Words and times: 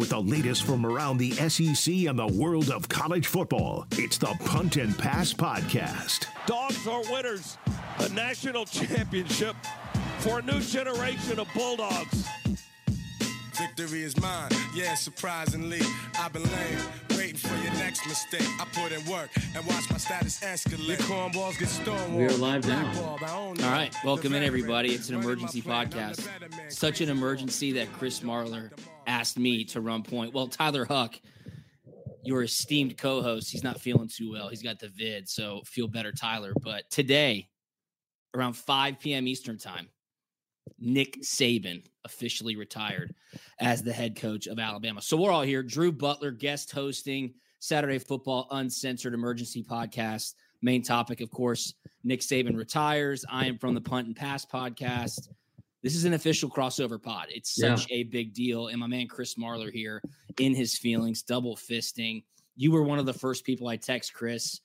With 0.00 0.08
the 0.08 0.18
latest 0.18 0.64
from 0.64 0.86
around 0.86 1.18
the 1.18 1.32
SEC 1.32 1.94
and 2.06 2.18
the 2.18 2.26
world 2.26 2.70
of 2.70 2.88
college 2.88 3.26
football, 3.26 3.86
it's 3.92 4.16
the 4.16 4.34
Punt 4.46 4.78
and 4.78 4.96
Pass 4.96 5.34
Podcast. 5.34 6.24
Dogs 6.46 6.86
are 6.86 7.02
winners. 7.12 7.58
A 7.98 8.08
national 8.08 8.64
championship 8.64 9.54
for 10.20 10.38
a 10.38 10.42
new 10.42 10.58
generation 10.60 11.38
of 11.38 11.46
Bulldogs. 11.54 12.26
Victory 13.60 14.04
is 14.04 14.18
mine, 14.18 14.48
yeah, 14.74 14.94
surprisingly. 14.94 15.82
I've 16.18 16.32
been 16.32 16.44
lame, 16.44 16.78
waiting 17.10 17.36
for 17.36 17.54
your 17.62 17.74
next 17.74 18.06
mistake. 18.06 18.48
I 18.58 18.64
put 18.72 18.90
in 18.90 19.04
work 19.04 19.28
and 19.54 19.66
watch 19.66 19.90
my 19.90 19.98
status 19.98 20.40
escalate. 20.40 20.88
Your 20.88 20.96
cornballs 20.96 21.58
get 21.58 21.68
stonewalled. 21.68 22.16
We 22.16 22.24
are 22.24 22.32
live 22.38 22.66
now. 22.66 22.90
blackballed. 22.90 23.22
I 23.22 23.36
own 23.36 23.60
All 23.60 23.70
right, 23.70 23.94
welcome 24.02 24.32
in 24.32 24.42
everybody. 24.42 24.94
It's 24.94 25.10
an 25.10 25.16
emergency 25.16 25.60
podcast. 25.60 26.16
the 26.16 26.22
better 26.22 26.56
man. 26.56 26.70
Such 26.70 27.02
an 27.02 27.10
emergency 27.10 27.72
that 27.72 27.92
Chris 27.92 28.20
Marler 28.20 28.72
asked 29.06 29.38
me 29.38 29.64
to 29.64 29.82
run 29.82 30.04
point. 30.04 30.32
Well, 30.32 30.48
Tyler 30.48 30.86
Huck, 30.86 31.20
your 32.24 32.42
esteemed 32.44 32.96
co-host, 32.96 33.50
he's 33.50 33.62
not 33.62 33.78
feeling 33.78 34.08
too 34.08 34.32
well. 34.32 34.48
He's 34.48 34.62
got 34.62 34.78
the 34.78 34.88
vid, 34.88 35.28
so 35.28 35.60
feel 35.66 35.86
better, 35.86 36.12
Tyler. 36.12 36.54
But 36.62 36.88
today, 36.90 37.50
around 38.34 38.54
5 38.54 38.98
p.m. 39.00 39.28
Eastern 39.28 39.58
time, 39.58 39.88
Nick 40.78 41.20
Saban 41.22 41.84
officially 42.04 42.56
retired 42.56 43.14
as 43.58 43.82
the 43.82 43.92
head 43.92 44.16
coach 44.16 44.46
of 44.46 44.58
Alabama. 44.58 45.02
So 45.02 45.16
we're 45.16 45.30
all 45.30 45.42
here. 45.42 45.62
Drew 45.62 45.92
Butler 45.92 46.30
guest 46.30 46.70
hosting 46.70 47.34
Saturday 47.58 47.98
Football 47.98 48.48
Uncensored 48.50 49.14
Emergency 49.14 49.62
Podcast. 49.62 50.34
Main 50.62 50.82
topic, 50.82 51.20
of 51.20 51.30
course, 51.30 51.74
Nick 52.04 52.20
Saban 52.20 52.56
retires. 52.56 53.24
I 53.30 53.46
am 53.46 53.58
from 53.58 53.74
the 53.74 53.80
Punt 53.80 54.06
and 54.06 54.16
Pass 54.16 54.44
podcast. 54.44 55.28
This 55.82 55.94
is 55.94 56.04
an 56.04 56.12
official 56.12 56.50
crossover 56.50 57.02
pod. 57.02 57.26
It's 57.30 57.54
such 57.54 57.86
a 57.90 58.02
big 58.04 58.34
deal. 58.34 58.68
And 58.68 58.78
my 58.78 58.86
man 58.86 59.08
Chris 59.08 59.36
Marler 59.36 59.72
here 59.72 60.02
in 60.38 60.54
his 60.54 60.76
feelings, 60.76 61.22
double 61.22 61.56
fisting. 61.56 62.24
You 62.56 62.72
were 62.72 62.82
one 62.82 62.98
of 62.98 63.06
the 63.06 63.14
first 63.14 63.44
people 63.44 63.68
I 63.68 63.76
text, 63.76 64.12
Chris. 64.12 64.60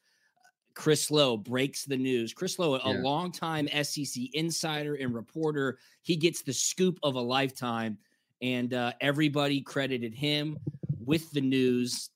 Chris 0.76 1.10
Lowe 1.10 1.38
breaks 1.38 1.86
the 1.86 1.98
news. 1.98 2.34
Chris 2.34 2.60
Lowe, 2.60 2.76
a 2.76 2.80
Yeah. 2.94 3.00
longtime 3.02 3.68
SEC 3.84 4.30
insider 4.34 4.96
and 4.96 5.14
reporter, 5.16 5.80
he 6.04 6.16
gets 6.16 6.42
the 6.42 6.54
scoop 6.54 7.00
of 7.02 7.16
a 7.16 7.22
lifetime, 7.22 7.98
and 8.42 8.74
uh, 8.74 8.92
everybody 9.02 9.62
credited 9.62 10.14
him 10.14 10.58
with 11.04 11.32
the 11.32 11.42
news. 11.42 12.10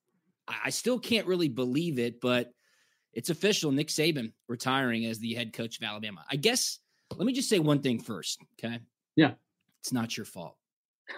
I, 0.47 0.56
I 0.66 0.70
still 0.70 1.00
can't 1.00 1.25
really 1.25 1.47
believe 1.50 1.97
it, 2.00 2.20
but 2.22 2.53
it's 3.14 3.30
official. 3.30 3.72
Nick 3.72 3.88
Saban 3.88 4.34
retiring 4.47 5.06
as 5.06 5.20
the 5.20 5.34
head 5.34 5.53
coach 5.53 5.78
of 5.78 5.84
Alabama. 5.84 6.24
I 6.30 6.36
guess. 6.36 6.80
Let 7.16 7.26
me 7.26 7.34
just 7.34 7.50
say 7.50 7.58
one 7.59 7.81
thing 7.81 8.00
first, 8.00 8.40
okay? 8.64 8.80
Yeah. 9.16 9.31
it's 9.80 9.91
not 9.91 10.16
your 10.16 10.26
fault. 10.28 10.56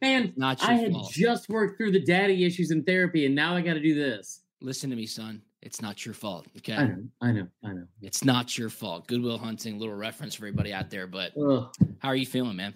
Man, 0.00 0.32
Not 0.36 0.60
your 0.62 0.70
I 0.70 0.74
had 0.74 0.92
fault. 0.92 1.12
just 1.12 1.48
worked 1.48 1.76
through 1.78 1.92
the 1.92 2.00
daddy 2.00 2.44
issues 2.44 2.70
in 2.70 2.84
therapy, 2.84 3.26
and 3.26 3.34
now 3.34 3.54
I 3.54 3.60
got 3.60 3.74
to 3.74 3.80
do 3.80 3.94
this. 3.94 4.40
Listen 4.64 4.88
to 4.88 4.96
me, 4.96 5.04
son. 5.04 5.42
It's 5.60 5.82
not 5.82 6.06
your 6.06 6.14
fault. 6.14 6.46
Okay. 6.56 6.72
I 6.72 6.86
know, 6.86 7.04
I 7.20 7.32
know, 7.32 7.46
I 7.62 7.72
know. 7.74 7.84
It's 8.00 8.24
not 8.24 8.56
your 8.56 8.70
fault. 8.70 9.06
Goodwill 9.06 9.36
Hunting, 9.36 9.78
little 9.78 9.94
reference 9.94 10.34
for 10.34 10.46
everybody 10.46 10.72
out 10.72 10.88
there. 10.88 11.06
But 11.06 11.32
Ugh. 11.36 11.70
how 11.98 12.08
are 12.08 12.16
you 12.16 12.24
feeling, 12.24 12.56
man? 12.56 12.74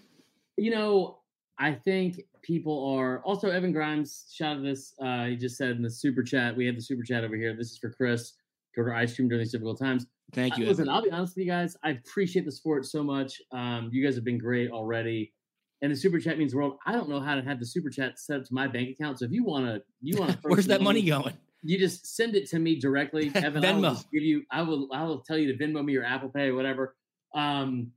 You 0.58 0.70
know, 0.70 1.20
I 1.58 1.72
think 1.72 2.20
people 2.42 2.94
are 2.94 3.22
also 3.22 3.48
Evan 3.48 3.72
Grimes 3.72 4.26
shot 4.30 4.56
shouted 4.56 4.66
this. 4.66 4.92
Uh, 5.00 5.26
he 5.26 5.36
just 5.36 5.56
said 5.56 5.70
in 5.70 5.82
the 5.82 5.90
super 5.90 6.22
chat, 6.22 6.54
we 6.54 6.66
have 6.66 6.74
the 6.74 6.82
super 6.82 7.02
chat 7.02 7.24
over 7.24 7.36
here. 7.36 7.56
This 7.56 7.70
is 7.70 7.78
for 7.78 7.90
Chris 7.90 8.34
to 8.74 8.80
order 8.82 8.92
ice 8.92 9.16
cream 9.16 9.28
during 9.28 9.42
these 9.42 9.52
difficult 9.52 9.78
times. 9.78 10.04
Thank 10.34 10.58
you. 10.58 10.66
Uh, 10.66 10.68
Listen. 10.68 10.90
I'll 10.90 11.02
be 11.02 11.10
honest 11.10 11.36
with 11.36 11.46
you 11.46 11.50
guys. 11.50 11.74
I 11.84 11.92
appreciate 11.92 12.44
the 12.44 12.52
sport 12.52 12.84
so 12.84 13.02
much. 13.02 13.40
Um, 13.50 13.88
you 13.92 14.04
guys 14.04 14.14
have 14.14 14.24
been 14.24 14.38
great 14.38 14.70
already. 14.70 15.32
And 15.80 15.90
the 15.90 15.96
super 15.96 16.18
chat 16.20 16.38
means 16.38 16.52
the 16.52 16.58
world. 16.58 16.76
I 16.84 16.92
don't 16.92 17.08
know 17.08 17.20
how 17.20 17.34
to 17.34 17.40
have 17.42 17.60
the 17.60 17.66
super 17.66 17.88
chat 17.88 18.18
set 18.18 18.40
up 18.40 18.44
to 18.44 18.52
my 18.52 18.66
bank 18.66 18.90
account. 18.90 19.20
So 19.20 19.24
if 19.24 19.32
you 19.32 19.42
want 19.42 19.64
to, 19.66 19.82
you 20.02 20.18
want 20.18 20.32
to, 20.32 20.38
Where's 20.42 20.66
that 20.66 20.82
money 20.82 21.00
going? 21.02 21.32
You 21.62 21.78
just 21.78 22.16
send 22.16 22.36
it 22.36 22.48
to 22.50 22.58
me 22.58 22.78
directly. 22.78 23.32
Evan, 23.34 23.64
I 23.64 23.72
will 23.72 23.94
give 24.12 24.22
you. 24.22 24.42
I 24.50 24.62
will. 24.62 24.88
I 24.92 25.04
will 25.04 25.20
tell 25.20 25.36
you 25.36 25.52
to 25.52 25.58
Venmo 25.58 25.84
me 25.84 25.96
or 25.96 26.04
Apple 26.04 26.28
Pay, 26.28 26.52
whatever. 26.52 26.94
Um, 27.34 27.92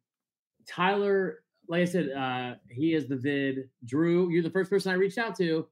Tyler, 0.68 1.44
like 1.68 1.82
I 1.82 1.86
said, 1.86 2.10
uh, 2.12 2.56
he 2.70 2.94
is 2.94 3.08
the 3.08 3.16
vid. 3.16 3.70
Drew, 3.86 4.30
you're 4.30 4.44
the 4.44 4.50
first 4.50 4.70
person 4.70 4.92
I 4.92 4.96
reached 4.96 5.18
out 5.18 5.36
to. 5.38 5.68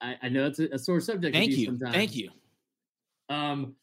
I, 0.00 0.16
I 0.22 0.28
know 0.28 0.46
it's 0.46 0.58
a, 0.58 0.68
a 0.72 0.78
sore 0.78 1.00
subject. 1.00 1.34
Thank 1.34 1.52
you. 1.52 1.66
Sometimes. 1.66 1.94
Thank 1.94 2.16
you. 2.16 2.30
Um, 3.28 3.76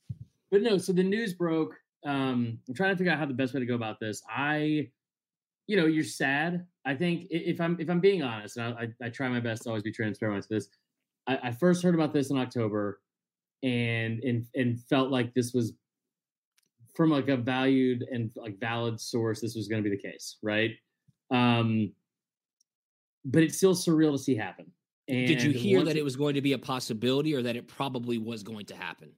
but 0.51 0.61
no, 0.61 0.77
so 0.77 0.93
the 0.93 1.03
news 1.03 1.33
broke. 1.33 1.75
Um, 2.05 2.59
I'm 2.67 2.73
trying 2.73 2.91
to 2.93 2.97
figure 2.97 3.11
out 3.11 3.19
how 3.19 3.25
the 3.25 3.33
best 3.33 3.53
way 3.53 3.59
to 3.59 3.65
go 3.65 3.75
about 3.75 3.99
this. 3.99 4.21
I, 4.29 4.89
you 5.67 5.77
know, 5.77 5.85
you're 5.85 6.03
sad. 6.03 6.65
I 6.85 6.95
think 6.95 7.27
if 7.29 7.59
I'm 7.61 7.77
if 7.79 7.89
I'm 7.89 7.99
being 7.99 8.23
honest, 8.23 8.57
and 8.57 8.73
I, 8.73 8.81
I, 8.81 9.07
I 9.07 9.09
try 9.09 9.29
my 9.29 9.39
best 9.39 9.63
to 9.63 9.69
always 9.69 9.83
be 9.83 9.91
transparent 9.91 10.37
with 10.37 10.47
this. 10.49 10.69
I, 11.29 11.49
I 11.49 11.51
first 11.51 11.83
heard 11.83 11.95
about 11.95 12.11
this 12.11 12.31
in 12.31 12.37
October, 12.37 12.99
and 13.63 14.21
and 14.23 14.45
and 14.55 14.81
felt 14.81 15.11
like 15.11 15.33
this 15.33 15.53
was 15.53 15.73
from 16.95 17.11
like 17.11 17.29
a 17.29 17.37
valued 17.37 18.03
and 18.11 18.31
like 18.35 18.59
valid 18.59 18.99
source. 18.99 19.39
This 19.39 19.55
was 19.55 19.67
going 19.67 19.83
to 19.83 19.89
be 19.89 19.95
the 19.95 20.01
case, 20.01 20.37
right? 20.41 20.71
Um, 21.31 21.93
but 23.23 23.43
it's 23.43 23.57
still 23.57 23.75
surreal 23.75 24.13
to 24.13 24.17
see 24.17 24.35
happen. 24.35 24.65
And 25.07 25.27
Did 25.27 25.41
you 25.41 25.51
hear 25.51 25.83
that 25.83 25.95
it 25.95 26.03
was 26.03 26.15
going 26.15 26.35
to 26.35 26.41
be 26.41 26.53
a 26.53 26.57
possibility 26.57 27.35
or 27.35 27.41
that 27.41 27.55
it 27.55 27.67
probably 27.67 28.17
was 28.17 28.43
going 28.43 28.65
to 28.67 28.75
happen? 28.75 29.09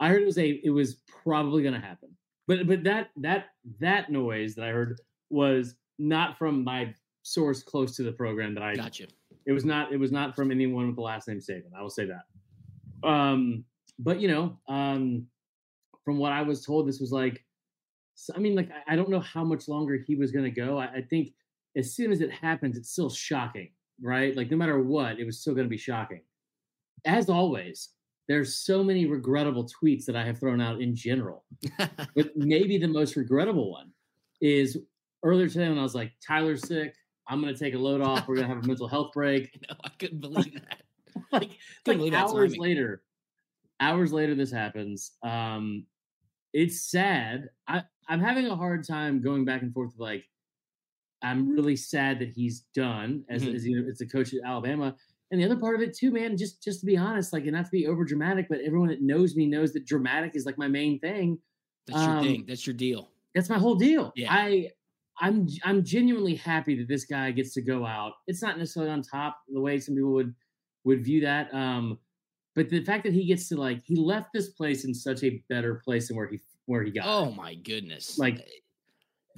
I 0.00 0.08
heard 0.08 0.22
it 0.22 0.26
was 0.26 0.38
a 0.38 0.60
it 0.64 0.70
was 0.70 0.96
probably 1.22 1.62
going 1.62 1.74
to 1.74 1.80
happen. 1.80 2.10
But 2.46 2.66
but 2.66 2.82
that 2.84 3.10
that 3.18 3.46
that 3.80 4.10
noise 4.10 4.54
that 4.54 4.64
I 4.64 4.70
heard 4.70 5.00
was 5.30 5.74
not 5.98 6.38
from 6.38 6.64
my 6.64 6.94
source 7.22 7.62
close 7.62 7.94
to 7.96 8.02
the 8.02 8.12
program 8.12 8.54
that 8.54 8.62
I 8.62 8.74
Gotcha. 8.74 9.06
It 9.48 9.52
was 9.52 9.64
not 9.64 9.92
it 9.92 9.96
was 9.96 10.12
not 10.12 10.36
from 10.36 10.52
anyone 10.52 10.86
with 10.86 10.94
the 10.96 11.02
last 11.02 11.26
name 11.26 11.38
Saban. 11.38 11.72
I 11.76 11.82
will 11.82 11.90
say 11.90 12.06
that. 12.06 13.08
Um 13.08 13.64
but 13.98 14.20
you 14.20 14.28
know, 14.28 14.58
um 14.68 15.26
from 16.04 16.18
what 16.18 16.32
I 16.32 16.42
was 16.42 16.64
told 16.64 16.86
this 16.86 17.00
was 17.00 17.10
like 17.10 17.44
I 18.36 18.38
mean 18.38 18.54
like 18.54 18.68
I- 18.86 18.94
don't 18.94 19.08
know 19.08 19.20
how 19.20 19.42
much 19.42 19.66
longer 19.66 19.98
he 20.06 20.14
was 20.14 20.30
going 20.30 20.44
to 20.44 20.50
go. 20.50 20.78
I, 20.78 20.86
I 20.98 21.02
think 21.08 21.30
as 21.76 21.94
soon 21.94 22.12
as 22.12 22.20
it 22.20 22.30
happens 22.30 22.76
it's 22.76 22.90
still 22.90 23.10
shocking, 23.10 23.70
right? 24.02 24.36
Like 24.36 24.50
no 24.50 24.56
matter 24.56 24.80
what, 24.82 25.18
it 25.18 25.24
was 25.24 25.40
still 25.40 25.54
going 25.54 25.66
to 25.66 25.70
be 25.70 25.78
shocking. 25.78 26.20
As 27.06 27.30
always, 27.30 27.90
there's 28.28 28.56
so 28.56 28.84
many 28.84 29.06
regrettable 29.06 29.66
tweets 29.66 30.04
that 30.04 30.16
I 30.16 30.24
have 30.24 30.38
thrown 30.38 30.60
out 30.60 30.82
in 30.82 30.94
general. 30.94 31.44
but 31.78 32.36
maybe 32.36 32.76
the 32.76 32.88
most 32.88 33.16
regrettable 33.16 33.72
one 33.72 33.92
is 34.42 34.76
earlier 35.22 35.48
today 35.48 35.68
when 35.68 35.78
I 35.78 35.82
was 35.82 35.94
like, 35.94 36.12
Tyler's 36.26 36.66
sick. 36.66 36.94
I'm 37.28 37.40
going 37.40 37.52
to 37.54 37.58
take 37.58 37.74
a 37.74 37.78
load 37.78 38.00
off. 38.00 38.26
We're 38.26 38.36
going 38.36 38.48
to 38.48 38.54
have 38.54 38.64
a 38.64 38.66
mental 38.66 38.88
health 38.88 39.12
break. 39.12 39.50
no, 39.68 39.76
I 39.84 39.90
couldn't 39.90 40.20
believe 40.20 40.54
that. 40.54 40.82
like, 41.32 41.50
Couldn't 41.84 42.00
like 42.02 42.10
believe 42.12 42.14
hours 42.14 42.56
later, 42.56 43.02
hours 43.80 44.12
later, 44.12 44.34
this 44.34 44.50
happens. 44.52 45.12
Um, 45.22 45.86
it's 46.52 46.82
sad. 46.90 47.50
I, 47.66 47.84
I'm 48.08 48.20
having 48.20 48.46
a 48.46 48.56
hard 48.56 48.86
time 48.86 49.20
going 49.20 49.44
back 49.44 49.62
and 49.62 49.72
forth 49.72 49.92
with 49.92 50.00
like, 50.00 50.24
I'm 51.22 51.48
really 51.50 51.76
sad 51.76 52.20
that 52.20 52.30
he's 52.30 52.60
done 52.74 53.24
as, 53.28 53.42
Mhm. 53.42 53.54
as 53.54 53.66
you 53.66 53.80
know, 53.80 53.88
it's 53.88 54.00
a 54.00 54.06
coach 54.06 54.32
at 54.34 54.40
Alabama. 54.44 54.96
And 55.30 55.40
the 55.40 55.44
other 55.44 55.56
part 55.58 55.74
of 55.74 55.82
it 55.82 55.94
too, 55.94 56.10
man, 56.12 56.36
just 56.36 56.62
just 56.62 56.80
to 56.80 56.86
be 56.86 56.96
honest, 56.96 57.32
like, 57.32 57.42
and 57.44 57.52
not 57.52 57.64
to 57.66 57.70
be 57.70 57.86
over 57.86 58.04
dramatic, 58.04 58.46
but 58.48 58.60
everyone 58.60 58.88
that 58.88 59.02
knows 59.02 59.36
me 59.36 59.46
knows 59.46 59.72
that 59.74 59.84
dramatic 59.84 60.34
is 60.36 60.46
like 60.46 60.56
my 60.58 60.68
main 60.68 60.98
thing. 61.00 61.38
That's 61.86 62.00
your 62.00 62.16
Um, 62.18 62.24
thing. 62.24 62.44
That's 62.46 62.66
your 62.66 62.74
deal. 62.74 63.10
That's 63.34 63.48
my 63.50 63.58
whole 63.58 63.74
deal. 63.74 64.12
Yeah. 64.16 64.32
I 64.32 64.70
I'm 65.20 65.48
I'm 65.64 65.84
genuinely 65.84 66.34
happy 66.34 66.76
that 66.76 66.88
this 66.88 67.04
guy 67.04 67.30
gets 67.30 67.54
to 67.54 67.62
go 67.62 67.84
out. 67.86 68.12
It's 68.26 68.42
not 68.42 68.58
necessarily 68.58 68.92
on 68.92 69.02
top 69.02 69.38
the 69.48 69.60
way 69.60 69.78
some 69.78 69.94
people 69.94 70.12
would 70.12 70.34
would 70.84 71.04
view 71.04 71.20
that. 71.22 71.52
Um, 71.52 71.98
but 72.54 72.70
the 72.70 72.84
fact 72.84 73.04
that 73.04 73.12
he 73.12 73.24
gets 73.24 73.48
to 73.48 73.56
like 73.56 73.82
he 73.84 73.96
left 73.96 74.32
this 74.32 74.50
place 74.50 74.84
in 74.84 74.94
such 74.94 75.22
a 75.22 75.42
better 75.48 75.76
place 75.84 76.08
than 76.08 76.16
where 76.16 76.28
he 76.28 76.40
where 76.66 76.82
he 76.82 76.90
got. 76.90 77.04
Oh 77.06 77.30
my 77.30 77.54
goodness. 77.54 78.18
Like- 78.18 78.46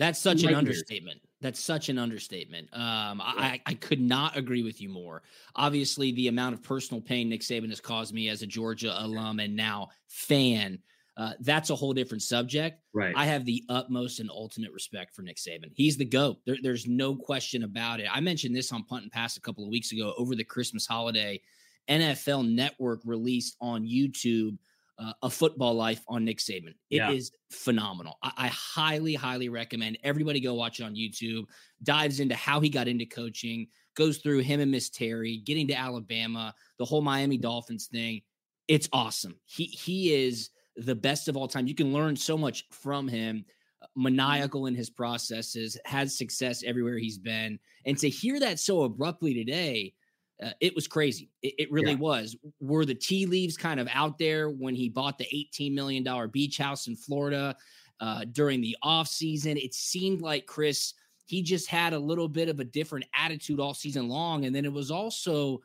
that's 0.01 0.19
such 0.19 0.45
an 0.45 0.55
understatement. 0.55 1.21
That's 1.43 1.61
such 1.61 1.91
an 1.91 1.99
understatement. 1.99 2.69
Um, 2.73 3.21
I, 3.21 3.61
I 3.67 3.75
could 3.75 4.01
not 4.01 4.35
agree 4.35 4.63
with 4.63 4.81
you 4.81 4.89
more. 4.89 5.23
Obviously, 5.57 6.13
the 6.13 6.29
amount 6.29 6.55
of 6.55 6.63
personal 6.63 7.03
pain 7.03 7.29
Nick 7.29 7.43
Saban 7.43 7.69
has 7.69 7.83
caused 7.83 8.15
me 8.15 8.31
as 8.31 8.41
a 8.41 8.47
Georgia 8.47 8.95
alum 8.99 9.41
and 9.41 9.55
now 9.55 9.89
fan, 10.07 10.79
uh, 11.17 11.33
that's 11.41 11.71
a 11.71 11.75
whole 11.77 11.93
different 11.93 12.23
subject. 12.23 12.81
right. 12.95 13.15
I 13.17 13.27
have 13.27 13.45
the 13.45 13.63
utmost 13.69 14.21
and 14.21 14.31
ultimate 14.31 14.73
respect 14.73 15.15
for 15.15 15.23
Nick 15.23 15.37
Saban. 15.37 15.71
He's 15.75 15.97
the 15.97 16.05
GOAT. 16.05 16.39
There, 16.47 16.57
there's 16.63 16.87
no 16.87 17.15
question 17.17 17.65
about 17.65 18.01
it. 18.01 18.07
I 18.11 18.21
mentioned 18.21 18.55
this 18.57 18.73
on 18.73 18.85
Punt 18.85 19.03
and 19.03 19.13
Pass 19.13 19.37
a 19.37 19.41
couple 19.41 19.65
of 19.65 19.71
weeks 19.71 19.93
ago 19.93 20.15
over 20.17 20.35
the 20.35 20.45
Christmas 20.45 20.87
holiday. 20.87 21.41
NFL 21.89 22.49
Network 22.49 23.01
released 23.05 23.57
on 23.61 23.85
YouTube 23.87 24.57
uh, 24.99 25.13
a 25.23 25.31
football 25.31 25.75
life 25.75 26.03
on 26.09 26.25
Nick 26.27 26.39
Saban. 26.39 26.75
It 26.91 27.03
is 27.15 27.33
Yeah. 27.33 27.57
phenomenal. 27.57 28.19
I, 28.23 28.33
I 28.37 28.47
highly, 28.49 29.15
highly 29.15 29.49
recommend 29.49 29.99
everybody 30.05 30.41
go 30.41 30.53
watch 30.55 30.79
it 30.79 30.85
on 30.85 30.95
YouTube. 30.95 31.45
Dives 31.83 32.21
into 32.21 32.35
how 32.35 32.61
he 32.61 32.69
got 32.69 32.87
into 32.87 33.07
coaching, 33.07 33.67
goes 33.95 34.19
through 34.19 34.41
him 34.41 34.61
and 34.61 34.71
Miss 34.71 34.91
Terry, 34.91 35.39
getting 35.39 35.67
to 35.69 35.75
Alabama, 35.75 36.55
the 36.79 36.85
whole 36.85 37.01
Miami 37.01 37.39
Dolphins 37.39 37.87
thing. 37.87 38.21
It's 38.69 38.89
awesome. 38.93 39.37
He 39.47 39.65
he 39.65 40.13
is 40.13 40.51
the 40.81 40.95
best 40.95 41.29
of 41.29 41.37
all 41.37 41.49
time. 41.49 41.67
You 41.67 41.75
can 41.75 41.93
learn 41.93 42.17
so 42.17 42.37
much 42.37 42.67
from 42.71 43.09
him. 43.09 43.45
uh, 43.83 43.87
Maniacal 43.97 44.67
in 44.67 44.75
his 44.75 44.91
processes, 44.91 45.79
has 45.87 46.17
success 46.17 46.63
everywhere 46.65 46.99
he's 46.99 47.19
been, 47.19 47.59
and 47.87 47.97
to 47.99 48.09
hear 48.11 48.39
that 48.41 48.59
so 48.59 48.83
abruptly 48.83 49.33
today, 49.33 49.95
uh, 50.43 50.51
it 50.61 50.75
was 50.75 50.87
crazy. 50.87 51.31
It, 51.43 51.55
it 51.59 51.73
really 51.73 51.93
Yeah. 51.93 51.99
was. 51.99 52.37
Were 52.61 52.85
the 52.85 52.95
tea 52.95 53.25
leaves 53.27 53.57
kind 53.57 53.81
of 53.81 53.89
out 53.93 54.19
there 54.19 54.51
when 54.51 54.75
he 54.75 54.89
bought 54.91 55.17
the 55.19 55.27
$18 55.33 55.73
million 55.73 56.05
beach 56.31 56.59
house 56.59 56.89
in 56.89 56.97
Florida 56.97 57.57
uh, 58.01 58.25
during 58.33 58.61
the 58.61 58.77
offseason? 58.85 59.63
It 59.63 59.73
seemed 59.75 60.21
like 60.23 60.45
Chris, 60.47 60.93
he 61.27 61.43
just 61.43 61.67
had 61.69 61.93
a 61.95 61.99
little 61.99 62.29
bit 62.29 62.49
of 62.51 62.61
a 62.61 62.65
different 62.65 63.07
attitude 63.15 63.61
all 63.61 63.73
season 63.75 64.09
long. 64.09 64.45
And 64.45 64.55
then 64.55 64.65
it 64.67 64.73
was 64.73 64.91
also 64.91 65.33
al- 65.33 65.53
al- 65.53 65.63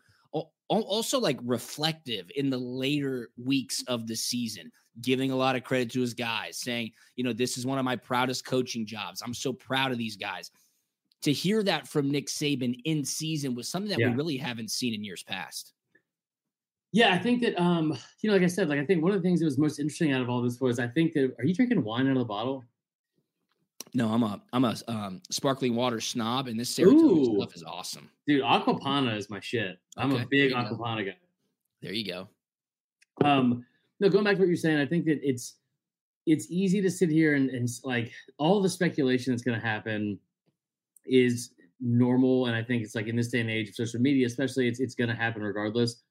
also 0.70 1.20
like 1.20 1.40
reflective 1.44 2.32
in 2.36 2.50
the 2.50 2.58
later 2.58 3.30
weeks 3.38 3.84
of 3.88 4.08
the 4.08 4.16
season, 4.16 4.72
giving 5.02 5.32
a 5.32 5.36
lot 5.36 5.56
of 5.56 5.64
credit 5.64 5.92
to 5.92 6.02
his 6.02 6.14
guys, 6.14 6.58
saying, 6.58 6.92
you 7.16 7.24
know, 7.24 7.34
this 7.34 7.58
is 7.58 7.66
one 7.66 7.78
of 7.78 7.86
my 7.86 7.96
proudest 7.96 8.46
coaching 8.46 8.86
jobs. 8.86 9.22
I'm 9.22 9.34
so 9.34 9.54
proud 9.54 9.92
of 9.92 9.98
these 9.98 10.18
guys. 10.18 10.52
To 11.22 11.34
hear 11.34 11.64
that 11.64 11.88
from 11.88 12.12
Nick 12.12 12.28
Saban 12.28 12.80
in 12.86 13.04
season 13.04 13.56
was 13.56 13.68
something 13.68 13.90
that 13.90 14.00
Yeah. 14.00 14.10
we 14.10 14.16
really 14.16 14.38
haven't 14.38 14.70
seen 14.72 14.94
in 14.94 15.04
years 15.04 15.24
past. 15.24 15.74
Yeah, 16.92 17.14
I 17.14 17.20
think 17.20 17.42
that 17.42 17.60
um, 17.62 17.98
you 18.22 18.30
know, 18.30 18.36
like 18.36 18.44
I 18.44 18.48
said, 18.48 18.70
like 18.70 18.80
I 18.80 18.86
think 18.86 19.04
one 19.04 19.12
of 19.12 19.22
the 19.22 19.28
things 19.28 19.40
that 19.40 19.46
was 19.46 19.58
most 19.58 19.80
interesting 19.80 20.14
out 20.14 20.22
of 20.22 20.30
all 20.30 20.42
this 20.42 20.62
was 20.62 20.80
I 20.80 20.88
think 20.88 21.14
that 21.14 21.36
are 21.40 21.46
you 21.46 21.54
drinking 21.54 21.84
wine 21.84 22.08
out 22.08 22.14
of 22.14 22.20
the 22.20 22.26
bottle? 22.26 22.64
No, 23.96 24.10
I'm 24.12 24.24
a 24.24 24.42
I'm 24.52 24.66
a 24.66 24.76
um, 24.90 25.22
sparkling 25.30 25.74
water 25.74 26.02
snob, 26.02 26.48
and 26.48 26.60
this 26.60 26.70
Saratoga 26.70 27.04
Ooh. 27.06 27.38
stuff 27.38 27.56
is 27.56 27.64
awesome. 27.64 28.10
Dude, 28.28 28.44
Acqua 28.44 28.78
Panna 28.78 29.16
is 29.16 29.30
my 29.30 29.40
shit. 29.40 29.80
I'm 29.96 30.12
Okay, 30.12 30.24
a 30.24 30.28
big 30.30 30.42
you 30.42 30.50
go. 30.50 30.58
Acqua 30.58 30.78
Panna 30.84 31.04
guy. 31.06 31.18
There 31.82 31.94
you 31.94 32.06
go. 32.06 32.28
Um, 33.24 33.66
no, 34.02 34.10
going 34.10 34.26
back 34.26 34.36
to 34.36 34.42
what 34.42 34.50
you're 34.50 34.58
saying, 34.58 34.80
I 34.80 34.86
think 34.86 35.06
that 35.06 35.20
it's 35.24 35.56
it's 36.26 36.48
easy 36.50 36.82
to 36.82 36.92
sit 36.92 37.10
here 37.10 37.36
and, 37.36 37.50
and 37.52 37.70
like 37.86 38.12
all 38.38 38.62
the 38.62 38.68
speculation 38.68 39.32
that's 39.32 39.44
going 39.44 39.58
to 39.58 39.66
happen 39.66 40.20
is 41.06 41.52
normal, 41.80 42.48
and 42.48 42.56
I 42.56 42.64
think 42.64 42.84
it's 42.84 42.96
like 42.96 43.08
in 43.08 43.16
this 43.16 43.30
day 43.30 43.40
and 43.40 43.50
age 43.50 43.70
of 43.70 43.76
social 43.76 44.02
media, 44.02 44.28
especially, 44.28 44.68
it's 44.68 44.82
it's 44.82 44.96
going 44.96 45.10
to 45.10 45.16
happen 45.16 45.42
regardless. 45.42 46.02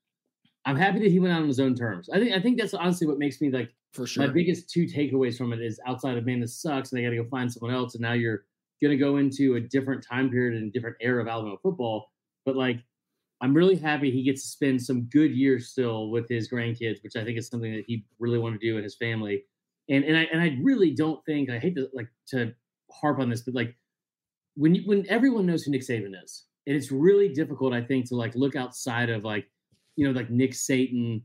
I'm 0.67 0.77
happy 0.77 0.99
that 1.01 1.11
he 1.11 1.19
went 1.19 1.33
out 1.35 1.43
on 1.43 1.49
his 1.49 1.61
own 1.61 1.75
terms. 1.75 2.09
I 2.09 2.19
think 2.19 2.33
I 2.33 2.41
think 2.41 2.59
that's 2.59 2.75
honestly 2.75 3.07
what 3.07 3.19
makes 3.19 3.41
me 3.41 3.51
like 3.51 3.71
For 3.93 4.07
sure. 4.07 4.27
my 4.27 4.33
biggest 4.33 4.71
two 4.71 4.87
takeaways 4.87 5.37
from 5.37 5.53
it 5.53 5.61
is 5.61 5.81
outside 5.87 6.17
of 6.17 6.25
man, 6.25 6.41
this 6.41 6.61
sucks, 6.61 6.91
and 6.91 6.99
they 6.99 7.05
got 7.05 7.11
to 7.11 7.17
go 7.17 7.29
find 7.29 7.53
someone 7.53 7.75
else, 7.75 7.95
and 7.95 8.03
now 8.03 8.13
you're 8.15 8.45
going 8.83 8.97
to 8.97 9.03
go 9.03 9.19
into 9.19 9.57
a 9.57 9.61
different 9.61 10.05
time 10.07 10.31
period 10.31 10.55
and 10.55 10.69
a 10.69 10.73
different 10.73 10.97
era 11.01 11.23
of 11.23 11.29
Alabama 11.29 11.57
football. 11.63 12.11
But 12.45 12.57
like, 12.57 12.81
I'm 13.41 13.55
really 13.55 13.77
happy 13.77 14.11
he 14.11 14.23
gets 14.23 14.43
to 14.43 14.49
spend 14.49 14.83
some 14.83 15.03
good 15.05 15.33
years 15.33 15.69
still 15.69 16.11
with 16.11 16.29
his 16.29 16.51
grandkids, 16.51 17.03
which 17.03 17.17
I 17.17 17.25
think 17.25 17.39
is 17.39 17.49
something 17.49 17.73
that 17.73 17.85
he 17.87 18.05
really 18.19 18.39
wanted 18.39 18.61
to 18.61 18.67
do 18.67 18.77
and 18.77 18.85
his 18.85 18.97
family. 18.97 19.45
And 19.91 20.05
and 20.05 20.17
I 20.17 20.23
and 20.33 20.41
I 20.41 20.59
really 20.63 20.95
don't 20.95 21.25
think 21.27 21.51
I 21.51 21.59
hate 21.59 21.77
to 21.77 21.89
like 21.93 22.09
to 22.29 22.55
harp 22.91 23.19
on 23.19 23.29
this, 23.29 23.43
but 23.43 23.55
like 23.55 23.77
when 24.57 24.75
you, 24.75 24.83
when 24.87 25.05
everyone 25.09 25.47
knows 25.47 25.65
who 25.65 25.73
Nick 25.73 25.83
Saban 25.83 26.13
is, 26.23 26.45
and 26.67 26.75
it's 26.75 26.91
really 26.91 27.29
difficult, 27.29 27.75
I 27.75 27.83
think, 27.83 28.09
to 28.09 28.17
like 28.17 28.35
look 28.35 28.57
outside 28.57 29.11
of 29.11 29.25
like 29.25 29.47
you 29.97 30.07
know 30.07 30.19
like 30.19 30.31
Nick 30.31 30.55
Satan 30.55 31.23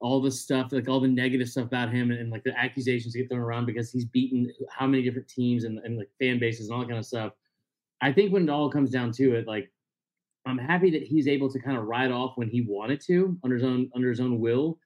all 0.00 0.20
the 0.20 0.30
stuff, 0.30 0.70
like 0.70 0.88
all 0.88 1.00
the 1.00 1.08
negative 1.08 1.48
stuff 1.48 1.64
about 1.64 1.90
him 1.90 2.10
and, 2.10 2.20
and, 2.20 2.30
like 2.30 2.44
the 2.44 2.56
accusations 2.58 3.14
get 3.14 3.26
thrown 3.26 3.40
around 3.40 3.64
because 3.64 3.90
he's 3.90 4.04
beaten 4.04 4.52
how 4.70 4.86
many 4.86 5.02
different 5.02 5.26
teams 5.26 5.64
and, 5.64 5.78
and 5.78 5.96
like 5.96 6.10
fan 6.20 6.38
bases 6.38 6.68
and 6.68 6.74
all 6.74 6.80
that 6.80 6.88
kind 6.88 6.98
of 6.98 7.06
stuff. 7.06 7.32
I 8.02 8.12
think 8.12 8.30
when 8.30 8.42
it 8.42 8.50
all 8.50 8.68
comes 8.70 8.90
down 8.90 9.12
to 9.12 9.34
it, 9.34 9.46
like 9.46 9.70
I'm 10.44 10.58
happy 10.58 10.90
that 10.90 11.04
he's 11.04 11.26
able 11.26 11.50
to 11.50 11.58
kind 11.58 11.78
of 11.78 11.84
ride 11.84 12.10
off 12.10 12.32
when 12.36 12.48
he 12.48 12.60
wanted 12.60 13.00
to 13.06 13.38
under 13.42 13.56
his 13.56 13.64
own 13.64 13.90
under 13.94 14.10
his 14.10 14.20
own 14.20 14.40
will. 14.40 14.78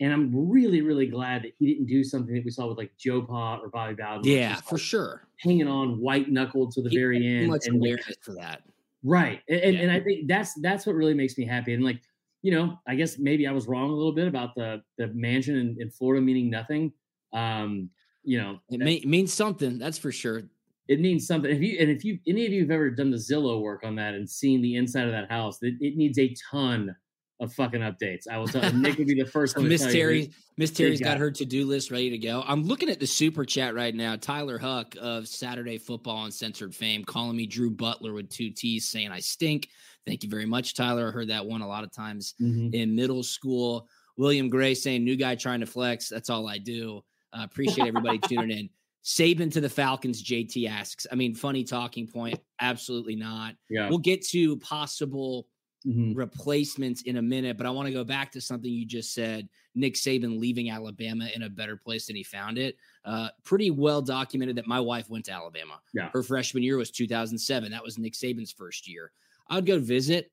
And 0.00 0.12
I'm 0.12 0.30
really, 0.32 0.80
really 0.80 1.06
glad 1.06 1.42
that 1.42 1.52
he 1.58 1.66
didn't 1.66 1.86
do 1.86 2.04
something 2.04 2.34
that 2.34 2.44
we 2.44 2.50
saw 2.50 2.68
with 2.68 2.78
like 2.78 2.92
Joe 2.98 3.22
Pa 3.22 3.58
or 3.58 3.68
Bobby 3.68 3.94
Bowden. 3.94 4.22
yeah, 4.24 4.56
for 4.56 4.76
like, 4.76 4.82
sure. 4.82 5.22
hanging 5.38 5.68
on 5.68 6.00
white 6.00 6.30
knuckled 6.30 6.72
to 6.72 6.82
the 6.82 6.88
He 6.90 6.96
very 6.96 7.26
end. 7.26 7.48
much 7.48 7.66
and, 7.66 7.80
like, 7.80 8.00
for 8.20 8.34
that. 8.34 8.62
Right. 9.04 9.40
And, 9.48 9.60
and, 9.60 9.76
and 9.76 9.92
I 9.92 10.00
think 10.00 10.28
that's 10.28 10.54
that's 10.60 10.86
what 10.86 10.94
really 10.94 11.14
makes 11.14 11.36
me 11.36 11.44
happy. 11.44 11.74
And 11.74 11.84
like, 11.84 12.00
you 12.42 12.52
know, 12.52 12.78
I 12.86 12.96
guess 12.96 13.18
maybe 13.18 13.46
I 13.46 13.52
was 13.52 13.66
wrong 13.66 13.90
a 13.90 13.94
little 13.94 14.12
bit 14.12 14.28
about 14.28 14.54
the 14.54 14.82
the 14.98 15.08
mansion 15.08 15.56
in, 15.56 15.76
in 15.80 15.90
Florida 15.90 16.20
meaning 16.20 16.50
nothing. 16.50 16.92
Um, 17.32 17.88
you 18.24 18.38
know, 18.40 18.58
It 18.68 18.78
may, 18.78 19.00
means 19.04 19.32
something, 19.32 19.78
that's 19.78 19.98
for 19.98 20.12
sure. 20.12 20.42
it 20.88 21.00
means 21.00 21.26
something. 21.26 21.50
If 21.50 21.60
you 21.60 21.78
and 21.80 21.90
if 21.90 22.04
you 22.04 22.18
any 22.26 22.46
of 22.46 22.52
you 22.52 22.60
have 22.62 22.70
ever 22.70 22.90
done 22.90 23.10
the 23.10 23.16
Zillow 23.16 23.60
work 23.60 23.84
on 23.84 23.96
that 23.96 24.14
and 24.14 24.28
seen 24.28 24.60
the 24.62 24.76
inside 24.76 25.06
of 25.06 25.12
that 25.12 25.30
house, 25.30 25.58
it, 25.62 25.74
it 25.80 25.96
needs 25.96 26.18
a 26.18 26.34
ton 26.50 26.94
of 27.40 27.52
fucking 27.54 27.80
updates. 27.80 28.28
I 28.30 28.38
will 28.38 28.46
tell 28.46 28.64
you, 28.64 28.78
Nick 28.78 28.98
would 28.98 29.08
be 29.08 29.20
the 29.20 29.26
first 29.30 29.56
one. 29.56 29.68
Miss 29.68 29.84
Terry, 29.90 30.30
Miss 30.56 30.70
Terry's 30.70 31.00
guy. 31.00 31.08
got 31.08 31.18
her 31.18 31.30
to-do 31.32 31.64
list 31.66 31.90
ready 31.90 32.10
to 32.10 32.18
go. 32.18 32.44
I'm 32.46 32.62
looking 32.62 32.88
at 32.88 33.00
the 33.00 33.06
super 33.06 33.44
chat 33.44 33.74
right 33.74 33.92
now. 33.94 34.14
Tyler 34.14 34.58
Huck 34.58 34.94
of 35.00 35.26
Saturday 35.26 35.78
Football 35.78 36.26
Uncensored 36.26 36.72
Fame 36.72 37.04
calling 37.04 37.36
me 37.36 37.46
Drew 37.46 37.70
Butler 37.70 38.12
with 38.12 38.28
two 38.28 38.50
T's, 38.50 38.88
saying 38.88 39.10
I 39.10 39.18
stink. 39.18 39.68
Thank 40.06 40.22
you 40.24 40.28
very 40.30 40.46
much, 40.46 40.74
Tyler. 40.74 41.08
I 41.08 41.10
heard 41.12 41.28
that 41.28 41.46
one 41.46 41.60
a 41.62 41.68
lot 41.68 41.84
of 41.84 41.92
times 41.92 42.34
Mhm. 42.40 42.74
in 42.74 42.94
middle 42.94 43.22
school. 43.22 43.88
William 44.16 44.48
Gray 44.48 44.74
saying 44.74 45.04
new 45.04 45.16
guy 45.16 45.34
trying 45.34 45.60
to 45.60 45.66
flex. 45.66 46.08
That's 46.08 46.28
all 46.30 46.48
I 46.48 46.58
do. 46.58 47.02
Uh, 47.32 47.42
appreciate 47.44 47.86
everybody 47.88 48.18
tuning 48.28 48.50
in. 48.58 48.70
Saban 49.04 49.50
to 49.52 49.60
the 49.60 49.68
Falcons. 49.68 50.22
JT 50.22 50.66
asks. 50.68 51.06
I 51.10 51.14
mean, 51.14 51.34
funny 51.34 51.64
talking 51.64 52.06
point. 52.06 52.38
Absolutely 52.60 53.16
not. 53.16 53.56
Yeah. 53.68 53.88
We'll 53.88 53.98
get 53.98 54.22
to 54.28 54.56
possible 54.58 55.48
Mhm. 55.86 56.14
replacements 56.16 57.02
in 57.02 57.16
a 57.16 57.22
minute, 57.22 57.56
but 57.56 57.66
I 57.66 57.70
want 57.70 57.86
to 57.86 57.92
go 57.92 58.04
back 58.04 58.30
to 58.32 58.40
something 58.40 58.70
you 58.70 58.84
just 58.86 59.12
said. 59.14 59.48
Nick 59.74 59.94
Saban 59.94 60.38
leaving 60.38 60.70
Alabama 60.70 61.28
in 61.34 61.42
a 61.42 61.48
better 61.50 61.76
place 61.76 62.06
than 62.06 62.14
he 62.14 62.22
found 62.22 62.58
it. 62.58 62.76
Uh, 63.04 63.30
pretty 63.42 63.70
well 63.72 64.00
documented 64.02 64.54
that 64.56 64.66
my 64.68 64.78
wife 64.78 65.08
went 65.10 65.24
to 65.24 65.32
Alabama. 65.32 65.80
Yeah. 65.94 66.10
Her 66.12 66.22
freshman 66.22 66.62
year 66.62 66.76
was 66.76 66.90
2007. 66.92 67.72
That 67.72 67.82
was 67.82 67.98
Nick 67.98 68.12
Saban's 68.12 68.52
first 68.52 68.86
year. 68.86 69.10
I 69.52 69.56
would 69.56 69.66
go 69.66 69.78
visit, 69.78 70.32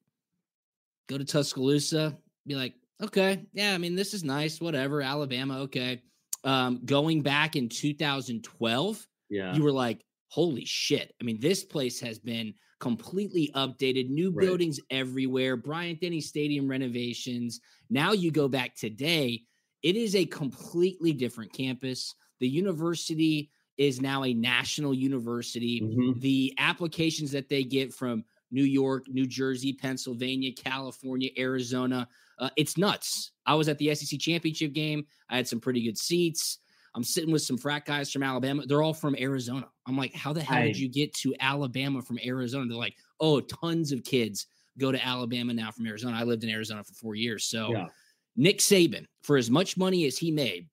go 1.10 1.18
to 1.18 1.26
Tuscaloosa, 1.26 2.18
be 2.48 2.56
like, 2.56 2.74
okay, 3.04 3.46
yeah, 3.52 3.74
I 3.74 3.78
mean, 3.78 3.94
this 3.94 4.14
is 4.14 4.24
nice, 4.24 4.62
whatever. 4.62 5.02
Alabama, 5.02 5.60
okay. 5.64 6.02
Um, 6.46 6.80
going 6.86 7.22
back 7.22 7.58
in 7.58 7.68
2012, 7.68 9.06
Yeah. 9.30 9.54
you 9.54 9.62
were 9.62 9.74
like, 9.74 10.06
holy 10.30 10.64
shit. 10.64 11.14
I 11.20 11.26
mean, 11.26 11.38
this 11.42 11.66
place 11.66 12.00
has 12.00 12.18
been 12.18 12.54
completely 12.80 13.52
updated, 13.56 14.08
new 14.10 14.32
Right. 14.32 14.46
buildings 14.46 14.80
everywhere, 14.90 15.58
Bryant 15.58 16.00
Denny 16.00 16.22
Stadium 16.22 16.66
renovations. 16.70 17.60
Now 17.90 18.14
you 18.14 18.32
go 18.32 18.48
back 18.48 18.74
today, 18.78 19.44
it 19.84 19.98
is 19.98 20.16
a 20.16 20.26
completely 20.26 21.12
different 21.12 21.52
campus. 21.52 22.16
The 22.40 22.48
university 22.48 23.52
is 23.78 24.00
now 24.00 24.24
a 24.24 24.34
national 24.34 24.94
university. 24.94 25.82
Mhm. 25.82 26.22
The 26.22 26.54
applications 26.58 27.32
that 27.32 27.50
they 27.50 27.66
get 27.66 27.94
from 27.94 28.24
New 28.52 28.64
York, 28.64 29.06
New 29.08 29.28
Jersey, 29.28 29.74
Pennsylvania, 29.74 30.52
California, 30.54 31.30
Arizona, 31.38 32.08
uh, 32.40 32.50
it's 32.56 32.78
nuts. 32.78 33.32
I 33.46 33.56
was 33.56 33.68
at 33.70 33.78
the 33.78 33.94
SEC 33.94 34.20
championship 34.20 34.74
game. 34.74 35.06
I 35.30 35.36
had 35.38 35.48
some 35.48 35.60
pretty 35.60 35.84
good 35.84 35.98
seats. 35.98 36.60
I'm 36.96 37.04
sitting 37.04 37.32
with 37.32 37.44
some 37.44 37.58
frat 37.58 37.86
guys 37.86 38.12
from 38.12 38.24
Alabama. 38.24 38.66
They're 38.66 38.82
all 38.82 38.94
from 38.96 39.16
Arizona. 39.20 39.68
I'm 39.88 39.96
like, 39.98 40.14
how 40.16 40.34
the 40.34 40.42
hell 40.42 40.58
did 40.64 40.78
you 40.80 40.90
get 40.90 41.14
to 41.16 41.36
Alabama 41.40 42.02
from 42.02 42.18
Arizona? 42.26 42.66
They're 42.68 42.78
like, 42.78 42.96
oh, 43.20 43.40
tons 43.42 43.92
of 43.92 44.04
kids 44.04 44.48
go 44.80 44.92
to 44.92 45.06
Alabama 45.06 45.54
now 45.54 45.70
from 45.72 45.86
Arizona. 45.86 46.18
I 46.18 46.24
lived 46.24 46.44
in 46.44 46.50
Arizona 46.50 46.84
for 46.84 46.94
four 46.94 47.16
years. 47.16 47.46
So 47.46 47.72
Yeah. 47.72 47.88
Nick 48.36 48.60
Saban, 48.60 49.06
for 49.22 49.38
as 49.38 49.50
much 49.52 49.76
money 49.78 50.06
as 50.06 50.18
he 50.18 50.32
made, 50.32 50.68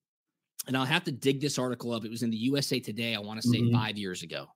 and 0.66 0.76
I'll 0.76 0.85
have 0.87 1.04
to 1.04 1.12
dig 1.12 1.40
this 1.40 1.59
article 1.59 1.92
up. 1.92 2.04
It 2.04 2.11
was 2.11 2.23
in 2.23 2.30
the 2.30 2.37
USA 2.37 2.80
Today, 2.80 3.14
I 3.14 3.18
want 3.18 3.42
to 3.42 3.49
say 3.49 3.61
Mhm. 3.61 3.73
five 3.73 3.99
years 3.99 4.23
ago. 4.23 4.47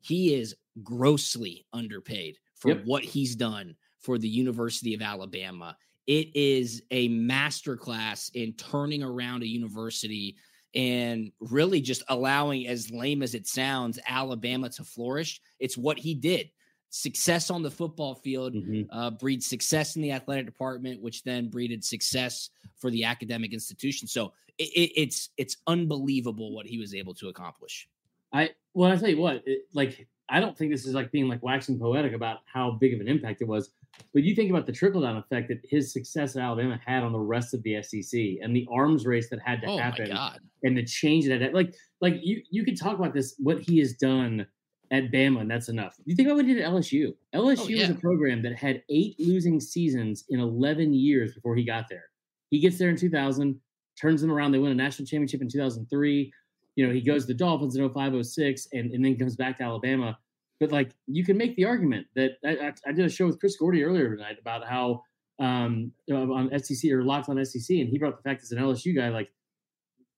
He 0.00 0.34
is 0.34 0.54
grossly 0.82 1.66
underpaid 1.72 2.38
for 2.64 2.70
Yep. 2.70 2.86
what 2.86 3.04
he's 3.04 3.36
done 3.36 3.76
for 3.98 4.16
the 4.18 4.28
University 4.28 4.94
of 4.94 5.02
Alabama. 5.02 5.76
It 6.06 6.34
is 6.34 6.82
a 6.90 7.10
masterclass 7.10 8.30
in 8.34 8.54
turning 8.54 9.02
around 9.02 9.42
a 9.42 9.46
university 9.46 10.36
and 10.74 11.30
really 11.40 11.80
just 11.82 12.02
allowing, 12.08 12.66
as 12.66 12.90
lame 12.90 13.22
as 13.22 13.34
it 13.34 13.46
sounds, 13.46 13.98
Alabama 14.08 14.68
to 14.70 14.82
flourish. 14.82 15.40
It's 15.60 15.76
what 15.76 15.98
he 15.98 16.14
did. 16.14 16.50
Success 16.88 17.50
on 17.50 17.62
the 17.62 17.70
football 17.70 18.14
field 18.14 18.54
Mhm. 18.54 18.86
uh, 18.90 19.10
breeds 19.10 19.46
success 19.46 19.96
in 19.96 20.02
the 20.02 20.12
athletic 20.12 20.46
department, 20.46 21.02
which 21.02 21.22
then 21.22 21.48
breeded 21.50 21.84
success 21.84 22.48
for 22.76 22.90
the 22.90 23.04
academic 23.04 23.52
institution. 23.52 24.08
So 24.08 24.32
it, 24.58 24.70
it, 24.74 24.92
it's 24.96 25.30
it's 25.36 25.58
unbelievable 25.66 26.52
what 26.54 26.66
he 26.66 26.78
was 26.78 26.94
able 26.94 27.12
to 27.14 27.28
accomplish. 27.28 27.88
I 28.32 28.54
well, 28.72 28.90
I 28.90 28.96
tell 28.96 29.10
you 29.10 29.18
what, 29.18 29.42
it, 29.46 29.66
like 29.74 30.08
I 30.30 30.40
don't 30.40 30.56
think 30.56 30.72
this 30.72 30.86
is 30.86 30.94
like 30.94 31.12
being 31.12 31.28
like 31.28 31.42
waxing 31.42 31.78
poetic 31.78 32.14
about 32.14 32.38
how 32.52 32.72
big 32.72 32.94
of 32.94 33.00
an 33.00 33.08
impact 33.08 33.42
it 33.42 33.48
was, 33.48 33.70
but 34.12 34.22
you 34.22 34.34
think 34.34 34.50
about 34.50 34.66
the 34.66 34.72
trickle 34.72 35.02
down 35.02 35.16
effect 35.16 35.48
that 35.48 35.60
his 35.68 35.92
success 35.92 36.36
at 36.36 36.42
Alabama 36.42 36.80
had 36.84 37.02
on 37.02 37.12
the 37.12 37.18
rest 37.18 37.52
of 37.52 37.62
the 37.62 37.82
SEC 37.82 38.20
and 38.42 38.56
the 38.56 38.66
arms 38.72 39.06
race 39.06 39.28
that 39.30 39.40
had 39.40 39.60
to 39.60 39.68
Oh 39.68 39.76
happen 39.76 40.16
and 40.62 40.76
the 40.76 40.84
change 40.84 41.26
that 41.26 41.40
had, 41.40 41.52
like 41.52 41.74
like 42.00 42.14
you 42.22 42.42
you 42.50 42.64
could 42.64 42.78
talk 42.78 42.98
about 42.98 43.12
this 43.12 43.34
what 43.38 43.60
he 43.60 43.78
has 43.78 43.94
done 43.94 44.46
at 44.90 45.10
Bama 45.10 45.40
and 45.40 45.50
that's 45.50 45.68
enough. 45.68 45.96
You 46.04 46.14
think 46.14 46.26
about 46.26 46.36
what 46.36 46.46
he 46.46 46.54
did 46.54 46.62
at 46.62 46.70
LSU. 46.70 47.14
LSU 47.34 47.58
oh, 47.58 47.64
was 47.64 47.68
yeah. 47.68 47.90
a 47.90 47.94
program 47.94 48.42
that 48.42 48.54
had 48.56 48.82
eight 48.88 49.18
losing 49.18 49.60
seasons 49.60 50.24
in 50.28 50.40
11 50.40 50.94
years 50.94 51.34
before 51.34 51.56
he 51.56 51.64
got 51.64 51.88
there. 51.88 52.04
He 52.50 52.60
gets 52.60 52.78
there 52.78 52.90
in 52.90 52.96
2000, 52.96 53.58
turns 54.00 54.20
them 54.20 54.30
around. 54.30 54.52
They 54.52 54.58
win 54.58 54.72
a 54.72 54.74
national 54.74 55.06
championship 55.06 55.42
in 55.42 55.48
2003 55.48 56.32
you 56.76 56.86
know, 56.86 56.92
he 56.92 57.00
goes 57.00 57.22
to 57.22 57.28
the 57.28 57.34
Dolphins 57.38 57.76
in 57.76 57.88
05, 57.88 58.26
06, 58.26 58.68
and, 58.72 58.90
and 58.92 59.04
then 59.04 59.16
comes 59.16 59.36
back 59.36 59.58
to 59.58 59.64
Alabama. 59.64 60.18
But 60.60 60.72
like, 60.72 60.92
you 61.06 61.24
can 61.24 61.36
make 61.36 61.56
the 61.56 61.64
argument 61.64 62.06
that 62.16 62.32
I, 62.44 62.68
I, 62.68 62.72
I 62.86 62.92
did 62.92 63.04
a 63.04 63.08
show 63.08 63.26
with 63.26 63.38
Chris 63.40 63.56
Gordy 63.56 63.82
earlier 63.82 64.14
tonight 64.16 64.36
about 64.40 64.66
how 64.66 65.02
um, 65.40 65.92
on 66.12 66.50
SEC 66.58 66.90
or 66.90 67.02
locked 67.02 67.28
on 67.28 67.44
SEC, 67.44 67.76
and 67.76 67.88
he 67.88 67.98
brought 67.98 68.16
the 68.16 68.22
fact 68.28 68.42
as 68.42 68.52
an 68.52 68.58
LSU 68.58 68.94
guy, 68.96 69.08
like 69.08 69.30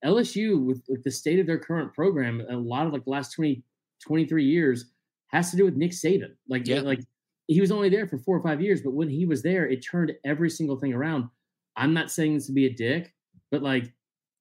LSU 0.05 0.65
with, 0.65 0.83
with 0.89 1.03
the 1.05 1.11
state 1.11 1.41
of 1.41 1.47
their 1.47 1.59
current 1.59 1.93
program, 1.95 2.43
a 2.51 2.57
lot 2.57 2.87
of 2.87 2.93
like 2.93 3.05
the 3.05 3.11
last 3.11 3.33
20, 3.33 3.63
23 4.07 4.45
years 4.45 4.93
has 5.29 5.51
to 5.51 5.57
do 5.57 5.65
with 5.65 5.75
Nick 5.75 5.93
Saban. 5.93 6.35
Like, 6.49 6.67
Yeah. 6.67 6.81
like 6.81 7.01
he 7.49 7.61
was 7.61 7.73
only 7.73 7.89
there 7.89 8.07
for 8.07 8.19
four 8.19 8.37
or 8.37 8.43
five 8.43 8.61
years, 8.61 8.83
but 8.83 8.93
when 8.93 9.09
he 9.09 9.25
was 9.25 9.43
there, 9.43 9.67
it 9.67 9.79
turned 9.79 10.13
every 10.25 10.51
single 10.51 10.77
thing 10.79 10.93
around. 10.93 11.29
I'm 11.77 11.95
not 11.95 12.11
saying 12.11 12.35
this 12.35 12.47
to 12.47 12.53
be 12.53 12.67
a 12.67 12.73
dick, 12.73 13.15
but 13.51 13.63
like 13.63 13.93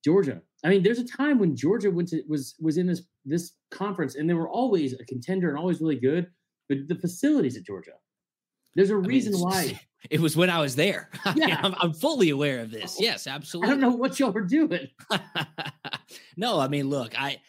Georgia. 0.04 0.42
I 0.64 0.70
mean, 0.70 0.82
there's 0.84 1.00
a 1.00 1.08
time 1.08 1.38
when 1.40 1.56
Georgia 1.56 1.92
went 1.92 2.10
to 2.10 2.24
was 2.28 2.56
was 2.60 2.78
in 2.78 2.88
this 2.88 3.02
this 3.26 3.54
conference 3.72 4.16
and 4.16 4.30
they 4.30 4.34
were 4.34 4.50
always 4.50 4.94
a 4.94 5.06
contender 5.06 5.50
and 5.50 5.58
always 5.58 5.82
really 5.82 6.00
good. 6.00 6.28
But 6.70 6.88
the 6.88 6.96
facilities 6.96 7.56
at 7.58 7.64
Georgia, 7.64 7.92
there's 8.76 8.90
a 8.90 8.94
I 8.96 8.98
mean, 8.98 9.10
reason 9.10 9.34
it's- 9.34 9.44
why. 9.44 9.82
It 10.12 10.20
was 10.20 10.38
when 10.38 10.52
I 10.52 10.60
was 10.62 10.76
there. 10.76 11.10
I 11.26 11.34
mean, 11.34 11.50
Yeah. 11.50 11.60
I'm, 11.64 11.74
I'm 11.82 11.92
fully 11.94 12.30
aware 12.30 12.60
of 12.60 12.70
this. 12.70 12.98
Yes, 13.02 13.26
absolutely. 13.26 13.70
I 13.70 13.72
don't 13.72 13.82
know 13.82 13.96
what 13.98 14.20
y'all 14.20 14.32
were 14.32 14.42
doing. 14.46 14.88
no, 16.38 16.60
I 16.60 16.68
mean, 16.68 16.90
look, 16.90 17.20
I, 17.20 17.40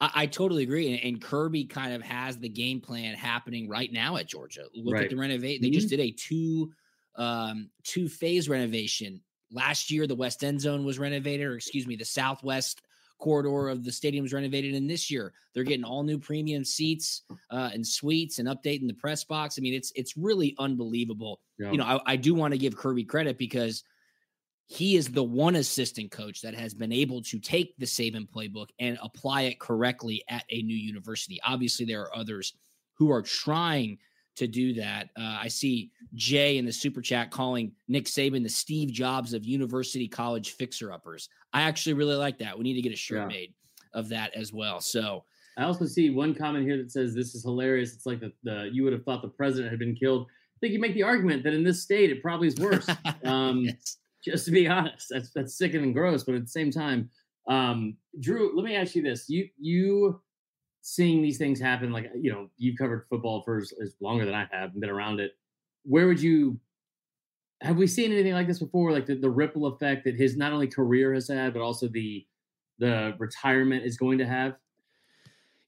I 0.00 0.10
I 0.14 0.26
totally 0.26 0.62
agree, 0.62 0.90
and, 0.94 1.02
and 1.04 1.20
Kirby 1.22 1.64
kind 1.66 1.92
of 1.92 2.02
has 2.02 2.38
the 2.38 2.48
game 2.48 2.80
plan 2.80 3.14
happening 3.14 3.68
right 3.68 3.92
now 3.92 4.16
at 4.16 4.26
Georgia. 4.26 4.64
Look 4.74 4.94
Right. 4.94 5.04
at 5.04 5.10
the 5.10 5.16
renovate; 5.16 5.60
they 5.60 5.70
just 5.70 5.88
did 5.90 6.00
a 6.00 6.10
two 6.12 6.70
um 7.16 7.68
two 7.84 8.08
phase 8.08 8.48
renovation 8.48 9.20
last 9.50 9.90
year. 9.90 10.06
The 10.06 10.14
west 10.14 10.44
end 10.44 10.60
zone 10.60 10.84
was 10.84 10.98
renovated, 10.98 11.46
or 11.46 11.56
excuse 11.56 11.86
me, 11.86 11.96
the 11.96 12.04
southwest 12.04 12.82
corridor 13.18 13.68
of 13.68 13.82
the 13.82 13.90
stadium 13.90 14.22
was 14.22 14.32
renovated, 14.32 14.74
and 14.74 14.88
this 14.88 15.10
year 15.10 15.32
they're 15.52 15.64
getting 15.64 15.84
all 15.84 16.04
new 16.04 16.18
premium 16.18 16.64
seats 16.64 17.22
uh, 17.50 17.70
and 17.72 17.84
suites 17.86 18.38
and 18.38 18.48
updating 18.48 18.86
the 18.86 18.94
press 18.94 19.24
box. 19.24 19.58
I 19.58 19.62
mean, 19.62 19.74
it's 19.74 19.92
it's 19.96 20.16
really 20.16 20.54
unbelievable 20.58 21.40
Yeah. 21.58 21.72
you 21.72 21.78
know, 21.78 21.84
I, 21.84 22.12
I 22.12 22.16
do 22.16 22.34
want 22.34 22.52
to 22.52 22.58
give 22.58 22.76
Kirby 22.76 23.04
credit 23.04 23.36
because 23.36 23.82
he 24.66 24.96
is 24.96 25.08
the 25.08 25.24
one 25.24 25.56
assistant 25.56 26.10
coach 26.10 26.42
that 26.42 26.54
has 26.54 26.74
been 26.74 26.92
able 26.92 27.22
to 27.22 27.38
take 27.38 27.74
the 27.78 27.86
Saban 27.86 28.28
playbook 28.28 28.68
and 28.78 28.98
apply 29.02 29.42
it 29.42 29.58
correctly 29.58 30.22
at 30.28 30.44
a 30.50 30.62
new 30.62 30.76
university. 30.76 31.40
Obviously, 31.42 31.86
there 31.86 32.02
are 32.02 32.16
others 32.16 32.54
who 32.92 33.10
are 33.10 33.22
trying 33.22 33.98
to 34.38 34.46
do 34.48 34.74
that. 34.74 35.10
Uh, 35.16 35.38
I 35.42 35.48
see 35.48 35.90
Jay 36.14 36.58
in 36.58 36.64
the 36.64 36.72
super 36.72 37.00
chat 37.00 37.30
calling 37.30 37.72
Nick 37.86 38.06
Saban 38.06 38.42
the 38.42 38.48
Steve 38.48 38.90
Jobs 38.92 39.34
of 39.34 39.44
university 39.44 40.08
college 40.08 40.52
fixer 40.52 40.90
uppers. 40.92 41.28
I 41.52 41.62
actually 41.62 41.94
really 41.94 42.16
like 42.16 42.38
that. 42.38 42.56
We 42.56 42.64
need 42.64 42.74
to 42.74 42.82
get 42.82 42.92
a 42.92 42.96
shirt 42.96 43.18
Yeah. 43.18 43.26
made 43.26 43.54
of 43.94 44.08
that 44.10 44.34
as 44.34 44.52
well. 44.52 44.80
So, 44.80 45.24
I 45.56 45.64
also 45.64 45.86
see 45.86 46.10
one 46.10 46.34
comment 46.34 46.64
here 46.64 46.76
that 46.76 46.92
says 46.92 47.14
this 47.14 47.34
is 47.34 47.42
hilarious. 47.42 47.92
It's 47.92 48.06
like 48.06 48.20
the, 48.20 48.32
the 48.44 48.70
you 48.72 48.84
would 48.84 48.92
have 48.92 49.04
thought 49.04 49.22
the 49.22 49.28
president 49.28 49.70
had 49.70 49.78
been 49.80 49.96
killed. 49.96 50.26
I 50.28 50.58
think 50.60 50.72
you 50.72 50.78
make 50.80 50.94
the 50.94 51.02
argument 51.02 51.42
that 51.44 51.52
in 51.52 51.64
this 51.64 51.82
state 51.82 52.10
it 52.10 52.22
probably 52.22 52.48
is 52.48 52.56
worse. 52.56 52.88
Um, 53.24 53.62
yes. 53.64 53.96
just 54.24 54.44
to 54.46 54.50
be 54.52 54.68
honest, 54.68 55.06
that's 55.10 55.30
that's 55.32 55.58
sickening 55.58 55.86
and 55.86 55.94
gross. 55.94 56.22
But 56.22 56.36
at 56.36 56.42
the 56.42 56.48
same 56.48 56.70
time, 56.70 57.10
um, 57.48 57.96
Drew, 58.20 58.54
let 58.56 58.64
me 58.64 58.76
ask 58.76 58.94
you 58.94 59.02
this: 59.02 59.28
you 59.28 59.48
you 59.58 60.20
seeing 60.94 61.22
these 61.22 61.38
things 61.38 61.60
happen, 61.60 61.92
like 61.92 62.10
you 62.20 62.32
know, 62.32 62.50
you've 62.56 62.78
covered 62.78 63.06
football 63.10 63.42
for 63.44 63.58
as, 63.58 63.72
as 63.82 63.94
longer 64.00 64.24
than 64.24 64.34
I 64.34 64.46
have 64.52 64.72
and 64.72 64.80
been 64.80 64.90
around 64.90 65.20
it. 65.20 65.32
Where 65.84 66.06
would 66.06 66.20
you? 66.20 66.60
Have 67.60 67.76
we 67.76 67.86
seen 67.88 68.12
anything 68.12 68.34
like 68.34 68.46
this 68.46 68.60
before? 68.60 68.92
Like 68.92 69.06
the, 69.06 69.16
the 69.16 69.30
ripple 69.30 69.66
effect 69.66 70.04
that 70.04 70.14
his 70.14 70.36
not 70.36 70.52
only 70.52 70.68
career 70.68 71.12
has 71.14 71.28
had, 71.28 71.52
but 71.52 71.62
also 71.62 71.88
the 71.88 72.26
the 72.78 73.16
retirement 73.18 73.84
is 73.84 73.96
going 73.96 74.18
to 74.18 74.26
have. 74.26 74.56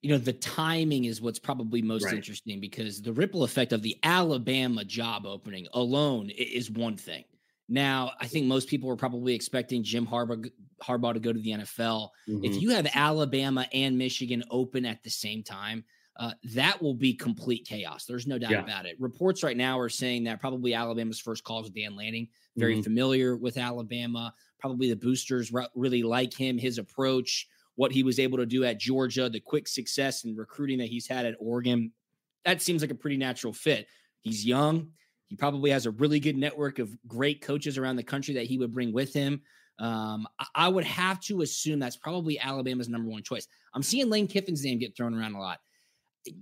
you 0.03 0.11
know 0.11 0.19
the 0.19 0.33
timing 0.33 1.05
is 1.05 1.21
what's 1.21 1.39
probably 1.39 1.83
most 1.83 2.13
Right. 2.13 2.13
interesting 2.13 2.61
because 2.61 3.03
the 3.03 3.13
ripple 3.13 3.43
effect 3.45 3.73
of 3.73 3.83
the 3.83 3.99
Alabama 4.03 4.85
job 4.85 5.27
opening 5.27 5.67
alone 5.75 6.31
is 6.31 6.71
one 6.71 6.97
thing. 6.97 7.25
Now, 7.73 8.13
I 8.21 8.27
think 8.27 8.47
most 8.47 8.69
people 8.69 8.89
were 8.89 8.97
probably 8.97 9.33
expecting 9.33 9.85
Jim 9.85 10.05
Harbaugh, 10.05 10.51
Harbaugh 10.83 11.15
to 11.15 11.21
go 11.21 11.33
to 11.33 11.39
the 11.39 11.53
NFL. 11.53 12.11
Mhm. 12.29 12.45
If 12.45 12.61
you 12.61 12.71
have 12.71 12.89
Alabama 12.93 13.69
and 13.73 13.97
Michigan 13.97 14.43
open 14.51 14.85
at 14.85 15.05
the 15.05 15.11
same 15.11 15.45
time, 15.45 15.85
uh, 16.17 16.33
that 16.43 16.83
will 16.83 16.95
be 16.95 17.15
complete 17.15 17.65
chaos. 17.65 18.07
There's 18.07 18.27
no 18.27 18.39
doubt 18.39 18.51
Yeah. 18.51 18.65
about 18.65 18.87
it. 18.87 19.01
Reports 19.01 19.45
right 19.45 19.57
now 19.57 19.79
are 19.79 19.89
saying 19.89 20.25
that 20.25 20.41
probably 20.41 20.75
Alabama's 20.75 21.21
first 21.21 21.45
call 21.45 21.63
is 21.65 21.71
Dan 21.71 21.95
Lanning, 21.95 22.29
very 22.57 22.77
Mhm. 22.79 22.85
familiar 22.85 23.37
with 23.37 23.57
Alabama. 23.57 24.35
Probably 24.59 24.89
the 24.91 24.97
boosters 24.97 25.53
re- 25.53 25.69
really 25.77 26.03
like 26.03 26.35
him, 26.35 26.59
his 26.59 26.77
approach, 26.77 27.47
what 27.77 27.93
he 27.93 28.03
was 28.03 28.19
able 28.19 28.37
to 28.39 28.47
do 28.47 28.65
at 28.65 28.81
Georgia, 28.81 29.31
the 29.31 29.39
quick 29.41 29.69
success 29.69 30.25
and 30.25 30.37
recruiting 30.37 30.79
that 30.79 30.89
he's 30.89 31.07
had 31.07 31.25
at 31.25 31.37
Oregon. 31.39 31.93
That 32.45 32.61
seems 32.61 32.83
like 32.83 32.91
a 32.91 32.97
pretty 32.97 33.17
natural 33.17 33.53
fit. 33.53 33.87
He's 34.21 34.45
young. 34.45 34.93
He 35.31 35.37
probably 35.37 35.71
has 35.71 35.87
a 35.87 35.93
really 35.93 36.19
good 36.19 36.37
network 36.37 36.81
of 36.81 36.91
great 37.07 37.41
coaches 37.41 37.79
around 37.79 37.95
the 37.95 38.03
country 38.03 38.35
that 38.35 38.47
he 38.47 38.59
would 38.59 38.75
bring 38.75 38.93
with 38.93 39.15
him. 39.15 39.41
Um, 39.79 40.27
I, 40.57 40.69
would 40.69 40.85
have 40.85 41.21
to 41.21 41.43
assume 41.43 41.79
that's 41.79 41.97
probably 41.97 42.39
Alabama's 42.39 42.89
number 42.89 43.09
one 43.09 43.23
choice. 43.23 43.47
I'm 43.73 43.83
seeing 43.83 44.11
Lane 44.11 44.27
Kiffin's 44.27 44.65
name 44.65 44.79
get 44.81 44.97
thrown 44.97 45.15
around 45.15 45.37
a 45.37 45.41
lot. 45.41 45.61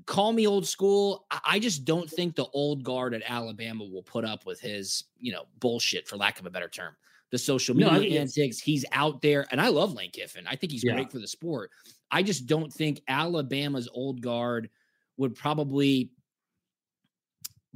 Call 0.07 0.33
me 0.33 0.47
old 0.47 0.67
school. 0.67 1.27
I, 1.45 1.59
just 1.59 1.85
don't 1.85 2.11
think 2.11 2.35
the 2.35 2.47
old 2.55 2.83
guard 2.83 3.13
at 3.13 3.23
Alabama 3.29 3.85
will 3.85 4.03
put 4.03 4.25
up 4.25 4.47
with 4.47 4.59
his, 4.59 5.05
you 5.21 5.33
know, 5.33 5.45
bullshit 5.61 6.09
for 6.09 6.17
lack 6.17 6.41
of 6.41 6.47
a 6.47 6.51
better 6.51 6.69
term. 6.69 6.97
The 7.31 7.39
social 7.39 7.77
media 7.77 7.93
it's- 7.99 8.39
antics. 8.39 8.59
He's 8.59 8.87
out 8.91 9.21
there, 9.21 9.47
and 9.53 9.61
I 9.61 9.69
love 9.69 9.93
Lane 9.93 10.11
Kiffin. 10.11 10.47
I 10.49 10.57
think 10.57 10.73
he's 10.73 10.83
Yeah. 10.83 10.95
great 10.95 11.13
for 11.13 11.19
the 11.19 11.29
sport. 11.29 11.71
I 12.11 12.23
just 12.23 12.47
don't 12.47 12.73
think 12.73 13.03
Alabama's 13.07 13.89
old 13.93 14.23
guard 14.23 14.71
would 15.19 15.35
probably 15.35 16.11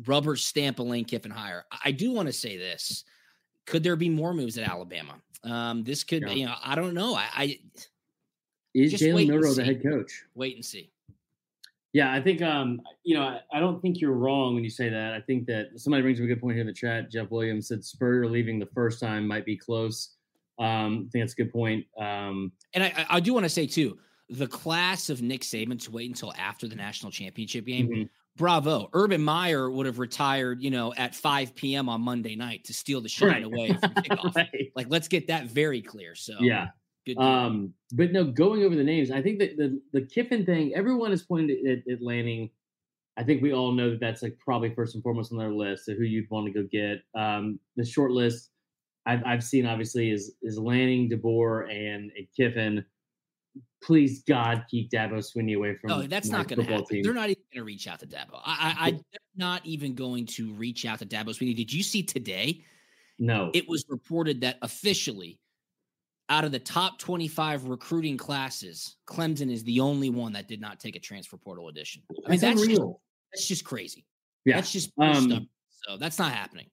rubber 0.06 0.36
stamp 0.36 0.78
a 0.78 0.82
Lane 0.82 1.04
Kiffin 1.04 1.30
hire. 1.30 1.64
I- 1.84 1.92
do 1.92 2.12
want 2.12 2.26
to 2.26 2.32
say 2.32 2.56
this. 2.56 3.04
Could 3.66 3.82
there 3.82 3.96
be 3.96 4.08
more 4.08 4.34
moves 4.34 4.58
at 4.58 4.68
Alabama? 4.68 5.14
Um, 5.44 5.84
this 5.84 6.02
could, 6.04 6.22
Yeah. 6.22 6.32
you 6.32 6.46
know, 6.46 6.54
I 6.62 6.74
don't 6.74 6.94
know. 6.94 7.14
I, 7.14 7.26
I 7.34 7.60
Is 8.74 8.94
Jalen 8.94 9.28
Milroe 9.28 9.54
the 9.54 9.64
head 9.64 9.82
coach? 9.82 10.24
wait 10.34 10.56
and 10.56 10.64
see. 10.64 10.90
Yeah, 11.92 12.10
I 12.12 12.22
think 12.22 12.40
um, 12.40 12.80
you 13.04 13.14
know, 13.16 13.22
I, 13.22 13.40
I 13.52 13.60
don't 13.60 13.80
think 13.82 14.00
you're 14.00 14.14
wrong 14.14 14.54
when 14.54 14.64
you 14.64 14.70
say 14.70 14.88
that. 14.88 15.12
I 15.12 15.20
think 15.20 15.46
that 15.46 15.78
somebody 15.78 16.02
brings 16.02 16.18
up 16.18 16.24
a 16.24 16.26
good 16.26 16.40
point 16.40 16.54
here 16.54 16.62
in 16.62 16.66
the 16.66 16.72
chat. 16.72 17.10
Jeff 17.10 17.30
Williams 17.30 17.68
said 17.68 17.84
Spurrier 17.84 18.26
leaving 18.26 18.58
the 18.58 18.68
first 18.74 18.98
time 18.98 19.26
might 19.28 19.44
be 19.44 19.56
close. 19.58 20.16
Um, 20.58 21.06
I 21.08 21.10
think 21.10 21.22
that's 21.24 21.32
a 21.34 21.36
good 21.36 21.52
point. 21.52 21.86
Um, 21.98 22.50
And 22.72 22.82
I, 22.84 23.06
I- 23.10 23.20
do 23.20 23.34
want 23.34 23.44
to 23.44 23.50
say 23.50 23.66
too, 23.66 23.98
the 24.30 24.46
class 24.46 25.10
of 25.10 25.20
Nick 25.20 25.42
Saban 25.42 25.78
to 25.82 25.90
wait 25.90 26.08
until 26.08 26.32
after 26.34 26.66
the 26.66 26.76
national 26.76 27.12
championship 27.12 27.66
game. 27.66 27.88
mhm. 27.88 28.08
Bravo. 28.36 28.88
Urban 28.92 29.22
Meyer 29.22 29.70
would 29.70 29.86
have 29.86 29.98
retired, 29.98 30.62
you 30.62 30.70
know, 30.70 30.94
at 30.94 31.14
5 31.14 31.54
p.m. 31.54 31.88
on 31.88 32.00
Monday 32.00 32.34
night 32.34 32.64
to 32.64 32.72
steal 32.72 33.00
the 33.00 33.08
shine 33.08 33.28
Right. 33.28 33.44
away 33.44 33.68
from 33.74 33.90
kickoff. 33.94 34.34
Right. 34.34 34.72
Like, 34.74 34.86
let's 34.88 35.08
get 35.08 35.26
that 35.28 35.46
very 35.46 35.82
clear. 35.82 36.14
So, 36.14 36.34
Yeah. 36.40 36.68
good. 37.06 37.18
Um, 37.18 37.74
but 37.92 38.12
no, 38.12 38.24
going 38.24 38.62
over 38.62 38.74
the 38.74 38.84
names, 38.84 39.10
I 39.10 39.20
think 39.22 39.38
that 39.40 39.56
the 39.56 39.80
the 39.92 40.02
Kiffin 40.06 40.46
thing, 40.46 40.72
everyone 40.74 41.12
is 41.12 41.22
pointing 41.22 41.62
at, 41.66 41.92
at 41.92 42.00
Lanning. 42.02 42.50
I 43.18 43.24
think 43.24 43.42
we 43.42 43.52
all 43.52 43.72
know 43.72 43.90
that 43.90 44.00
that's 44.00 44.22
like 44.22 44.38
probably 44.38 44.74
first 44.74 44.94
and 44.94 45.02
foremost 45.02 45.32
on 45.32 45.38
their 45.38 45.52
list 45.52 45.88
of 45.90 45.98
who 45.98 46.04
you'd 46.04 46.30
want 46.30 46.46
to 46.46 46.52
go 46.52 46.66
get. 46.72 47.02
Um, 47.14 47.58
the 47.76 47.84
short 47.84 48.10
list 48.12 48.48
I've, 49.04 49.22
I've 49.26 49.44
seen 49.44 49.66
obviously 49.66 50.10
is 50.10 50.34
is 50.42 50.58
Lanning, 50.58 51.10
DeBoer, 51.10 51.70
and, 51.70 52.10
and 52.16 52.26
Kiffin. 52.34 52.82
Please 53.82 54.22
God 54.22 54.64
keep 54.70 54.90
Dabo 54.90 55.14
Swinney 55.18 55.56
away 55.56 55.74
from. 55.76 55.90
No, 55.90 56.02
that's 56.02 56.28
not 56.28 56.46
going 56.48 56.64
to 56.64 56.70
happen. 56.70 56.86
team. 56.86 57.02
They're 57.02 57.12
not 57.12 57.30
even 57.30 57.42
going 57.52 57.60
to 57.60 57.64
reach 57.64 57.88
out 57.88 57.98
to 58.00 58.06
Dabo. 58.06 58.40
I, 58.44 58.74
I, 58.78 58.88
I'm 58.88 59.00
not 59.36 59.66
even 59.66 59.94
going 59.94 60.26
to 60.26 60.52
reach 60.52 60.86
out 60.86 61.00
to 61.00 61.06
Dabo 61.06 61.30
Swinney. 61.30 61.56
Did 61.56 61.72
you 61.72 61.82
see 61.82 62.02
today? 62.02 62.64
No, 63.18 63.50
It 63.54 63.68
was 63.68 63.84
reported 63.88 64.40
that 64.40 64.58
officially, 64.62 65.38
out 66.28 66.44
of 66.44 66.52
the 66.52 66.58
top 66.58 66.98
25 66.98 67.68
recruiting 67.68 68.16
classes, 68.16 68.96
Clemson 69.06 69.50
is 69.50 69.64
the 69.64 69.80
only 69.80 70.10
one 70.10 70.32
that 70.32 70.48
did 70.48 70.60
not 70.60 70.80
take 70.80 70.96
a 70.96 71.00
transfer 71.00 71.36
portal 71.36 71.68
edition. 71.68 72.02
I 72.26 72.30
mean, 72.30 72.40
that's 72.40 72.60
that's 72.60 72.66
just, 72.66 72.82
that's 73.32 73.46
just 73.46 73.64
crazy. 73.64 74.06
Yeah. 74.44 74.56
That's 74.56 74.72
just 74.72 74.92
Um. 75.00 75.48
So 75.86 75.96
that's 75.96 76.18
not 76.18 76.32
happening. 76.32 76.66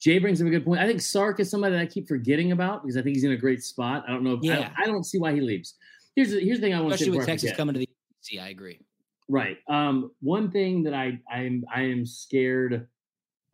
Jay 0.00 0.18
brings 0.18 0.40
up 0.40 0.46
a 0.46 0.50
good 0.50 0.64
point. 0.64 0.80
I 0.80 0.86
think 0.86 1.00
Sark 1.00 1.40
is 1.40 1.50
somebody 1.50 1.74
that 1.74 1.80
I 1.80 1.86
keep 1.86 2.06
forgetting 2.06 2.52
about 2.52 2.82
because 2.82 2.96
I 2.96 3.02
think 3.02 3.16
he's 3.16 3.24
in 3.24 3.32
a 3.32 3.36
great 3.36 3.62
spot. 3.62 4.04
I 4.06 4.12
don't 4.12 4.22
know. 4.22 4.34
If, 4.34 4.40
Yeah. 4.42 4.56
don't, 4.56 4.72
I 4.78 4.86
don't 4.86 5.04
see 5.04 5.18
why 5.18 5.32
he 5.32 5.40
leaves. 5.40 5.74
Here's 6.16 6.30
the, 6.32 6.40
here's 6.40 6.58
the 6.58 6.66
thing 6.66 6.74
I 6.74 6.80
want 6.80 6.94
to 6.94 6.98
say. 6.98 7.04
Especially 7.04 7.18
with 7.18 7.26
Texas 7.26 7.52
coming 7.52 7.74
to 7.74 7.80
the 7.80 7.88
SEC. 8.22 8.40
I 8.40 8.48
agree. 8.48 8.80
Right. 9.28 9.58
Um, 9.68 10.12
one 10.20 10.50
thing 10.50 10.82
that 10.84 10.94
I 10.94 11.20
I'm 11.30 11.64
I 11.72 11.82
am 11.82 12.06
scared 12.06 12.88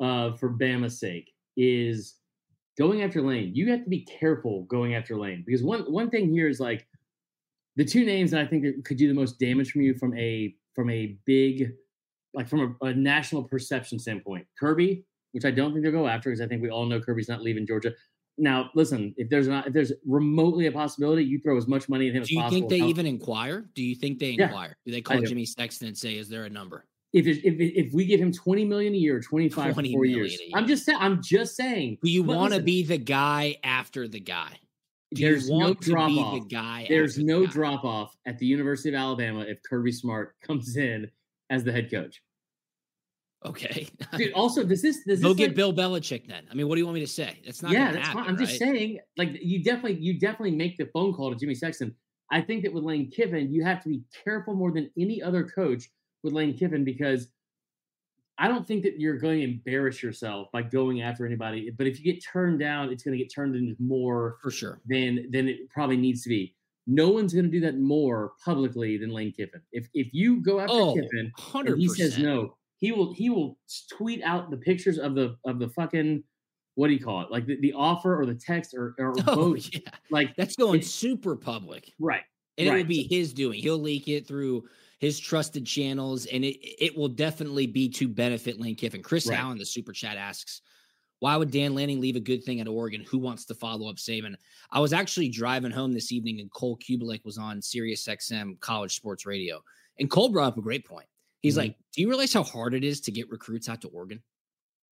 uh 0.00 0.33
for 0.33 0.50
Bama's 0.50 0.99
sake 0.99 1.33
is 1.57 2.14
going 2.78 3.02
after 3.02 3.21
Lane. 3.21 3.54
You 3.54 3.71
have 3.71 3.85
to 3.85 3.90
be 3.90 4.04
careful 4.04 4.62
going 4.64 4.95
after 4.95 5.16
Lane 5.16 5.42
because 5.47 5.62
one 5.62 5.81
one 5.92 6.09
thing 6.09 6.31
here 6.31 6.49
is 6.49 6.61
like 6.61 6.87
the 7.76 7.85
two 7.85 8.04
names 8.04 8.31
that 8.31 8.40
I 8.40 8.47
think 8.47 8.62
that 8.62 8.85
could 8.85 8.97
do 8.97 9.09
the 9.09 9.14
most 9.14 9.38
damage 9.38 9.73
from 9.73 9.83
you 9.83 9.95
from 9.95 10.16
a 10.16 10.54
from 10.75 10.90
a 10.90 11.16
big 11.26 11.73
like 12.35 12.49
from 12.49 12.76
a, 12.81 12.87
a 12.87 12.95
national 12.95 13.45
perception 13.45 13.99
standpoint. 13.99 14.47
Kirby, 14.59 15.04
which 15.33 15.45
I 15.45 15.50
don't 15.50 15.73
think 15.73 15.85
they'll 15.85 15.92
go 15.92 16.07
after 16.07 16.31
because 16.31 16.40
I 16.40 16.47
think 16.47 16.62
we 16.62 16.71
all 16.71 16.87
know 16.87 17.00
Kirby's 17.00 17.28
not 17.28 17.42
leaving 17.42 17.66
Georgia. 17.66 17.92
Now, 18.39 18.71
listen, 18.75 19.15
if 19.17 19.29
there's 19.29 19.47
not 19.47 19.67
if 19.67 19.73
there's 19.73 19.93
remotely 20.07 20.67
a 20.67 20.73
possibility, 20.73 21.25
you 21.25 21.39
throw 21.41 21.57
as 21.57 21.69
much 21.69 21.89
money 21.89 22.09
at 22.09 22.15
him 22.15 22.23
Do 22.23 22.35
you 22.35 22.49
think 22.51 22.69
they 22.69 22.81
even 22.81 23.07
inquire? 23.07 23.67
Do 23.75 23.83
you 23.83 23.95
think 23.95 24.19
they 24.19 24.31
Yeah, 24.31 24.47
inquire? 24.47 24.77
Do 24.87 24.93
they 24.93 25.01
call 25.03 25.21
do. 25.21 25.27
Jimmy 25.27 25.45
Sexton 25.45 25.89
and 25.89 25.97
say, 25.97 26.17
"Is 26.17 26.29
there 26.29 26.45
a 26.45 26.51
number?" 26.51 26.87
if 27.12 27.27
if 27.27 27.43
if 27.45 27.93
we 27.93 28.07
give 28.07 28.21
him 28.21 28.33
20 28.33 28.65
million 28.65 28.95
a 28.95 28.97
year, 28.97 29.21
25 29.21 29.65
for 29.65 29.73
20 29.75 29.93
four 29.93 30.03
million 30.03 30.19
years. 30.19 30.41
a 30.41 30.45
year. 30.45 30.51
I'm 30.55 30.67
just 30.67 30.85
saying 30.85 30.99
I'm 31.01 31.23
just 31.23 31.57
saying. 31.57 31.99
Do 32.03 32.11
you 32.11 32.23
want 32.23 32.55
to 32.55 32.62
be 32.62 32.83
the 32.83 32.99
guy 32.99 33.57
after 33.62 34.09
the 34.09 34.21
guy? 34.21 34.59
Do 35.15 35.23
there's 35.23 35.51
no 35.51 35.75
drop 35.75 36.11
off. 36.11 36.35
the 36.35 36.49
guy? 36.49 36.87
There's 36.89 37.12
after 37.12 37.21
the 37.21 37.27
no 37.27 37.47
drop 37.47 37.85
off 37.85 38.17
at 38.27 38.39
the 38.39 38.47
University 38.47 38.89
of 38.89 38.95
Alabama 38.95 39.41
if 39.41 39.62
Kirby 39.62 39.93
Smart 39.93 40.35
comes 40.43 40.77
in 40.77 41.11
as 41.51 41.65
the 41.65 41.73
head 41.73 41.91
coach. 41.91 42.23
Okay. 43.45 43.89
Dude, 44.17 44.33
also 44.35 44.63
does 44.65 44.83
this 44.83 45.03
does 45.05 45.21
Go 45.21 45.29
this 45.31 45.37
get 45.39 45.49
like- 45.49 45.57
Bill 45.57 45.73
Belichick 45.73 46.29
then. 46.29 46.45
I 46.51 46.55
mean, 46.55 46.69
what 46.69 46.77
do 46.77 46.81
you 46.81 46.87
want 46.87 46.95
me 46.97 47.01
to 47.01 47.07
say? 47.07 47.41
That's 47.45 47.63
not. 47.63 47.73
yeah, 47.73 47.93
that's 47.93 48.07
happen, 48.09 48.23
fine. 48.25 48.31
I'm 48.31 48.39
just 48.39 48.59
saying, 48.59 49.01
like 49.17 49.31
you 49.43 49.63
definitely 49.65 49.99
you 50.01 50.19
definitely 50.19 50.53
make 50.53 50.77
the 50.77 50.87
phone 50.93 51.13
call 51.13 51.31
to 51.33 51.37
Jimmy 51.37 51.55
Sexton. 51.55 51.95
I 52.31 52.41
think 52.41 52.63
that 52.63 52.73
with 52.73 52.85
Lane 52.85 53.11
Kiffin, 53.11 53.53
you 53.53 53.65
have 53.65 53.83
to 53.83 53.89
be 53.89 54.03
careful 54.25 54.55
more 54.55 54.71
than 54.71 54.91
any 54.99 55.21
other 55.21 55.45
coach 55.45 55.91
with 56.23 56.33
Lane 56.33 56.57
Kiffin 56.57 56.85
because 56.85 57.29
I 58.39 58.49
don't 58.49 58.67
think 58.67 58.83
that 58.85 58.99
you're 58.99 59.19
going 59.19 59.39
to 59.41 59.45
embarrass 59.45 60.03
yourself 60.03 60.49
by 60.53 60.63
going 60.63 61.03
after 61.03 61.27
anybody. 61.27 61.71
But 61.71 61.87
if 61.87 61.99
you 62.01 62.05
get 62.13 62.25
turned 62.25 62.59
down, 62.59 62.91
it's 62.91 63.03
going 63.03 63.17
to 63.17 63.23
get 63.23 63.33
turned 63.33 63.55
into 63.55 63.77
more 63.81 64.39
for 64.43 64.51
sure. 64.51 64.81
than 64.87 65.31
than 65.31 65.49
it 65.49 65.69
probably 65.71 65.97
needs 65.97 66.23
to 66.23 66.29
be. 66.29 66.55
No 66.87 67.11
one's 67.11 67.33
going 67.33 67.45
to 67.45 67.51
do 67.51 67.61
that 67.61 67.79
more 67.79 68.33
publicly 68.45 68.97
than 68.97 69.11
Lane 69.11 69.33
Kiffin. 69.33 69.61
If 69.73 69.89
if 69.95 70.15
you 70.15 70.41
go 70.41 70.61
after 70.61 70.73
Oh, 70.75 70.95
Kiffin 70.95 71.31
hundred 71.37 71.75
and 71.75 71.83
he 71.83 71.89
says 71.89 72.19
no, 72.19 72.57
he 72.83 72.91
will 72.93 73.15
he 73.15 73.31
will 73.31 73.57
tweet 73.97 74.21
out 74.23 74.51
the 74.51 74.57
pictures 74.57 74.99
of 74.99 75.15
the 75.15 75.37
of 75.47 75.59
the 75.61 75.69
fucking 75.71 76.23
what 76.75 76.89
do 76.89 76.95
you 76.95 77.01
call 77.05 77.21
it? 77.21 77.31
Like 77.31 77.47
the, 77.47 77.57
the 77.61 77.73
offer 77.75 78.19
or 78.21 78.27
the 78.27 78.35
text 78.35 78.75
or, 78.75 78.95
or 78.99 79.15
Oh 79.29 79.53
both. 79.55 79.69
yeah, 79.73 79.79
Like 80.11 80.35
that's 80.37 80.57
going 80.57 80.83
super 80.83 81.37
public, 81.37 81.93
right. 82.01 82.23
and 82.59 82.67
it 82.69 82.73
will 82.73 82.85
be 82.85 83.05
his 83.05 83.33
doing. 83.33 83.61
He'll 83.61 83.79
leak 83.79 84.09
it 84.09 84.27
through 84.27 84.65
his 84.99 85.21
trusted 85.21 85.65
channels, 85.65 86.27
and 86.27 86.45
it 86.45 86.57
it 86.85 86.97
will 86.97 87.09
definitely 87.09 87.67
be 87.69 87.89
to 87.91 88.09
benefit 88.09 88.59
Lane 88.61 88.75
Kiffin. 88.75 89.02
Chris 89.02 89.28
Right. 89.28 89.39
Allen, 89.39 89.59
the 89.59 89.65
super 89.65 89.93
chat 89.93 90.17
asks. 90.17 90.61
Why 91.21 91.37
would 91.37 91.52
Dan 91.52 91.76
Lanning 91.76 92.00
leave 92.00 92.17
a 92.17 92.21
good 92.21 92.43
thing 92.43 92.59
at 92.61 92.67
Oregon? 92.67 93.04
Who 93.09 93.17
wants 93.19 93.45
to 93.45 93.54
follow 93.54 93.89
up 93.89 93.95
Saban? 93.95 94.35
I 94.73 94.80
was 94.80 94.93
actually 94.93 95.28
driving 95.28 95.71
home 95.71 95.93
this 95.93 96.11
evening 96.11 96.41
and 96.41 96.50
Cole 96.50 96.76
Cubelic 96.78 97.25
was 97.25 97.39
on 97.39 97.63
Sirius 97.63 98.09
XM 98.09 98.59
College 98.59 98.97
Sports 98.97 99.25
Radio. 99.25 99.63
And 100.00 100.11
Cole 100.11 100.30
brought 100.30 100.49
up 100.49 100.59
a 100.59 100.63
great 100.63 100.85
point. 100.85 101.06
He's 101.43 101.55
Mhm. 101.55 101.59
like, 101.59 101.76
Do 101.95 102.00
you 102.00 102.09
realize 102.09 102.33
how 102.33 102.43
hard 102.43 102.73
it 102.73 102.85
is 102.85 103.02
to 103.02 103.11
get 103.13 103.28
recruits 103.31 103.69
out 103.69 103.83
to 103.83 103.89
Oregon? 103.89 104.23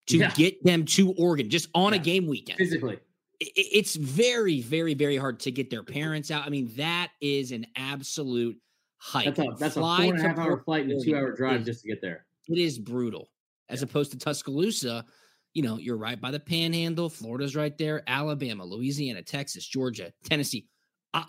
To 0.08 0.18
Yeah. 0.18 0.34
get 0.34 0.62
them 0.62 0.84
to 0.86 1.12
Oregon 1.12 1.48
just 1.48 1.68
on 1.74 1.94
a 1.94 1.98
game 1.98 2.26
weekend. 2.26 2.58
Physically. 2.58 2.96
I- 3.42 3.46
I- 3.56 3.68
It's 3.72 3.96
very, 3.96 4.60
very, 4.60 4.92
very 4.92 5.16
hard 5.16 5.40
to 5.40 5.50
get 5.50 5.70
their 5.70 5.82
parents 5.82 6.30
out. 6.30 6.44
I 6.46 6.50
mean, 6.50 6.66
that 6.76 7.12
is 7.22 7.52
an 7.52 7.66
absolute 7.76 8.60
hike. 8.98 9.24
That's 9.34 9.38
a 9.38 9.46
that's 9.58 9.76
a 9.76 9.80
Fly 9.80 10.04
a 10.06 10.12
to 10.12 10.20
half 10.20 10.36
hour 10.38 10.62
flight 10.62 10.82
and 10.84 10.92
a 10.92 11.02
two 11.02 11.16
hour 11.16 11.34
drive 11.34 11.60
is- 11.62 11.66
just 11.68 11.82
to 11.84 11.88
get 11.88 12.02
there. 12.02 12.26
it 12.48 12.58
is 12.58 12.78
brutal 12.78 13.30
as 13.70 13.80
opposed 13.82 14.10
to 14.12 14.18
Tuscaloosa. 14.18 15.06
You 15.54 15.62
know, 15.62 15.78
you're 15.78 15.96
right 15.96 16.20
by 16.20 16.30
the 16.30 16.38
panhandle. 16.40 17.08
Florida's 17.08 17.56
right 17.56 17.76
there. 17.78 18.02
Alabama, 18.06 18.64
Louisiana, 18.66 19.22
Texas, 19.22 19.66
Georgia, 19.66 20.12
Tennessee, 20.24 20.68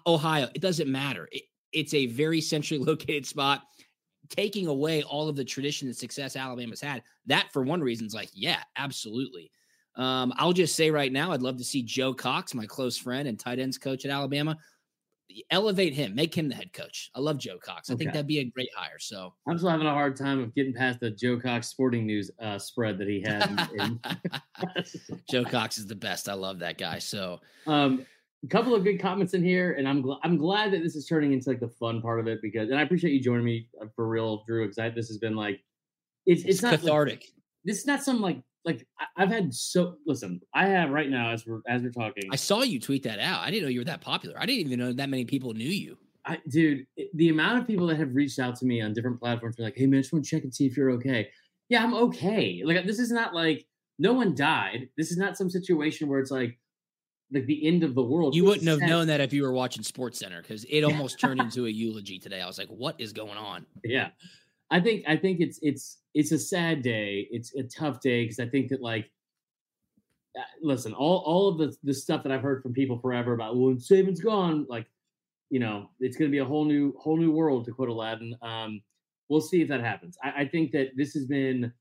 Ohio. 0.06 0.50
It 0.54 0.62
doesn't 0.62 0.92
matter. 0.92 1.30
It, 1.32 1.44
it's 1.72 1.94
a 1.94 2.08
very 2.08 2.42
centrally 2.42 2.84
located 2.84 3.26
spot, 3.26 3.64
taking 4.30 4.68
away 4.68 5.04
all 5.04 5.28
of 5.28 5.36
the 5.36 5.44
tradition 5.44 5.88
and 5.88 5.96
success 5.96 6.36
Alabama's 6.36 6.82
had. 6.82 7.04
That, 7.26 7.52
for 7.52 7.64
one 7.64 7.82
reason, 7.82 8.06
is 8.06 8.14
like, 8.14 8.30
yeah, 8.34 8.64
absolutely. 8.78 9.52
Um, 9.96 10.34
I'll 10.38 10.54
just 10.54 10.76
say 10.76 10.90
right 10.90 11.12
now, 11.12 11.32
I'd 11.32 11.42
love 11.42 11.58
to 11.58 11.64
see 11.64 11.84
Joe 11.84 12.14
Cox, 12.14 12.54
my 12.54 12.66
close 12.66 12.98
friend 12.98 13.28
and 13.28 13.38
tight 13.40 13.60
ends 13.60 13.78
coach 13.78 14.06
at 14.06 14.12
Alabama, 14.12 14.58
elevate 15.50 15.94
him, 15.94 16.16
make 16.16 16.36
him 16.36 16.50
the 16.50 16.56
head 16.56 16.74
coach. 16.74 17.10
I 17.16 17.20
love 17.20 17.38
Joe 17.38 17.58
Cox. 17.58 17.90
I 17.90 17.96
think 17.96 18.12
that'd 18.12 18.28
be 18.28 18.40
a 18.40 18.46
great 18.46 18.70
hire. 18.76 19.00
So 19.00 19.34
I'm 19.48 19.58
still 19.58 19.70
having 19.70 19.88
a 19.88 19.92
hard 19.94 20.16
time 20.16 20.40
of 20.40 20.54
getting 20.56 20.74
past 20.74 21.00
the 21.00 21.12
Joe 21.12 21.40
Cox 21.40 21.68
Sporting 21.68 22.06
News 22.06 22.32
uh, 22.40 22.58
spread 22.58 22.98
that 22.98 23.08
he 23.08 23.22
had. 23.22 23.70
Joe 25.30 25.46
Cox 25.46 25.78
is 25.78 25.88
the 25.88 25.96
best. 25.96 26.30
I 26.30 26.34
love 26.34 26.60
that 26.60 26.78
guy. 26.78 27.00
So 27.00 27.40
Um, 27.68 28.06
a 28.44 28.48
couple 28.48 28.74
of 28.74 28.84
good 28.84 29.00
comments 29.00 29.34
in 29.34 29.44
here, 29.44 29.74
and 29.74 29.88
I'm 29.88 30.02
glad 30.02 30.20
I'm 30.24 30.38
glad 30.38 30.72
that 30.74 30.82
this 30.82 30.96
is 30.96 31.06
turning 31.06 31.34
into 31.34 31.50
like 31.50 31.60
the 31.60 31.70
fun 31.70 32.02
part 32.02 32.20
of 32.20 32.28
it 32.28 32.42
because, 32.42 32.70
and 32.70 32.80
I 32.80 32.82
appreciate 32.82 33.14
you 33.14 33.22
joining 33.22 33.46
me 33.46 33.68
uh, 33.82 33.86
for 33.96 34.08
real, 34.08 34.44
Drew. 34.48 34.68
Because 34.68 34.94
this 34.96 35.08
has 35.08 35.18
been 35.18 35.36
like, 35.36 35.60
it's 36.26 36.42
it's, 36.42 36.50
it's, 36.50 36.62
not 36.64 36.72
like- 36.72 36.82
cathartic. 36.82 37.26
this 37.64 37.80
is 37.80 37.86
not 37.86 38.04
some 38.04 38.22
like 38.22 38.42
like 38.66 38.88
I've 39.18 39.30
had 39.30 39.54
so 39.54 39.96
listen. 40.06 40.42
I 40.54 40.68
have 40.68 40.90
right 40.90 41.10
now 41.10 41.32
as 41.32 41.46
we're 41.46 41.62
as 41.68 41.84
we're 41.84 41.92
talking. 41.92 42.24
I 42.32 42.36
saw 42.36 42.62
you 42.62 42.80
tweet 42.80 43.04
that 43.04 43.20
out. 43.20 43.42
I 43.42 43.52
didn't 43.52 43.64
know 43.64 43.70
you 43.70 43.80
were 43.80 43.86
that 43.86 44.02
popular. 44.02 44.36
I 44.40 44.46
didn't 44.46 44.66
even 44.68 44.80
know 44.80 44.94
that 44.94 45.10
many 45.10 45.26
people 45.26 45.54
knew 45.54 45.70
you. 45.70 45.98
I, 46.26 46.40
dude, 46.50 46.86
the 47.16 47.30
amount 47.30 47.60
of 47.60 47.68
people 47.68 47.88
that 47.88 47.98
have 47.98 48.14
reached 48.14 48.38
out 48.38 48.56
to 48.58 48.66
me 48.66 48.80
on 48.82 48.94
different 48.94 49.20
platforms, 49.20 49.60
are 49.60 49.64
like, 49.64 49.76
"Hey, 49.76 49.88
man, 49.88 50.00
I 50.00 50.02
just 50.02 50.14
want 50.14 50.26
to 50.26 50.30
check 50.30 50.44
and 50.44 50.54
see 50.54 50.66
if 50.66 50.78
you're 50.78 50.92
okay." 50.92 51.30
Yeah, 51.70 51.84
I'm 51.84 51.94
okay. 51.94 52.62
Like, 52.64 52.86
this 52.86 53.00
is 53.00 53.12
not 53.12 53.34
like 53.34 53.66
no 53.98 54.14
one 54.14 54.36
died. 54.36 54.90
This 54.98 55.12
is 55.12 55.18
not 55.18 55.38
some 55.38 55.50
situation 55.50 56.08
where 56.08 56.20
it's 56.20 56.32
like 56.32 56.60
like 57.34 57.46
the 57.46 57.66
end 57.66 57.84
of 57.84 57.96
the 57.96 58.04
world. 58.04 58.36
You 58.36 58.46
wouldn't 58.46 58.68
have 58.68 58.80
sad. 58.80 58.90
known 58.90 59.08
that 59.08 59.22
if 59.22 59.32
you 59.34 59.44
were 59.44 59.54
watching 59.54 59.84
Sports 59.84 60.20
Center 60.20 60.42
because 60.42 60.66
it 60.70 60.84
almost 60.90 61.20
turned 61.20 61.40
into 61.40 61.66
a 61.66 61.70
eulogy 61.70 62.20
today. 62.20 62.42
I 62.42 62.48
was 62.48 62.58
like, 62.58 62.70
"What 62.70 63.00
is 63.00 63.14
going 63.14 63.38
on?" 63.38 63.66
Yeah, 63.84 64.10
I 64.70 64.80
think 64.80 65.04
I 65.08 65.16
think 65.16 65.40
it's 65.40 65.60
it's 65.62 66.00
it's 66.14 66.32
a 66.32 66.40
sad 66.40 66.82
day. 66.82 67.28
It's 67.32 67.56
a 67.56 67.64
tough 67.64 68.02
day 68.02 68.24
because 68.24 68.40
I 68.40 68.48
think 68.48 68.70
that 68.70 68.82
like. 68.82 69.10
uh, 70.38 70.42
Listen, 70.62 70.94
all 70.94 71.24
all 71.26 71.48
of 71.50 71.58
the 71.58 71.76
the 71.84 71.94
stuff 71.94 72.24
that 72.24 72.32
I've 72.32 72.42
heard 72.42 72.62
from 72.64 72.74
people 72.74 72.98
forever 73.00 73.34
about 73.34 73.58
well, 73.58 73.76
Saban's 73.76 74.22
gone, 74.22 74.66
like, 74.70 74.88
you 75.50 75.60
know, 75.60 75.90
it's 76.00 76.16
going 76.18 76.30
to 76.30 76.32
be 76.32 76.40
a 76.40 76.46
whole 76.46 76.66
new 76.66 76.94
whole 76.98 77.18
new 77.18 77.32
world 77.32 77.66
to 77.66 77.72
quote 77.72 77.90
Aladdin. 77.90 78.36
Um, 78.42 78.82
we'll 79.30 79.42
see 79.42 79.62
if 79.62 79.68
that 79.70 79.82
happens. 79.82 80.18
I, 80.24 80.42
I 80.42 80.48
think 80.48 80.72
that 80.72 80.90
this 80.96 81.14
has 81.14 81.26
been 81.26 81.72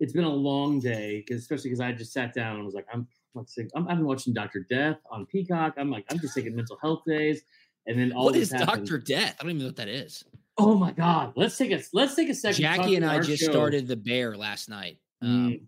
it's 0.00 0.12
been 0.12 0.24
a 0.24 0.28
long 0.28 0.80
day 0.80 1.22
because 1.24 1.42
especially 1.42 1.70
because 1.70 1.80
I 1.80 1.92
just 1.92 2.12
sat 2.12 2.34
down 2.34 2.56
and 2.56 2.64
was 2.64 2.74
like, 2.74 2.86
I'm 2.92 3.06
let's 3.34 3.54
see, 3.54 3.64
I'm, 3.74 3.88
I've 3.88 3.96
been 3.98 4.06
watching 4.06 4.32
Doctor 4.34 4.66
Death 4.68 4.98
on 5.10 5.26
Peacock. 5.26 5.74
I'm 5.76 5.90
like, 5.90 6.04
I'm 6.10 6.18
just 6.18 6.34
taking 6.34 6.54
mental 6.56 6.78
health 6.82 7.02
days, 7.06 7.42
and 7.86 7.98
then 7.98 8.12
all 8.12 8.26
what 8.26 8.36
is. 8.36 8.50
Doctor 8.50 8.98
Death? 8.98 9.36
I 9.38 9.42
don't 9.42 9.50
even 9.52 9.60
know 9.62 9.66
what 9.68 9.76
that 9.76 9.88
is. 9.88 10.24
Oh 10.58 10.74
my 10.76 10.92
God, 10.92 11.32
let's 11.36 11.56
take 11.56 11.70
a 11.72 11.80
let's 11.92 12.14
take 12.14 12.28
a 12.28 12.34
second. 12.34 12.60
Jackie 12.60 12.96
and 12.96 13.04
I 13.06 13.20
just 13.20 13.42
show. 13.44 13.50
started 13.50 13.88
The 13.88 13.96
Bear 13.96 14.36
last 14.36 14.68
night. 14.68 14.98
Um, 15.22 15.50
Mm. 15.50 15.60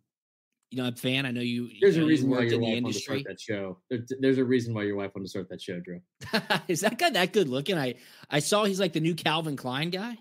You 0.71 0.79
know, 0.83 0.89
I'm 0.89 0.95
a 0.95 0.97
fan. 0.97 1.25
I 1.25 1.31
know 1.31 1.41
you. 1.41 1.71
There's 1.81 1.95
you 1.95 2.01
know, 2.03 2.07
a 2.07 2.09
you 2.09 2.15
reason 2.17 2.31
why 2.31 2.39
worked 2.39 2.51
your 2.51 2.55
in 2.55 2.61
the 2.61 2.67
wife 2.67 2.83
wanted 2.83 2.95
to 2.95 3.01
start 3.01 3.23
that 3.29 3.41
show. 3.41 3.79
There- 3.91 4.05
There's 4.19 4.39
a 4.39 4.45
reason 4.45 4.75
why 4.75 4.83
your 4.83 4.97
wife 4.97 5.13
wanted 5.15 5.27
to 5.27 5.31
start 5.31 5.49
that 5.51 5.63
show, 5.63 5.79
Drew. 5.79 6.01
is 6.69 6.81
that 6.81 6.99
guy 6.99 7.11
that 7.11 7.33
good 7.33 7.49
looking? 7.49 7.79
I 7.79 7.95
I 8.29 8.41
saw 8.41 8.65
he's 8.65 8.81
like 8.81 8.93
the 8.93 8.99
new 8.99 9.15
Calvin 9.15 9.55
Klein 9.57 9.91
guy. 9.91 10.19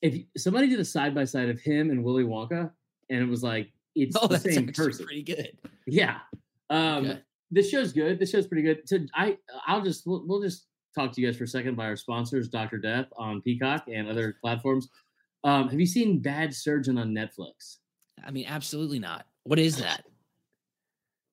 If 0.00 0.14
you- 0.14 0.24
somebody 0.38 0.68
did 0.68 0.80
a 0.80 0.84
side 0.86 1.14
by 1.14 1.24
side 1.24 1.50
of 1.50 1.60
him 1.60 1.90
and 1.90 2.02
Willy 2.02 2.24
Wonka, 2.24 2.70
and 3.10 3.20
it 3.22 3.28
was 3.28 3.42
like 3.42 3.72
it's 3.94 4.16
Oh, 4.18 4.26
the 4.26 4.38
same 4.38 4.72
person. 4.72 5.04
pretty 5.04 5.22
good. 5.22 5.58
Yeah. 5.86 6.20
Um, 6.70 7.06
Okay. 7.06 7.20
This 7.50 7.70
show's 7.70 7.92
good. 7.92 8.18
This 8.18 8.30
show's 8.30 8.46
pretty 8.48 8.62
good. 8.62 8.88
So 8.88 8.98
I, 9.14 9.36
I'll 9.66 9.82
just 9.82 10.06
we'll, 10.06 10.24
we'll 10.26 10.42
just 10.42 10.66
talk 10.94 11.12
to 11.12 11.20
you 11.20 11.28
guys 11.28 11.36
for 11.36 11.44
a 11.44 11.48
second 11.48 11.76
by 11.76 11.84
our 11.86 11.94
sponsors, 11.96 12.48
Doctor 12.48 12.78
Death 12.78 13.06
on 13.16 13.42
Peacock 13.42 13.84
and 13.92 14.08
other 14.08 14.36
platforms. 14.42 14.88
Um, 15.44 15.68
have 15.68 15.78
you 15.78 15.86
seen 15.86 16.20
Bad 16.20 16.52
Surgeon 16.54 16.98
on 16.98 17.10
Netflix? 17.12 17.76
I 18.26 18.30
mean, 18.32 18.46
absolutely 18.48 18.98
not. 18.98 19.26
What 19.44 19.58
is 19.60 19.76
that? 19.76 20.04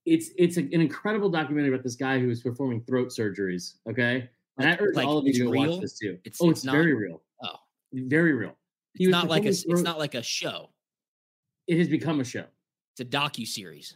It's 0.05 0.29
it's 0.37 0.57
a- 0.57 0.61
an 0.61 0.81
incredible 0.81 1.29
documentary 1.29 1.73
about 1.73 1.83
this 1.83 1.95
guy 1.95 2.19
who 2.19 2.29
is 2.29 2.41
performing 2.41 2.81
throat 2.83 3.09
surgeries. 3.09 3.75
Okay, 3.89 4.29
And 4.57 4.69
I 4.69 4.75
urge 4.79 4.95
like, 4.95 5.07
all 5.07 5.17
of 5.19 5.25
you 5.25 5.33
to 5.33 5.49
real? 5.49 5.71
watch 5.73 5.81
this 5.81 5.97
too. 5.97 6.19
It's- 6.25 6.37
oh, 6.41 6.49
it's 6.49 6.59
it's, 6.59 6.65
not- 6.65 6.73
very 6.73 6.93
real. 6.93 7.21
Oh, 7.43 7.55
Very 7.93 8.33
real. 8.33 8.55
He 8.95 9.05
it's 9.05 9.07
was 9.07 9.11
not 9.23 9.29
like 9.29 9.43
a. 9.45 9.49
performing 9.51 9.71
It's 9.79 9.81
not 9.83 9.97
like 9.97 10.15
a 10.15 10.21
show. 10.23 10.69
It 11.67 11.77
has 11.77 11.87
become 11.87 12.19
a 12.19 12.23
show. 12.25 12.45
It's 12.93 13.01
a 13.01 13.05
docu 13.05 13.47
series. 13.47 13.95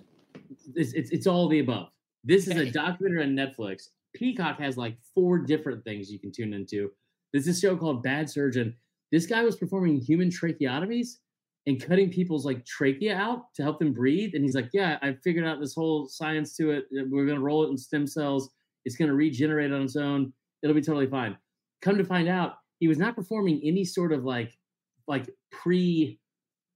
It's, 0.76 0.94
it's 0.94 1.12
it's 1.12 1.28
all 1.28 1.48
the 1.48 1.60
above. 1.60 1.90
This 2.24 2.48
is 2.48 2.56
a 2.56 2.72
documentary 2.72 3.24
on 3.24 3.36
Netflix. 3.36 3.90
Peacock 4.16 4.60
has 4.60 4.78
like 4.78 4.98
four 5.14 5.38
different 5.38 5.84
things 5.84 6.12
you 6.12 6.20
can 6.20 6.32
tune 6.32 6.54
into. 6.54 6.92
There's 7.32 7.46
this 7.46 7.60
show 7.60 7.76
called 7.76 8.02
Bad 8.02 8.30
Surgeon. 8.30 8.76
This 9.12 9.28
guy 9.28 9.44
was 9.44 9.56
performing 9.56 10.00
human 10.00 10.30
tracheotomies 10.30 11.18
and 11.68 11.82
cutting 11.82 12.10
people's 12.10 12.46
like 12.46 12.66
trachea 12.66 13.16
out 13.16 13.54
to 13.56 13.64
help 13.64 13.80
them 13.80 13.94
breathe. 13.94 14.34
And 14.34 14.44
he's 14.44 14.56
like, 14.56 14.70
"Yeah, 14.74 14.98
I 15.02 15.14
figured 15.24 15.46
out 15.46 15.60
this 15.60 15.76
whole 15.76 16.08
science 16.08 16.56
to 16.58 16.72
it. 16.72 16.86
We're 16.92 17.26
gonna 17.26 17.42
roll 17.42 17.66
it 17.66 17.70
in 17.70 17.78
stem 17.78 18.08
cells. 18.08 18.50
It's 18.86 18.96
gonna 18.96 19.14
regenerate 19.14 19.72
on 19.72 19.84
its 19.84 19.96
own. 19.96 20.34
It'll 20.64 20.76
be 20.76 20.82
totally 20.82 21.08
fine." 21.08 21.38
Come 21.82 21.98
to 21.98 22.04
find 22.04 22.28
out, 22.28 22.56
he 22.80 22.88
was 22.88 22.98
not 22.98 23.16
performing 23.16 23.62
any 23.64 23.86
sort 23.86 24.12
of 24.12 24.24
like 24.26 24.58
like 25.08 25.30
pre 25.52 26.20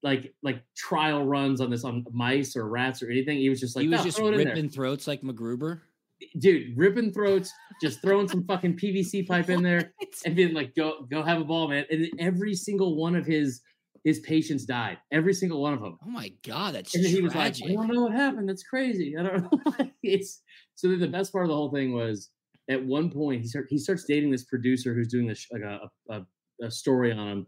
like 0.04 0.34
like 0.44 0.64
trial 0.76 1.26
runs 1.26 1.62
on 1.62 1.70
this 1.70 1.84
on 1.84 2.06
mice 2.12 2.56
or 2.56 2.68
rats 2.68 3.04
or 3.04 3.10
anything. 3.10 3.38
He 3.38 3.50
was 3.50 3.60
just 3.60 3.76
like, 3.76 3.84
he 3.84 3.90
was 3.90 4.00
"No, 4.00 4.04
just 4.06 4.18
throw 4.18 4.28
it 4.28 4.34
in 4.34 4.38
there." 4.40 4.48
ripping 4.48 4.70
throats 4.70 5.08
like 5.08 5.22
MacGruber. 5.22 5.82
dude, 6.40 6.78
ripping 6.78 7.12
throats, 7.12 7.52
just 7.82 8.02
throwing 8.02 8.28
some 8.28 8.46
fucking 8.46 8.78
PVC 8.78 9.28
pipe 9.28 9.50
in 9.50 9.64
there, 9.64 9.94
and 10.26 10.36
being 10.36 10.54
like, 10.54 10.76
"Go, 10.76 11.06
go, 11.10 11.24
have 11.24 11.42
a 11.42 11.46
ball, 11.46 11.68
man." 11.68 11.86
And 11.90 12.10
every 12.20 12.54
single 12.56 12.96
one 12.96 13.16
of 13.16 13.26
his 13.26 13.62
his 14.06 14.20
patients 14.20 14.66
died. 14.66 14.98
Every 15.12 15.34
single 15.34 15.62
one 15.62 15.74
of 15.74 15.82
them. 15.82 15.98
Oh 16.06 16.10
my 16.10 16.32
god, 16.44 16.76
that's 16.76 16.96
And 16.96 17.06
he 17.06 17.22
was 17.22 17.36
like, 17.36 17.56
"I 17.64 17.74
don't 17.74 17.88
know 17.88 18.04
what 18.04 18.14
happened. 18.14 18.48
That's 18.48 18.64
crazy. 18.64 19.16
I 19.18 19.24
don't 19.24 19.42
know." 19.42 19.90
it's 20.04 20.42
so. 20.76 20.96
The 20.96 21.08
best 21.08 21.32
part 21.34 21.46
of 21.46 21.50
the 21.50 21.56
whole 21.56 21.72
thing 21.72 21.94
was 21.94 22.30
at 22.70 22.86
one 22.86 23.10
point 23.10 23.42
he 23.42 23.48
start 23.48 23.68
he 23.70 23.78
starts 23.78 24.06
dating 24.06 24.32
this 24.32 24.46
producer 24.46 24.94
who's 24.94 25.10
doing 25.10 25.28
this 25.28 25.46
like 25.52 25.64
a 25.64 25.90
a, 26.10 26.22
a 26.64 26.72
story 26.72 27.12
on 27.12 27.28
him, 27.28 27.48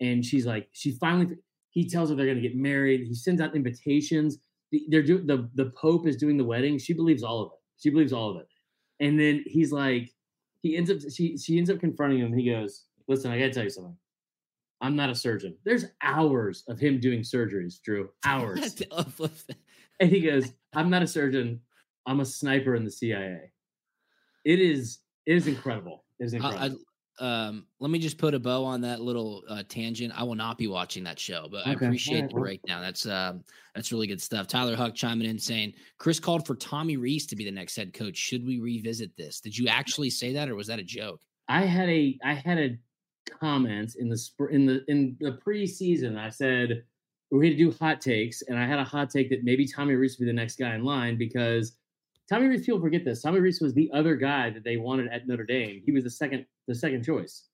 and 0.00 0.24
she's 0.24 0.46
like, 0.46 0.68
she 0.72 0.92
finally 0.92 1.36
he 1.70 1.88
tells 1.88 2.10
her 2.10 2.16
they're 2.16 2.26
gonna 2.26 2.40
get 2.40 2.56
married. 2.56 3.06
He 3.06 3.14
sends 3.14 3.40
out 3.40 3.54
invitations. 3.56 4.38
The- 4.72 4.84
They're 4.88 5.02
doing 5.02 5.26
the 5.26 5.48
the 5.54 5.70
Pope 5.70 6.06
is 6.06 6.16
doing 6.16 6.36
the 6.36 6.44
wedding. 6.44 6.78
She 6.78 6.92
believes 6.92 7.22
all 7.22 7.40
of 7.42 7.46
it. 7.52 7.58
She 7.78 7.90
believes 7.90 8.12
all 8.12 8.30
of 8.30 8.36
it. 8.36 8.46
And 9.00 9.18
then 9.18 9.42
he's 9.46 9.72
like, 9.72 10.10
he 10.62 10.76
ends 10.76 10.90
up 10.90 10.98
she 11.12 11.36
she 11.38 11.58
ends 11.58 11.70
up 11.70 11.80
confronting 11.80 12.18
him. 12.20 12.32
He 12.32 12.48
goes, 12.50 12.84
"Listen, 13.08 13.30
I 13.30 13.38
gotta 13.38 13.52
tell 13.52 13.64
you 13.64 13.70
something. 13.70 13.96
I'm 14.82 14.96
not 14.96 15.10
a 15.10 15.14
surgeon. 15.14 15.56
There's 15.64 15.86
hours 16.02 16.64
of 16.68 16.78
him 16.78 17.00
doing 17.00 17.20
surgeries, 17.20 17.80
Drew. 17.82 18.10
Hours." 18.24 18.60
And 20.00 20.10
he 20.10 20.20
goes, 20.22 20.50
I'm 20.74 20.88
not 20.88 21.02
a 21.02 21.06
surgeon. 21.06 21.60
I'm 22.06 22.20
a 22.20 22.24
sniper 22.24 22.74
in 22.74 22.84
the 22.84 22.90
CIA. 22.90 23.52
It 24.46 24.58
is 24.60 25.00
it 25.26 25.36
is 25.36 25.46
incredible. 25.46 26.04
It 26.18 26.24
is 26.24 26.32
incredible. 26.34 26.78
Um, 27.20 27.66
let 27.80 27.90
me 27.90 27.98
just 27.98 28.16
put 28.16 28.32
a 28.32 28.38
bow 28.38 28.64
on 28.64 28.80
that 28.80 29.00
little 29.00 29.42
uh, 29.48 29.62
tangent. 29.68 30.12
I 30.16 30.22
will 30.22 30.34
not 30.34 30.56
be 30.56 30.66
watching 30.66 31.04
that 31.04 31.18
show, 31.18 31.48
but 31.50 31.66
I 31.66 31.72
appreciate 31.72 32.16
alright, 32.16 32.30
the 32.30 32.40
breakdown. 32.40 32.80
That's 32.80 33.06
um, 33.06 33.44
that's 33.74 33.92
really 33.92 34.06
good 34.06 34.22
stuff. 34.22 34.46
Tyler 34.46 34.74
Huck 34.74 34.94
chiming 34.94 35.28
in 35.28 35.38
saying 35.38 35.74
Chris 35.98 36.18
called 36.18 36.46
for 36.46 36.54
Tommy 36.54 36.96
Rees 36.96 37.26
to 37.26 37.36
be 37.36 37.44
the 37.44 37.50
next 37.50 37.76
head 37.76 37.92
coach. 37.92 38.16
Should 38.16 38.46
we 38.46 38.58
revisit 38.58 39.14
this? 39.16 39.40
Did 39.40 39.56
you 39.56 39.68
actually 39.68 40.08
say 40.08 40.32
that, 40.32 40.48
or 40.48 40.54
was 40.54 40.66
that 40.68 40.78
a 40.78 40.82
joke? 40.82 41.20
I 41.48 41.66
had 41.66 41.90
a 41.90 42.18
I 42.24 42.32
had 42.32 42.58
a 42.58 42.78
comment 43.38 43.96
in 43.98 44.08
the 44.08 44.16
spr- 44.16 44.50
in 44.50 44.64
the 44.64 44.82
in 44.88 45.16
the 45.20 45.38
preseason. 45.46 46.18
I 46.18 46.30
said 46.30 46.84
we're 47.30 47.42
going 47.42 47.52
to 47.52 47.58
do 47.58 47.70
hot 47.70 48.00
takes, 48.00 48.42
and 48.42 48.58
I 48.58 48.66
had 48.66 48.78
a 48.78 48.84
hot 48.84 49.10
take 49.10 49.30
that 49.30 49.44
maybe 49.44 49.66
Tommy 49.66 49.94
Rees 49.94 50.18
would 50.18 50.24
be 50.24 50.30
the 50.30 50.36
next 50.36 50.58
guy 50.58 50.74
in 50.74 50.84
line 50.84 51.16
because 51.16 51.76
Tommy 52.30 52.46
Rees. 52.46 52.64
People 52.64 52.80
forget 52.80 53.04
this. 53.04 53.22
Tommy 53.22 53.40
Rees 53.40 53.60
was 53.60 53.74
the 53.74 53.90
other 53.92 54.14
guy 54.14 54.50
that 54.50 54.62
they 54.62 54.76
wanted 54.76 55.08
at 55.12 55.26
Notre 55.26 55.44
Dame. 55.44 55.82
He 55.84 55.92
was 55.92 56.04
the 56.04 56.10
second 56.10 56.46
the 56.68 56.74
second 56.74 57.04
choice 57.04 57.48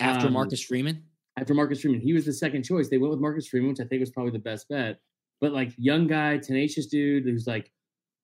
After 0.00 0.26
Um, 0.26 0.34
Marcus 0.34 0.62
Freeman, 0.62 1.02
after 1.38 1.54
Marcus 1.54 1.80
Freeman. 1.80 2.00
He 2.00 2.12
was 2.12 2.26
the 2.26 2.32
second 2.32 2.62
choice. 2.62 2.88
They 2.88 2.98
went 2.98 3.10
with 3.10 3.20
Marcus 3.20 3.48
Freeman, 3.48 3.70
which 3.70 3.80
I 3.80 3.84
think 3.84 4.00
was 4.00 4.10
probably 4.10 4.32
the 4.32 4.38
best 4.38 4.68
bet. 4.68 4.98
But 5.40 5.52
like 5.52 5.72
young 5.78 6.06
guy, 6.06 6.38
tenacious 6.38 6.86
dude 6.86 7.24
who's 7.24 7.46
like, 7.46 7.72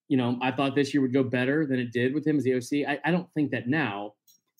you 0.08 0.16
know, 0.16 0.38
I 0.42 0.50
thought 0.50 0.74
this 0.74 0.92
year 0.92 1.00
would 1.00 1.14
go 1.14 1.22
better 1.22 1.64
than 1.66 1.78
it 1.78 1.92
did 1.92 2.12
with 2.12 2.26
him 2.26 2.36
as 2.36 2.44
the 2.44 2.54
OC. 2.56 2.86
I, 2.86 3.00
I 3.08 3.10
don't 3.10 3.32
think 3.32 3.52
that 3.52 3.68
now, 3.68 4.12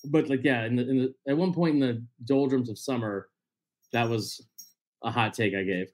but 0.07 0.31
like, 0.31 0.43
yeah, 0.43 0.65
in 0.65 0.77
the, 0.77 0.89
in 0.89 0.99
the 0.99 1.15
at 1.29 1.37
one 1.37 1.53
point 1.53 1.75
in 1.75 1.81
the 1.81 2.03
doldrums 2.25 2.71
of 2.71 2.79
summer, 2.79 3.29
that 3.93 4.09
was 4.09 4.41
a 5.03 5.11
hot 5.11 5.35
take 5.35 5.55
I 5.55 5.63
gave. 5.65 5.93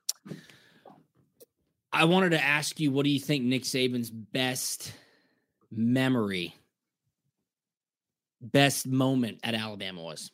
I 1.93 2.05
wanted 2.05 2.31
to 2.31 2.43
ask 2.43 2.79
you, 2.79 2.93
what 2.93 3.03
do 3.05 3.11
you 3.11 3.19
think 3.19 3.45
Nick 3.45 3.65
Saban's 3.65 4.11
best 4.11 4.93
memory, 5.71 6.55
best 8.41 8.87
moment 8.87 9.41
at 9.43 9.55
Alabama 9.55 10.03
was? 10.03 10.31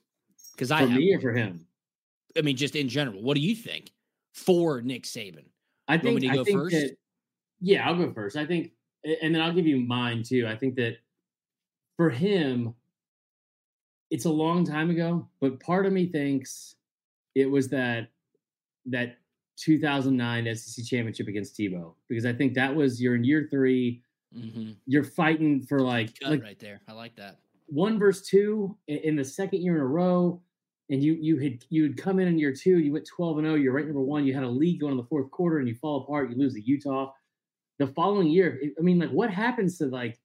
Because 0.53 0.70
I 0.70 0.83
For 0.83 0.88
have 0.88 0.99
me 0.99 1.14
or 1.14 1.20
for 1.20 1.33
him, 1.33 1.66
I 2.37 2.42
mean, 2.42 2.57
just 2.57 2.77
in 2.77 2.88
general, 2.88 3.22
what 3.22 3.35
do 3.35 3.40
you 3.40 3.55
think 3.55 3.92
for 4.33 4.81
Nick 4.81 5.05
Saban? 5.05 5.46
I 5.88 5.96
You 6.03 6.11
want 6.11 6.20
me 6.20 6.20
think 6.20 6.33
I 6.33 6.35
go 6.35 6.44
think 6.44 6.59
first? 6.59 6.75
that 6.75 6.96
yeah, 7.61 7.87
I'll 7.88 7.96
go 7.96 8.12
first. 8.12 8.37
I 8.37 8.46
think, 8.46 8.72
and 9.22 9.35
then 9.35 9.40
I'll 9.42 9.53
give 9.55 9.66
you 9.66 9.79
mine 9.79 10.22
too. 10.22 10.46
I 10.46 10.57
think 10.57 10.77
that 10.77 10.99
for 11.96 12.11
him, 12.11 12.75
it's 14.11 14.25
a 14.25 14.31
long 14.31 14.64
time 14.64 14.90
ago, 14.90 15.29
but 15.40 15.61
part 15.61 15.87
of 15.87 15.92
me 15.92 16.07
thinks 16.07 16.77
it 17.35 17.46
was 17.46 17.68
that 17.68 18.09
that 18.87 19.18
2009 19.57 20.55
SEC 20.55 20.85
championship 20.85 21.29
against 21.29 21.57
Tebow 21.57 21.94
because 22.09 22.27
I 22.27 22.33
think 22.33 22.55
that 22.55 22.75
was 22.75 23.01
you're 23.01 23.14
in 23.16 23.25
year 23.25 23.49
three, 23.51 24.03
Mm-hmm. 24.37 24.72
you're 24.87 25.05
fighting 25.05 25.62
for 25.62 25.81
like 25.81 26.16
like 26.22 26.42
right 26.42 26.59
there. 26.59 26.81
I 26.88 26.92
like 26.92 27.16
that. 27.16 27.38
one 27.66 27.99
versus 27.99 28.27
two 28.29 28.77
in, 28.87 29.16
the 29.16 29.25
second 29.25 29.62
year 29.62 29.77
in 29.77 29.81
a 29.81 29.87
row, 29.87 30.40
and 30.90 31.03
you 31.03 31.14
you 31.14 31.38
had 31.38 31.64
you 31.70 31.85
had 31.85 31.96
come 31.96 32.18
in 32.18 32.29
in 32.29 32.38
year 32.38 32.55
two, 32.55 32.79
you 32.79 32.92
went 32.92 33.07
twelve 33.07 33.38
and 33.38 33.46
zero, 33.46 33.57
you're 33.57 33.72
right 33.72 33.87
number 33.87 34.03
one. 34.03 34.25
You 34.27 34.35
had 34.35 34.44
a 34.44 34.49
lead 34.49 34.81
going 34.81 34.92
in 34.92 34.99
the 34.99 35.05
fourth 35.05 35.31
quarter, 35.31 35.59
and 35.59 35.68
you 35.68 35.75
fall 35.75 36.03
apart. 36.03 36.31
You 36.31 36.37
lose 36.37 36.55
to 36.55 36.61
Utah. 36.61 37.12
The 37.79 37.87
following 37.88 38.29
year, 38.29 38.61
I 38.79 38.83
mean, 38.83 38.99
like 38.99 39.11
what 39.11 39.31
happens 39.31 39.79
to 39.79 39.87
like 39.87 40.18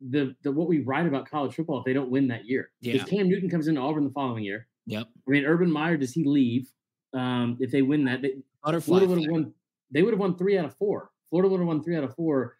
the 0.00 0.34
the 0.42 0.52
what 0.52 0.68
we 0.68 0.80
write 0.80 1.06
about 1.06 1.28
college 1.28 1.54
football 1.54 1.78
if 1.78 1.84
they 1.84 1.92
don't 1.92 2.10
win 2.10 2.28
that 2.28 2.44
year? 2.44 2.70
Yeah. 2.80 2.94
Because 2.94 3.08
Cam 3.08 3.28
Newton 3.28 3.48
comes 3.48 3.68
into 3.68 3.80
Auburn 3.80 4.04
the 4.04 4.10
following 4.10 4.44
year. 4.44 4.66
Yep. 4.86 5.06
I 5.26 5.30
mean, 5.30 5.44
Urban 5.44 5.70
Meyer 5.70 5.96
does 5.96 6.12
he 6.12 6.24
leave? 6.24 6.70
Um, 7.14 7.56
if 7.58 7.70
they 7.70 7.82
win 7.82 8.04
that, 8.04 8.22
they, 8.22 8.34
Butterfly. 8.62 8.98
Florida 8.98 9.08
would 9.08 9.22
have 9.22 9.30
won. 9.30 9.54
They 9.90 10.02
would 10.02 10.12
have 10.12 10.20
won 10.20 10.36
three 10.36 10.58
out 10.58 10.66
of 10.66 10.76
four. 10.76 11.10
Florida 11.30 11.48
would 11.48 11.60
have 11.60 11.66
won 11.66 11.82
three 11.82 11.96
out 11.96 12.04
of 12.04 12.14
four. 12.14 12.57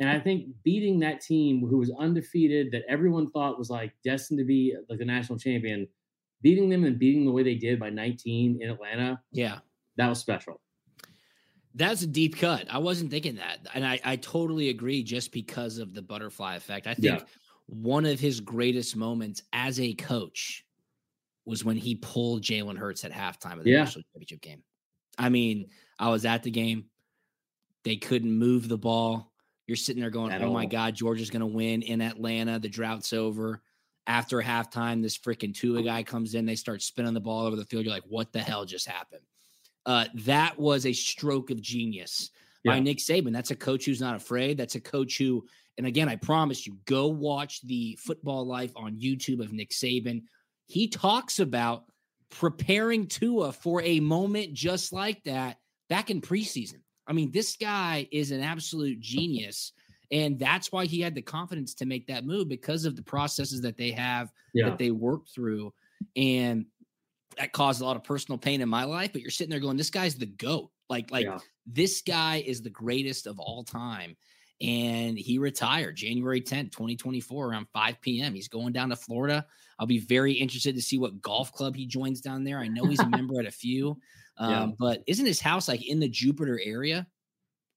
And 0.00 0.08
I 0.08 0.18
think 0.18 0.46
beating 0.64 0.98
that 1.00 1.20
team 1.20 1.60
who 1.66 1.76
was 1.78 1.92
undefeated, 1.98 2.72
that 2.72 2.82
everyone 2.88 3.30
thought 3.30 3.58
was 3.58 3.68
like 3.70 3.92
destined 4.02 4.38
to 4.38 4.44
be 4.44 4.74
like 4.88 5.00
a 5.00 5.04
national 5.04 5.38
champion, 5.38 5.86
beating 6.42 6.68
them 6.70 6.84
and 6.84 6.98
beating 6.98 7.26
the 7.26 7.30
way 7.30 7.42
they 7.42 7.54
did 7.54 7.78
by 7.78 7.90
19 7.90 8.62
in 8.62 8.70
Atlanta, 8.70 9.20
Yeah. 9.30 9.58
that 9.96 10.08
was 10.08 10.18
special. 10.18 10.58
That's 11.74 12.02
a 12.02 12.06
deep 12.06 12.38
cut. 12.38 12.66
I 12.70 12.78
wasn't 12.78 13.10
thinking 13.10 13.36
that. 13.36 13.58
And 13.74 13.86
I, 13.86 14.00
I 14.02 14.16
totally 14.16 14.70
agree 14.70 15.02
just 15.04 15.32
because 15.32 15.78
of 15.78 15.94
the 15.94 16.02
butterfly 16.02 16.56
effect. 16.56 16.86
I 16.86 16.94
think 16.94 17.04
Yeah. 17.20 17.24
one 17.66 18.06
of 18.06 18.18
his 18.18 18.40
greatest 18.40 18.96
moments 18.96 19.42
as 19.52 19.78
a 19.78 19.92
coach 19.94 20.64
was 21.44 21.64
when 21.64 21.76
he 21.76 21.94
pulled 21.94 22.42
Jalen 22.42 22.76
Hurts 22.76 23.04
at 23.04 23.12
halftime 23.12 23.58
of 23.58 23.64
the 23.64 23.70
Yeah. 23.70 23.80
national 23.84 24.04
championship 24.12 24.40
game. 24.40 24.62
I 25.18 25.28
mean, 25.28 25.68
I 25.98 26.08
was 26.08 26.24
at 26.24 26.42
the 26.42 26.50
game. 26.50 26.86
They 27.84 27.96
couldn't 27.96 28.32
move 28.32 28.66
the 28.68 28.78
ball. 28.78 29.29
You're 29.70 29.76
sitting 29.76 30.00
there 30.00 30.10
going, 30.10 30.32
At 30.32 30.42
oh 30.42 30.52
my. 30.52 30.66
God, 30.66 30.96
Georgia's 30.96 31.30
going 31.30 31.42
to 31.42 31.46
win 31.46 31.82
in 31.82 32.00
Atlanta. 32.00 32.58
The 32.58 32.68
drought's 32.68 33.12
over. 33.12 33.62
After 34.04 34.42
halftime, 34.42 35.00
this 35.00 35.16
freaking 35.16 35.54
Tua 35.54 35.84
guy 35.84 36.02
comes 36.02 36.34
in. 36.34 36.44
They 36.44 36.56
start 36.56 36.82
spinning 36.82 37.14
the 37.14 37.20
ball 37.20 37.46
over 37.46 37.54
the 37.54 37.64
field. 37.64 37.84
You're 37.84 37.94
like, 37.94 38.02
what 38.08 38.32
the 38.32 38.40
hell 38.40 38.64
just 38.64 38.88
happened? 38.88 39.22
Uh, 39.86 40.06
that 40.24 40.58
was 40.58 40.86
a 40.86 40.92
stroke 40.92 41.52
of 41.52 41.62
genius 41.62 42.30
by 42.64 42.80
Nick 42.80 42.98
Saban. 42.98 43.32
That's 43.32 43.52
a 43.52 43.56
coach 43.56 43.84
who's 43.84 44.00
not 44.00 44.16
afraid. 44.16 44.58
That's 44.58 44.74
a 44.74 44.80
coach 44.80 45.16
who, 45.18 45.46
and 45.78 45.86
again, 45.86 46.08
I 46.08 46.16
promise 46.16 46.66
you, 46.66 46.76
go 46.84 47.06
watch 47.06 47.60
the 47.62 47.96
football 48.02 48.44
life 48.44 48.72
on 48.74 48.96
YouTube 48.96 49.38
of 49.40 49.52
Nick 49.52 49.70
Saban. 49.70 50.22
He 50.66 50.88
talks 50.88 51.38
about 51.38 51.84
preparing 52.28 53.06
Tua 53.06 53.52
for 53.52 53.80
a 53.82 54.00
moment 54.00 54.52
just 54.52 54.92
like 54.92 55.22
that 55.26 55.58
back 55.88 56.10
in 56.10 56.20
preseason. 56.20 56.80
I 57.10 57.12
mean, 57.12 57.32
this 57.32 57.56
guy 57.56 58.06
is 58.12 58.30
an 58.30 58.40
absolute 58.40 59.00
genius. 59.00 59.72
And 60.12 60.38
that's 60.38 60.70
why 60.70 60.86
he 60.86 61.00
had 61.00 61.14
the 61.14 61.22
confidence 61.22 61.74
to 61.74 61.86
make 61.86 62.06
that 62.06 62.24
move 62.24 62.48
because 62.48 62.84
of 62.84 62.94
the 62.94 63.02
processes 63.02 63.60
that 63.62 63.76
they 63.76 63.90
have 63.90 64.32
Yeah. 64.54 64.70
that 64.70 64.78
they 64.78 64.92
work 64.92 65.26
through. 65.28 65.74
And 66.16 66.66
that 67.36 67.52
caused 67.52 67.80
a 67.80 67.84
lot 67.84 67.96
of 67.96 68.04
personal 68.04 68.38
pain 68.38 68.60
in 68.60 68.68
my 68.68 68.84
life. 68.84 69.12
But 69.12 69.22
you're 69.22 69.30
sitting 69.32 69.50
there 69.50 69.60
going, 69.60 69.76
this 69.76 69.90
guy's 69.90 70.14
the 70.14 70.26
GOAT. 70.26 70.70
Like, 70.88 71.10
like 71.10 71.26
Yeah. 71.26 71.38
this 71.66 72.00
guy 72.00 72.36
is 72.46 72.62
the 72.62 72.70
greatest 72.70 73.26
of 73.26 73.40
all 73.40 73.64
time. 73.64 74.16
And 74.60 75.18
he 75.18 75.38
retired 75.38 75.96
January 75.96 76.40
10th, 76.40 76.70
2024, 76.70 77.48
around 77.48 77.66
5 77.72 78.00
p.m. 78.00 78.34
He's 78.34 78.48
going 78.48 78.72
down 78.72 78.90
to 78.90 78.96
Florida. 78.96 79.46
I'll 79.78 79.86
be 79.86 79.98
very 79.98 80.34
interested 80.34 80.74
to 80.76 80.82
see 80.82 80.98
what 80.98 81.22
golf 81.22 81.52
club 81.52 81.74
he 81.74 81.86
joins 81.86 82.20
down 82.20 82.44
there. 82.44 82.58
I 82.58 82.68
know 82.68 82.84
he's 82.86 83.00
a 83.00 83.06
member 83.08 83.40
at 83.40 83.46
a 83.46 83.50
few. 83.50 83.98
Um, 84.40 84.50
Yeah. 84.50 84.66
But 84.78 85.04
isn't 85.06 85.26
his 85.26 85.40
house 85.40 85.68
like 85.68 85.86
in 85.86 86.00
the 86.00 86.08
Jupiter 86.08 86.60
area? 86.64 87.06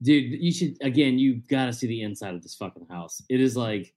Dude, 0.02 0.42
you 0.42 0.52
should 0.52 0.76
again, 0.82 1.20
you 1.20 1.36
gotta 1.50 1.72
see 1.74 1.88
the 1.88 2.02
inside 2.02 2.34
of 2.34 2.42
this 2.42 2.56
fucking 2.56 2.88
house. 2.90 3.22
It 3.30 3.40
is 3.40 3.56
like 3.56 3.94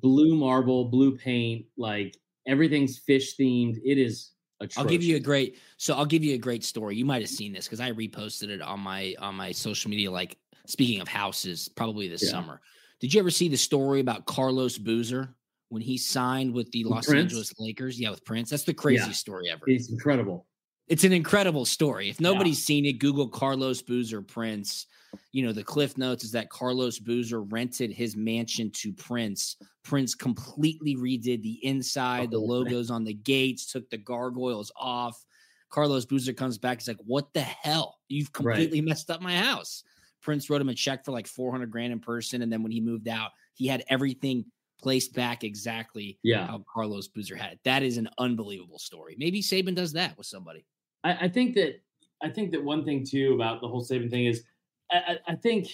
blue 0.00 0.36
marble, 0.36 0.86
blue 0.86 1.16
paint, 1.16 1.66
like 1.76 2.16
everything's 2.46 2.98
fish 2.98 3.36
themed. 3.36 3.78
It 3.84 3.98
is 3.98 4.32
atrocious. 4.60 4.78
I'll 4.78 4.84
give 4.90 5.02
you 5.02 5.16
a 5.16 5.20
great 5.20 5.58
so 5.76 5.94
I'll 5.94 6.06
give 6.06 6.22
you 6.24 6.34
a 6.34 6.38
great 6.38 6.64
story. 6.64 6.96
You 6.96 7.04
might 7.04 7.22
have 7.22 7.30
seen 7.30 7.52
this 7.52 7.66
because 7.66 7.80
I 7.80 7.90
reposted 7.92 8.48
it 8.48 8.62
on 8.62 8.80
my 8.80 9.14
on 9.18 9.34
my 9.34 9.52
social 9.52 9.90
media. 9.90 10.10
Like 10.10 10.38
speaking 10.66 11.00
of 11.00 11.08
houses, 11.08 11.68
probably 11.68 12.08
this 12.08 12.22
Yeah. 12.22 12.30
summer. 12.30 12.60
Did 13.00 13.12
you 13.12 13.20
ever 13.20 13.30
see 13.30 13.48
the 13.48 13.56
story 13.56 14.00
about 14.00 14.26
Carlos 14.26 14.78
Boozer 14.78 15.34
when 15.70 15.82
he 15.82 15.98
signed 15.98 16.54
with 16.54 16.70
the 16.70 16.84
With 16.84 16.92
Los 16.92 17.06
Prince? 17.06 17.24
Angeles 17.24 17.52
Lakers? 17.58 17.98
Yeah, 18.00 18.10
with 18.10 18.24
Prince. 18.24 18.48
That's 18.50 18.62
the 18.64 18.72
craziest 18.74 19.08
Yeah. 19.08 19.14
story 19.14 19.50
ever. 19.50 19.64
It's 19.66 19.90
incredible. 19.90 20.46
It's 20.88 21.04
an 21.04 21.12
incredible 21.12 21.64
story. 21.64 22.08
If 22.08 22.20
nobody's 22.20 22.64
seen 22.64 22.84
it, 22.84 22.94
Google 22.98 23.28
Carlos 23.28 23.82
Boozer 23.82 24.20
Prince. 24.20 24.86
You 25.32 25.44
know, 25.44 25.52
the 25.52 25.62
cliff 25.64 25.96
notes 25.96 26.24
is 26.24 26.32
that 26.32 26.50
Carlos 26.50 26.98
Boozer 26.98 27.42
rented 27.42 27.92
his 27.92 28.16
mansion 28.16 28.70
to 28.72 28.92
Prince. 28.92 29.56
Prince 29.84 30.14
completely 30.14 30.96
redid 30.96 31.42
the 31.42 31.64
inside, 31.64 32.30
the 32.30 32.38
Oh, 32.38 32.44
logos 32.46 32.90
on 32.90 33.04
the 33.04 33.14
gates, 33.14 33.70
took 33.70 33.88
the 33.90 33.98
gargoyles 33.98 34.72
off. 34.76 35.24
Carlos 35.70 36.04
Boozer 36.04 36.32
comes 36.32 36.58
back. 36.58 36.80
He's 36.80 36.88
like, 36.88 36.98
What 37.04 37.32
the 37.32 37.40
hell? 37.42 37.98
You've 38.08 38.30
Right. 38.38 38.68
completely 38.68 38.80
messed 38.80 39.10
up 39.10 39.22
my 39.22 39.36
house. 39.36 39.84
Prince 40.20 40.50
wrote 40.50 40.60
him 40.60 40.68
a 40.68 40.74
check 40.74 41.04
for 41.04 41.12
like 41.12 41.26
400 41.26 41.70
grand 41.70 41.92
in 41.92 42.00
person. 42.00 42.42
And 42.42 42.52
then 42.52 42.62
when 42.62 42.72
he 42.72 42.80
moved 42.80 43.08
out, 43.08 43.30
he 43.54 43.66
had 43.66 43.84
everything 43.88 44.44
placed 44.80 45.14
back 45.14 45.44
exactly 45.44 46.18
Yeah. 46.22 46.46
how 46.46 46.64
Carlos 46.72 47.08
Boozer 47.08 47.36
had 47.36 47.52
it. 47.52 47.60
That 47.64 47.82
is 47.82 47.96
an 47.96 48.08
unbelievable 48.18 48.78
story. 48.78 49.14
Maybe 49.18 49.40
Saban 49.40 49.74
does 49.74 49.92
that 49.92 50.16
with 50.18 50.26
somebody. 50.26 50.66
I, 51.04 51.26
I 51.26 51.28
think 51.28 51.54
that 51.54 51.80
I 52.22 52.28
think 52.28 52.52
that 52.52 52.62
one 52.62 52.84
thing 52.84 53.04
too 53.04 53.34
about 53.34 53.60
the 53.60 53.68
whole 53.68 53.84
Saban 53.84 54.10
thing 54.10 54.26
is 54.26 54.44
I, 54.90 54.96
I, 54.96 55.32
I 55.32 55.34
think 55.36 55.68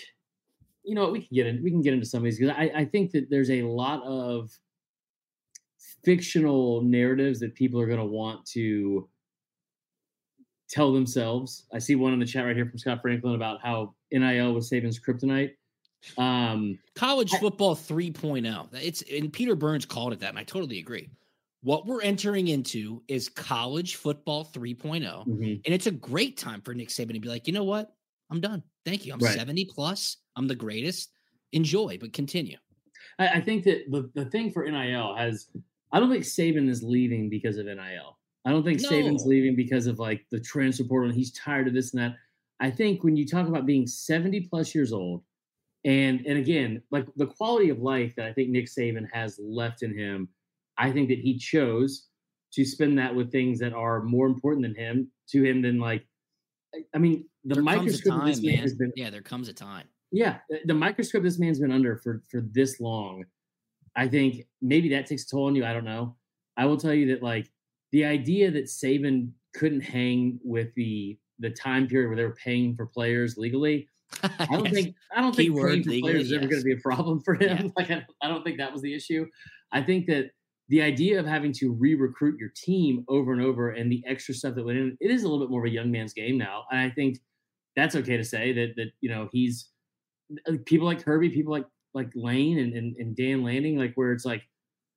you 0.83 0.95
know 0.95 1.11
we 1.11 1.21
can 1.21 1.35
get 1.35 1.47
in 1.47 1.63
we 1.63 1.71
can 1.71 1.83
get 1.83 1.95
into 1.95 2.07
some 2.07 2.19
of 2.19 2.25
these 2.25 2.39
because 2.39 2.55
I, 2.57 2.71
I 2.75 2.85
think 2.85 3.13
that 3.13 3.29
there's 3.31 3.51
a 3.51 3.63
lot 3.63 4.03
of 4.05 4.51
fictional 6.05 6.83
narratives 6.83 7.41
that 7.41 7.55
people 7.55 7.81
are 7.81 7.87
going 7.87 7.99
to 7.99 8.05
want 8.05 8.47
to 8.47 9.09
tell 10.69 10.93
themselves. 10.93 11.67
I 11.73 11.79
see 11.79 11.95
one 11.97 12.13
in 12.13 12.19
the 12.19 12.27
chat 12.27 12.45
right 12.45 12.55
here 12.55 12.67
from 12.67 12.79
Scott 12.79 13.01
Franklin 13.03 13.35
about 13.35 13.61
how 13.63 13.95
NIL 14.13 14.53
was 14.53 14.71
Saban's 14.71 15.01
kryptonite. 15.01 15.53
Um, 16.17 16.79
college 16.95 17.35
I- 17.35 17.39
football 17.39 17.75
3.0 17.75 18.69
it's 18.73 19.03
and 19.13 19.33
peter 19.33 19.57
burns 19.57 19.85
called 19.85 20.13
it 20.13 20.21
that 20.21 20.29
and 20.29 20.39
i 20.39 20.45
totally 20.45 20.79
agree 20.79 21.11
what 21.63 21.87
we're 21.87 22.03
entering 22.03 22.49
into 22.49 23.03
is 23.09 23.29
college 23.29 23.97
football 23.97 24.45
3.0 24.45 25.27
mhm. 25.27 25.61
and 25.65 25.75
it's 25.75 25.87
a 25.87 25.91
great 25.91 26.37
time 26.37 26.61
for 26.61 26.75
nick 26.75 26.89
saban 26.89 27.15
to 27.15 27.21
be 27.21 27.29
like 27.29 27.47
you 27.47 27.53
know 27.53 27.65
what 27.65 27.93
i'm 28.31 28.41
done 28.41 28.63
thank 28.85 29.05
you 29.05 29.13
i'm 29.13 29.19
Right. 29.19 29.37
70 29.37 29.65
plus 29.67 30.19
i'm 30.37 30.47
the 30.47 30.55
greatest 30.55 31.11
enjoy 31.53 31.99
but 32.01 32.13
continue 32.13 32.59
I, 33.19 33.29
I 33.29 33.41
think 33.41 33.65
that 33.65 33.91
the, 33.91 34.11
the 34.15 34.27
thing 34.27 34.51
for 34.51 34.65
NIL 34.65 35.15
has 35.17 35.49
I 35.93 36.01
don't 36.01 36.11
think 36.11 36.25
Saban 36.25 36.69
is 36.69 36.83
leaving 36.83 37.31
because 37.31 37.57
of 37.57 37.67
NIL. 37.67 38.19
I 38.45 38.51
don't 38.51 38.63
think 38.63 38.81
Saban's 38.81 39.27
leaving 39.27 39.57
because 39.57 39.87
of 39.87 39.99
like 39.99 40.25
the 40.31 40.41
transfer 40.41 40.85
portal 40.85 41.09
and 41.09 41.19
he's 41.19 41.33
tired 41.33 41.69
of 41.69 41.75
this 41.75 41.93
and 41.93 42.03
that. 42.03 42.17
I 42.61 42.71
think 42.71 43.05
when 43.05 43.17
you 43.17 43.27
talk 43.27 43.47
about 43.47 43.67
being 43.67 43.87
70 43.87 44.49
plus 44.51 44.75
years 44.75 44.93
old, 44.93 45.23
and 45.85 46.27
and 46.27 46.39
again, 46.39 46.83
like 46.91 47.07
the 47.17 47.27
quality 47.27 47.71
of 47.71 47.79
life 47.79 48.15
that 48.17 48.27
I 48.27 48.33
think 48.33 48.51
Nick 48.51 48.67
Saban 48.67 49.07
has 49.13 49.39
left 49.41 49.83
in 49.83 49.97
him, 49.97 50.29
I 50.79 50.91
think 50.93 51.09
that 51.09 51.19
he 51.19 51.37
chose 51.39 52.07
to 52.55 52.65
spend 52.65 52.99
that 52.99 53.15
with 53.15 53.31
things 53.31 53.59
that 53.61 53.73
are 53.73 54.03
more 54.03 54.27
important 54.27 54.63
than 54.63 54.75
him 54.75 55.11
to 55.31 55.43
him 55.45 55.61
than 55.63 55.79
like 55.79 56.07
I- 56.95 56.99
mean 56.99 57.25
the 57.45 57.55
there 57.55 57.63
microscope 57.63 58.19
time 58.19 58.27
this 58.29 58.41
man 58.43 58.55
man 58.55 58.63
has 58.63 58.75
been 58.75 58.93
yeah 58.97 59.11
there 59.11 59.23
comes 59.23 59.49
a 59.49 59.53
time 59.53 59.87
yeah, 60.11 60.39
the- 60.65 60.73
microscope 60.75 61.23
this 61.23 61.39
man's 61.39 61.59
been 61.61 61.71
under 61.73 61.97
for 61.99 62.23
for 62.31 62.41
this 62.41 62.81
long, 62.81 63.25
I 63.95 64.09
think 64.09 64.47
maybe 64.63 64.89
that 64.91 65.05
takes 65.07 65.25
a 65.25 65.29
toll 65.29 65.47
on 65.49 65.55
you. 65.55 65.67
I 65.67 65.75
don't 65.75 65.85
know. 65.85 66.17
I 66.57 66.65
will 66.65 66.79
tell 66.79 66.95
you 66.95 67.09
that 67.09 67.23
like 67.23 67.51
the 67.93 68.07
idea 68.07 68.51
that 68.51 68.65
Saban 68.65 69.33
couldn't 69.55 69.83
hang 69.83 70.41
with 70.43 70.73
the 70.77 71.19
the 71.41 71.51
time 71.51 71.87
period 71.89 72.09
where 72.09 72.17
they 72.17 72.25
were 72.25 72.35
paying 72.43 72.75
for 72.75 72.87
players 72.87 73.37
legally. 73.37 73.87
I 74.23 74.47
don't 74.51 74.65
Yes. 74.65 74.75
think 74.75 74.97
I 75.15 75.21
don't 75.21 75.37
think 75.37 75.49
Keyword 75.53 75.71
paying 75.73 75.83
for 75.85 75.91
legally, 75.91 76.13
players 76.13 76.27
is 76.29 76.33
ever 76.33 76.47
going 76.49 76.61
to 76.63 76.65
be 76.65 76.73
a 76.73 76.77
problem 76.79 77.21
for 77.21 77.35
him. 77.35 77.67
Yeah. 77.67 77.71
Like 77.77 77.91
I, 77.91 78.07
I 78.23 78.29
don't 78.29 78.43
think 78.45 78.57
that 78.59 78.73
was 78.73 78.81
the 78.81 78.95
issue. 78.95 79.27
I 79.73 79.83
think 79.83 80.07
that 80.07 80.31
the 80.69 80.83
idea 80.83 81.19
of 81.19 81.27
having 81.27 81.53
to 81.53 81.73
re-recruit 81.73 82.39
your 82.39 82.51
team 82.55 83.05
over 83.09 83.33
and 83.33 83.41
over 83.41 83.71
and 83.71 83.91
the 83.91 84.03
extra 84.07 84.35
stuff 84.35 84.55
that 84.55 84.65
went 84.65 84.79
in, 84.79 84.97
it 85.01 85.11
is 85.11 85.23
a 85.23 85.29
little 85.29 85.45
bit 85.45 85.51
more 85.51 85.65
of 85.65 85.71
a 85.71 85.75
young 85.75 85.91
man's 85.91 86.13
game 86.13 86.37
now. 86.37 86.65
And 86.71 86.81
I 86.81 86.91
think 86.91 87.19
that's 87.75 87.97
okay 87.97 88.17
to 88.17 88.25
say 88.25 88.53
that 88.53 88.75
that 88.77 88.91
you 89.01 89.09
know 89.09 89.29
he's 89.33 89.71
uh, 90.47 90.55
people 90.67 90.87
like 90.87 91.05
Kirby, 91.05 91.31
people 91.31 91.53
like 91.53 91.67
like 91.95 92.11
Lane 92.15 92.59
and, 92.59 92.75
and, 92.75 92.97
and 92.97 93.17
Dan 93.17 93.43
Lanning, 93.43 93.79
like 93.79 93.95
where 93.95 94.13
it's 94.13 94.25
like, 94.25 94.43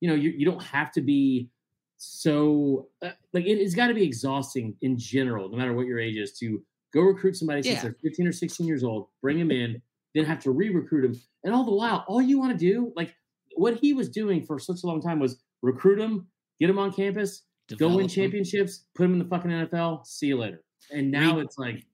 you 0.00 0.08
know, 0.08 0.14
you, 0.14 0.30
you 0.30 0.44
don't 0.44 0.62
have 0.62 0.92
to 0.92 1.00
be 1.00 1.48
so 1.96 2.88
uh, 3.02 3.10
like 3.32 3.44
it, 3.44 3.58
it's 3.58 3.74
got 3.74 3.86
to 3.86 3.94
be 3.94 4.02
exhausting 4.02 4.76
in 4.82 4.98
general, 4.98 5.48
no 5.48 5.56
matter 5.56 5.72
what 5.72 5.86
your 5.86 6.00
age 6.00 6.16
is, 6.16 6.36
to 6.38 6.62
go 6.92 7.00
recruit 7.02 7.36
somebody 7.36 7.62
since 7.62 7.82
they're 7.82 7.96
15 8.02 8.26
or 8.26 8.32
16 8.32 8.66
years 8.66 8.84
old, 8.84 9.06
bring 9.22 9.38
them 9.38 9.50
in, 9.50 9.80
then 10.14 10.24
have 10.24 10.40
to 10.40 10.50
re-recruit 10.50 11.02
them, 11.02 11.20
and 11.44 11.54
all 11.54 11.64
the 11.64 11.74
while, 11.74 12.04
all 12.08 12.20
you 12.20 12.38
want 12.38 12.52
to 12.52 12.58
do, 12.58 12.92
like 12.96 13.14
what 13.54 13.78
he 13.80 13.92
was 13.92 14.08
doing 14.08 14.44
for 14.44 14.58
such 14.58 14.82
a 14.82 14.86
long 14.86 15.00
time, 15.00 15.18
was 15.18 15.38
recruit 15.62 15.96
them, 15.96 16.26
get 16.60 16.66
them 16.66 16.78
on 16.78 16.92
campus, 16.92 17.42
go 17.78 17.94
win 17.96 18.08
championships, 18.08 18.84
put 18.94 19.04
them 19.04 19.12
in 19.14 19.18
the 19.18 19.24
fucking 19.24 19.50
NFL, 19.50 20.06
see 20.06 20.26
you 20.26 20.38
later. 20.38 20.62
And 20.90 21.10
now 21.10 21.36
Reed- 21.36 21.44
it's 21.46 21.58
like, 21.58 21.86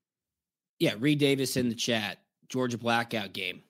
Yeah, 0.79 0.95
Reed 0.99 1.19
Davis 1.19 1.55
in 1.57 1.69
the 1.69 1.75
chat. 1.75 2.17
Georgia 2.49 2.77
blackout 2.77 3.33
game. 3.33 3.61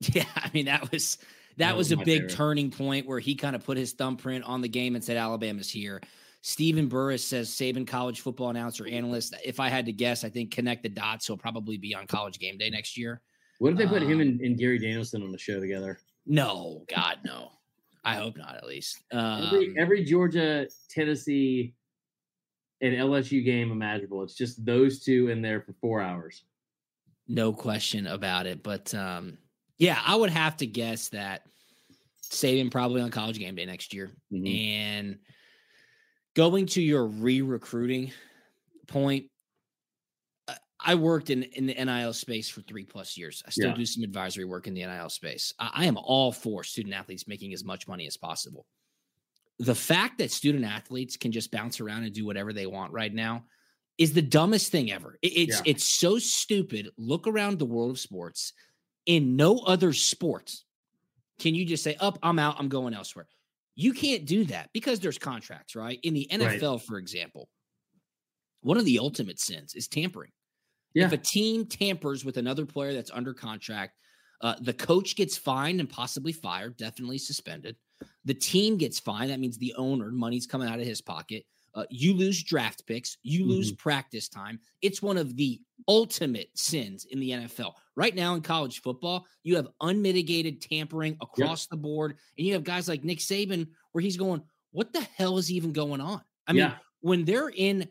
Yeah, 0.14 0.24
I 0.36 0.48
mean 0.54 0.66
that 0.66 0.92
was 0.92 1.16
that, 1.56 1.70
That 1.70 1.76
was, 1.76 1.90
was 1.90 2.00
a 2.00 2.04
big 2.04 2.20
favorite. 2.22 2.30
turning 2.30 2.70
point 2.70 3.04
where 3.06 3.18
he 3.18 3.34
kind 3.34 3.56
of 3.56 3.64
put 3.64 3.76
his 3.76 3.92
thumbprint 3.92 4.44
on 4.44 4.60
the 4.60 4.68
game 4.68 4.94
and 4.94 5.02
said 5.02 5.16
Alabama's 5.16 5.68
here. 5.68 6.00
Stephen 6.40 6.86
Burris 6.86 7.24
says 7.26 7.50
Saban 7.50 7.84
college 7.84 8.20
football 8.20 8.48
announcer 8.50 8.86
analyst. 8.86 9.34
If 9.44 9.58
I 9.58 9.68
had 9.68 9.86
to 9.86 9.92
guess, 9.92 10.22
I 10.22 10.28
think 10.28 10.52
connect 10.52 10.84
the 10.84 10.88
dots. 10.88 11.26
He'll 11.26 11.36
probably 11.36 11.76
be 11.78 11.96
on 11.96 12.06
college 12.06 12.38
game 12.38 12.56
day 12.58 12.70
next 12.70 12.96
year. 12.96 13.20
what 13.58 13.72
if 13.72 13.78
they 13.78 13.86
put 13.88 14.02
him 14.02 14.12
Um, 14.12 14.20
and, 14.20 14.40
and 14.40 14.56
Gary 14.56 14.78
Danielson 14.78 15.20
on 15.24 15.32
the 15.32 15.38
show 15.38 15.58
together? 15.58 15.98
No, 16.26 16.84
God, 16.88 17.16
no. 17.24 17.50
I 18.04 18.14
hope 18.16 18.36
not. 18.36 18.56
At 18.56 18.66
least 18.66 19.02
every 19.12 19.68
um, 19.68 19.74
every 19.78 20.04
Georgia, 20.04 20.66
Tennessee, 20.90 21.74
and 22.80 22.94
LSU 22.94 23.44
game 23.44 23.70
imaginable. 23.72 24.22
It's 24.22 24.34
just 24.34 24.64
those 24.64 25.00
two 25.00 25.28
in 25.28 25.42
there 25.42 25.60
for 25.60 25.74
four 25.80 26.00
hours. 26.00 26.42
no 27.26 27.52
question 27.52 28.06
about 28.06 28.46
it. 28.46 28.62
But 28.62 28.94
um, 28.94 29.38
yeah, 29.78 30.00
I 30.06 30.16
would 30.16 30.30
have 30.30 30.56
to 30.58 30.66
guess 30.66 31.08
that 31.10 31.42
Saban 32.22 32.70
probably 32.70 33.00
on 33.02 33.10
college 33.10 33.38
game 33.38 33.54
day 33.54 33.66
next 33.66 33.92
year. 33.94 34.10
Mhm. 34.32 34.68
And 34.70 35.18
going 36.34 36.66
to 36.66 36.82
your 36.82 37.06
re-recruiting 37.06 38.12
point, 38.86 39.26
uh, 39.26 39.28
I 40.80 40.94
worked 40.94 41.30
in, 41.30 41.42
in 41.42 41.66
the 41.66 41.74
NIL 41.74 42.12
space 42.12 42.48
for 42.48 42.60
three 42.62 42.84
plus 42.84 43.16
years. 43.16 43.42
I 43.46 43.50
still 43.50 43.70
Yeah. 43.70 43.74
do 43.74 43.84
some 43.86 44.04
advisory 44.04 44.44
work 44.44 44.66
in 44.68 44.74
the 44.74 44.82
NIL 44.86 45.08
space. 45.10 45.52
I, 45.58 45.70
I 45.74 45.84
am 45.86 45.96
all 45.96 46.30
for 46.30 46.62
student 46.62 46.94
athletes 46.94 47.26
making 47.26 47.52
as 47.52 47.64
much 47.64 47.88
money 47.88 48.06
as 48.06 48.16
possible. 48.16 48.64
The 49.58 49.74
fact 49.74 50.18
that 50.18 50.30
student 50.30 50.64
athletes 50.64 51.16
can 51.16 51.32
just 51.32 51.50
bounce 51.50 51.80
around 51.80 52.04
and 52.04 52.12
do 52.14 52.24
whatever 52.24 52.52
they 52.52 52.66
want 52.66 52.92
right 52.92 53.12
now 53.12 53.44
is 53.98 54.12
the 54.12 54.22
dumbest 54.22 54.70
thing 54.70 54.92
ever. 54.92 55.18
It- 55.20 55.32
it's 55.36 55.56
Yeah. 55.56 55.72
it's 55.72 55.84
so 55.84 56.18
stupid. 56.20 56.90
Look 56.96 57.26
around 57.26 57.58
the 57.58 57.66
world 57.66 57.90
of 57.90 57.98
sports. 57.98 58.52
In 59.06 59.34
no 59.36 59.58
other 59.60 59.92
sport 59.92 60.54
can 61.40 61.54
you 61.54 61.64
just 61.64 61.82
say, 61.82 61.94
"Up, 61.96 62.18
I'm 62.22 62.38
out. 62.38 62.56
I'm 62.58 62.68
going 62.68 62.94
elsewhere." 62.94 63.28
You 63.74 63.92
can't 63.92 64.26
do 64.26 64.44
that 64.46 64.70
because 64.72 64.98
there's 65.00 65.18
contracts, 65.18 65.74
right? 65.76 65.98
In 66.02 66.14
the 66.14 66.28
Right. 66.30 66.40
NFL, 66.40 66.78
for 66.78 66.98
example, 66.98 67.48
one 68.60 68.76
of 68.76 68.84
the 68.84 68.98
ultimate 68.98 69.38
sins 69.40 69.74
is 69.74 69.86
tampering. 69.88 70.32
Yeah. 70.94 71.06
If 71.06 71.12
a 71.12 71.16
team 71.18 71.66
tampers 71.66 72.24
with 72.24 72.36
another 72.36 72.66
player 72.66 72.92
that's 72.92 73.10
under 73.10 73.34
contract, 73.34 73.94
uh, 74.40 74.54
the 74.60 74.72
coach 74.72 75.16
gets 75.16 75.36
fined 75.36 75.80
and 75.80 75.88
possibly 75.90 76.32
fired, 76.32 76.76
definitely 76.76 77.18
suspended. 77.18 77.76
The 78.24 78.34
team 78.34 78.76
gets 78.76 78.98
fined. 78.98 79.30
That 79.30 79.40
means 79.40 79.58
the 79.58 79.74
owner, 79.76 80.10
money's 80.10 80.46
coming 80.46 80.68
out 80.68 80.78
of 80.78 80.86
his 80.86 81.00
pocket. 81.00 81.44
Uh, 81.74 81.84
you 81.90 82.14
lose 82.14 82.42
draft 82.42 82.86
picks. 82.86 83.18
You 83.22 83.46
lose 83.46 83.72
practice 83.72 84.28
time. 84.28 84.58
It's 84.82 85.02
one 85.02 85.16
of 85.18 85.36
the 85.36 85.60
ultimate 85.86 86.48
sins 86.54 87.04
in 87.10 87.20
the 87.20 87.30
NFL. 87.30 87.74
Right 87.94 88.14
now 88.14 88.34
in 88.34 88.40
college 88.40 88.80
football, 88.80 89.26
you 89.42 89.56
have 89.56 89.68
unmitigated 89.80 90.60
tampering 90.62 91.16
across 91.20 91.66
the 91.66 91.76
board. 91.76 92.16
And 92.36 92.46
you 92.46 92.54
have 92.54 92.64
guys 92.64 92.88
like 92.88 93.04
Nick 93.04 93.18
Saban 93.18 93.66
where 93.92 94.02
he's 94.02 94.16
going, 94.16 94.42
what 94.72 94.92
the 94.92 95.00
hell 95.16 95.38
is 95.38 95.52
even 95.52 95.72
going 95.72 96.00
on? 96.00 96.20
I 96.46 96.52
mean, 96.52 96.62
Yeah. 96.62 96.74
when 97.00 97.24
they're 97.24 97.50
in 97.50 97.88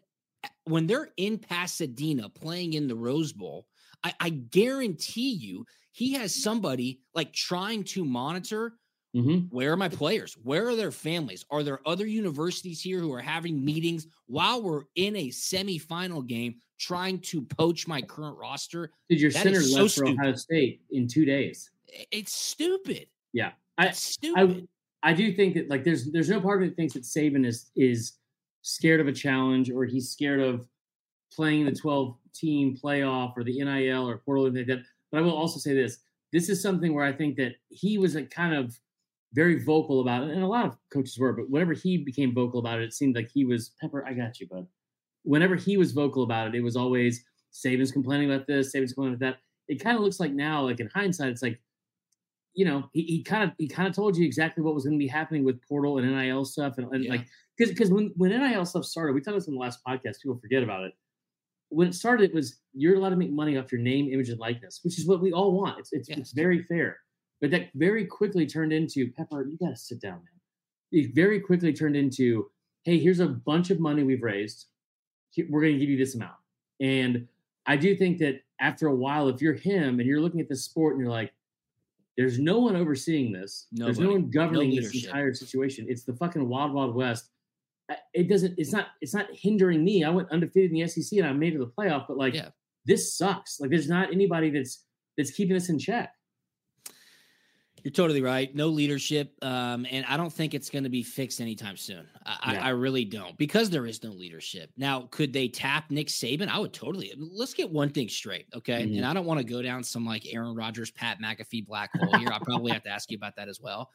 when 0.69 0.87
they're 0.87 1.09
in 1.17 1.37
Pasadena 1.37 2.29
playing 2.29 2.73
in 2.73 2.87
the 2.87 2.95
Rose 2.95 3.33
Bowl, 3.33 3.67
I, 4.03 4.13
I 4.19 4.29
guarantee 4.29 5.31
you 5.33 5.65
he 5.91 6.13
has 6.13 6.35
somebody 6.43 7.01
like 7.15 7.33
trying 7.33 7.83
to 7.85 8.05
monitor 8.05 8.73
Mhm. 9.15 9.49
where 9.51 9.71
are 9.71 9.77
my 9.77 9.89
players? 9.89 10.33
Where 10.43 10.67
are 10.67 10.75
their 10.75 10.91
families? 10.91 11.43
Are 11.49 11.63
there 11.63 11.79
other 11.87 12.05
universities 12.05 12.81
here 12.81 12.99
who 12.99 13.11
are 13.13 13.21
having 13.21 13.63
meetings 13.63 14.05
while 14.27 14.61
we're 14.61 14.83
in 14.95 15.15
a 15.15 15.29
semifinal 15.29 16.27
game 16.27 16.55
trying 16.77 17.19
to 17.21 17.41
poach 17.41 17.87
my 17.87 18.01
current 18.01 18.37
roster? 18.37 18.91
Dude, 19.09 19.21
your 19.21 19.31
That 19.31 19.43
center 19.43 19.61
so 19.61 19.83
left 19.83 19.95
for 19.95 20.05
Ohio. 20.07 20.35
State 20.35 20.81
in 20.91 21.07
two 21.07 21.25
days. 21.25 21.71
It's 22.11 22.33
stupid. 22.33 23.07
Yeah. 23.33 23.53
I, 23.77 23.87
It's 23.87 24.03
stupid. 24.03 24.67
I 25.01 25.13
do 25.13 25.33
think 25.33 25.55
that 25.55 25.69
like 25.69 25.83
there's 25.83 26.11
there's 26.11 26.29
no 26.29 26.41
part 26.41 26.57
of 26.57 26.63
me 26.63 26.69
that 26.69 26.75
thinks 26.75 26.93
that 26.93 27.03
Saban 27.03 27.45
is 27.45 27.71
is 27.75 28.13
scared 28.67 28.99
of 28.99 29.07
a 29.07 29.13
challenge 29.13 29.71
or 29.71 29.85
he's 29.85 30.09
scared 30.09 30.41
of 30.41 30.67
playing 31.33 31.65
the 31.65 31.71
12 31.71 32.17
team 32.35 32.77
playoff 32.81 33.33
or 33.37 33.43
the 33.43 33.63
NIL 33.63 34.09
or 34.09 34.17
portal 34.17 34.51
like 34.51 34.67
that. 34.67 34.83
But 35.11 35.19
I 35.19 35.21
will 35.21 35.35
also 35.35 35.59
say 35.59 35.73
this: 35.73 35.99
this 36.33 36.49
is 36.49 36.61
something 36.61 36.93
where 36.93 37.05
I 37.05 37.13
think 37.13 37.37
that 37.37 37.53
he 37.69 37.97
was 37.97 38.15
a 38.15 38.23
kind 38.23 38.53
of 38.53 38.77
very 39.33 39.63
vocal 39.63 40.01
about 40.01 40.23
it, 40.23 40.31
and 40.31 40.43
a 40.43 40.47
lot 40.47 40.65
of 40.65 40.77
coaches 40.91 41.17
were. 41.17 41.33
But 41.33 41.49
whenever 41.49 41.73
he 41.73 41.97
became 41.97 42.33
vocal 42.33 42.59
about 42.59 42.79
it, 42.79 42.85
it 42.85 42.93
seemed 42.93 43.15
like 43.15 43.29
he 43.33 43.45
was 43.45 43.71
Pepper. 43.79 44.05
I 44.05 44.13
got 44.13 44.39
you, 44.39 44.47
bud. 44.47 44.67
Whenever 45.23 45.55
he 45.55 45.77
was 45.77 45.91
vocal 45.93 46.23
about 46.23 46.47
it, 46.47 46.55
it 46.55 46.61
was 46.61 46.75
always 46.75 47.23
Saban's 47.53 47.91
complaining 47.91 48.31
about 48.31 48.47
this, 48.47 48.73
Saban's 48.73 48.93
complaining 48.93 49.15
about 49.15 49.33
that. 49.33 49.39
It 49.73 49.83
kind 49.83 49.97
of 49.97 50.03
looks 50.03 50.19
like 50.19 50.33
now, 50.33 50.63
like 50.63 50.79
in 50.79 50.89
hindsight, 50.93 51.29
it's 51.29 51.41
like 51.41 51.59
you 52.57 52.65
know, 52.65 52.89
he, 52.91 53.03
he 53.03 53.23
kind 53.23 53.43
of 53.43 53.51
he 53.59 53.67
kind 53.67 53.87
of 53.87 53.95
told 53.95 54.17
you 54.17 54.25
exactly 54.25 54.63
what 54.63 54.73
was 54.73 54.83
going 54.83 54.97
to 54.97 54.99
be 54.99 55.07
happening 55.07 55.45
with 55.45 55.61
portal 55.61 55.99
and 55.99 56.11
NIL 56.11 56.43
stuff, 56.43 56.79
and, 56.79 56.91
and 56.91 57.03
yeah. 57.03 57.11
like 57.11 57.27
because 57.55 57.71
because 57.71 57.91
when 57.91 58.11
when 58.17 58.31
NIL 58.31 58.65
stuff 58.65 58.83
started, 58.83 59.13
we 59.13 59.21
talked 59.21 59.27
about 59.27 59.35
this 59.37 59.47
in 59.47 59.53
the 59.53 59.59
last 59.59 59.79
podcast. 59.87 60.23
People 60.23 60.39
forget 60.41 60.63
about 60.63 60.83
it. 60.83 60.93
When 61.69 61.87
it 61.87 61.93
started, 61.93 62.31
it 62.31 62.33
was 62.33 62.57
you're 62.73 62.95
allowed 62.95 63.11
to 63.11 63.15
make 63.15 63.31
money 63.31 63.57
off 63.57 63.71
your 63.71 63.79
name, 63.79 64.11
image, 64.11 64.29
and 64.29 64.39
likeness, 64.39 64.79
which 64.81 64.97
is 64.97 65.05
what 65.05 65.21
we 65.21 65.31
all 65.31 65.51
want. 65.51 65.77
It's 65.77 65.93
it's, 65.93 66.09
yes. 66.09 66.17
it's 66.17 66.31
very 66.31 66.63
fair, 66.63 66.97
but 67.41 67.51
that 67.51 67.69
very 67.75 68.05
quickly 68.05 68.47
turned 68.47 68.73
into 68.73 69.11
Pepper. 69.11 69.47
You 69.47 69.55
got 69.59 69.69
to 69.69 69.77
sit 69.77 70.01
down, 70.01 70.15
man. 70.15 70.23
It 70.91 71.13
very 71.13 71.39
quickly 71.39 71.73
turned 71.73 71.95
into, 71.95 72.49
hey, 72.85 72.97
here's 72.97 73.19
a 73.19 73.27
bunch 73.27 73.69
of 73.69 73.79
money 73.79 74.01
we've 74.01 74.23
raised. 74.23 74.65
We're 75.37 75.61
going 75.61 75.73
to 75.73 75.79
give 75.79 75.89
you 75.89 75.97
this 75.97 76.15
amount, 76.15 76.37
and 76.81 77.27
I 77.67 77.77
do 77.77 77.95
think 77.95 78.17
that 78.17 78.41
after 78.59 78.87
a 78.87 78.95
while, 78.95 79.29
if 79.29 79.43
you're 79.43 79.53
him 79.53 79.99
and 79.99 80.09
you're 80.09 80.21
looking 80.21 80.41
at 80.41 80.49
this 80.49 80.63
sport 80.63 80.95
and 80.95 81.03
you're 81.03 81.11
like, 81.11 81.31
there's 82.17 82.39
no 82.39 82.57
one 82.59 82.75
overseeing 82.75 83.31
this. 83.31 83.67
Nobody. 83.71 83.93
There's 83.93 84.05
no 84.05 84.11
one 84.13 84.29
governing 84.29 84.75
no 84.75 84.81
this 84.81 85.05
entire 85.05 85.33
situation. 85.33 85.85
It's 85.87 86.03
the 86.03 86.13
fucking 86.13 86.47
wild, 86.49 86.73
wild 86.73 86.95
west. 86.95 87.29
It 88.13 88.27
doesn't. 88.27 88.55
It's 88.57 88.73
not. 88.73 88.87
It's 89.01 89.13
not 89.13 89.27
hindering 89.31 89.83
me. 89.83 90.03
I 90.03 90.09
went 90.09 90.31
undefeated 90.31 90.71
in 90.71 90.81
the 90.81 90.87
SEC 90.87 91.19
and 91.19 91.27
I 91.27 91.33
made 91.33 91.53
it 91.53 91.59
to 91.59 91.65
the 91.65 91.71
playoff. 91.71 92.05
But 92.07 92.17
like, 92.17 92.33
yeah. 92.33 92.49
this 92.85 93.15
sucks. 93.15 93.59
Like, 93.59 93.69
there's 93.69 93.87
not 93.87 94.11
anybody 94.11 94.49
that's 94.49 94.83
that's 95.17 95.31
keeping 95.31 95.55
us 95.55 95.69
in 95.69 95.77
check. 95.77 96.11
You're 97.83 97.91
totally 97.91 98.21
right. 98.21 98.53
No 98.55 98.67
leadership, 98.67 99.33
um, 99.41 99.85
and 99.89 100.05
I 100.07 100.17
don't 100.17 100.31
think 100.31 100.53
it's 100.53 100.69
going 100.69 100.83
to 100.83 100.89
be 100.89 101.03
fixed 101.03 101.39
anytime 101.39 101.77
soon. 101.77 102.05
I, 102.25 102.53
yeah. 102.53 102.63
I, 102.63 102.67
I, 102.67 102.69
really 102.69 103.05
don't 103.05 103.37
because 103.37 103.69
there 103.69 103.85
is 103.85 104.03
no 104.03 104.11
leadership. 104.11 104.71
Now, 104.77 105.07
could 105.11 105.31
they 105.31 105.47
tap 105.47 105.89
Nick 105.89 106.07
Saban? 106.07 106.49
I 106.49 106.59
would 106.59 106.73
totally. 106.73 107.13
Let's 107.17 107.53
get 107.53 107.69
one 107.69 107.89
thing 107.89 108.09
straight, 108.09 108.47
okay? 108.55 108.83
Mm-hmm. 108.83 108.97
And 108.97 109.05
I 109.05 109.13
don't 109.13 109.25
want 109.25 109.39
to 109.39 109.45
go 109.45 109.61
down 109.61 109.83
some 109.83 110.05
like 110.05 110.25
Aaron 110.33 110.55
Rodgers, 110.55 110.91
Pat 110.91 111.19
McAfee 111.23 111.65
black 111.65 111.91
hole 111.97 112.17
here. 112.19 112.29
I'll 112.31 112.39
probably 112.39 112.71
have 112.71 112.83
to 112.83 112.89
ask 112.89 113.09
you 113.11 113.17
about 113.17 113.35
that 113.37 113.47
as 113.47 113.61
well. 113.61 113.89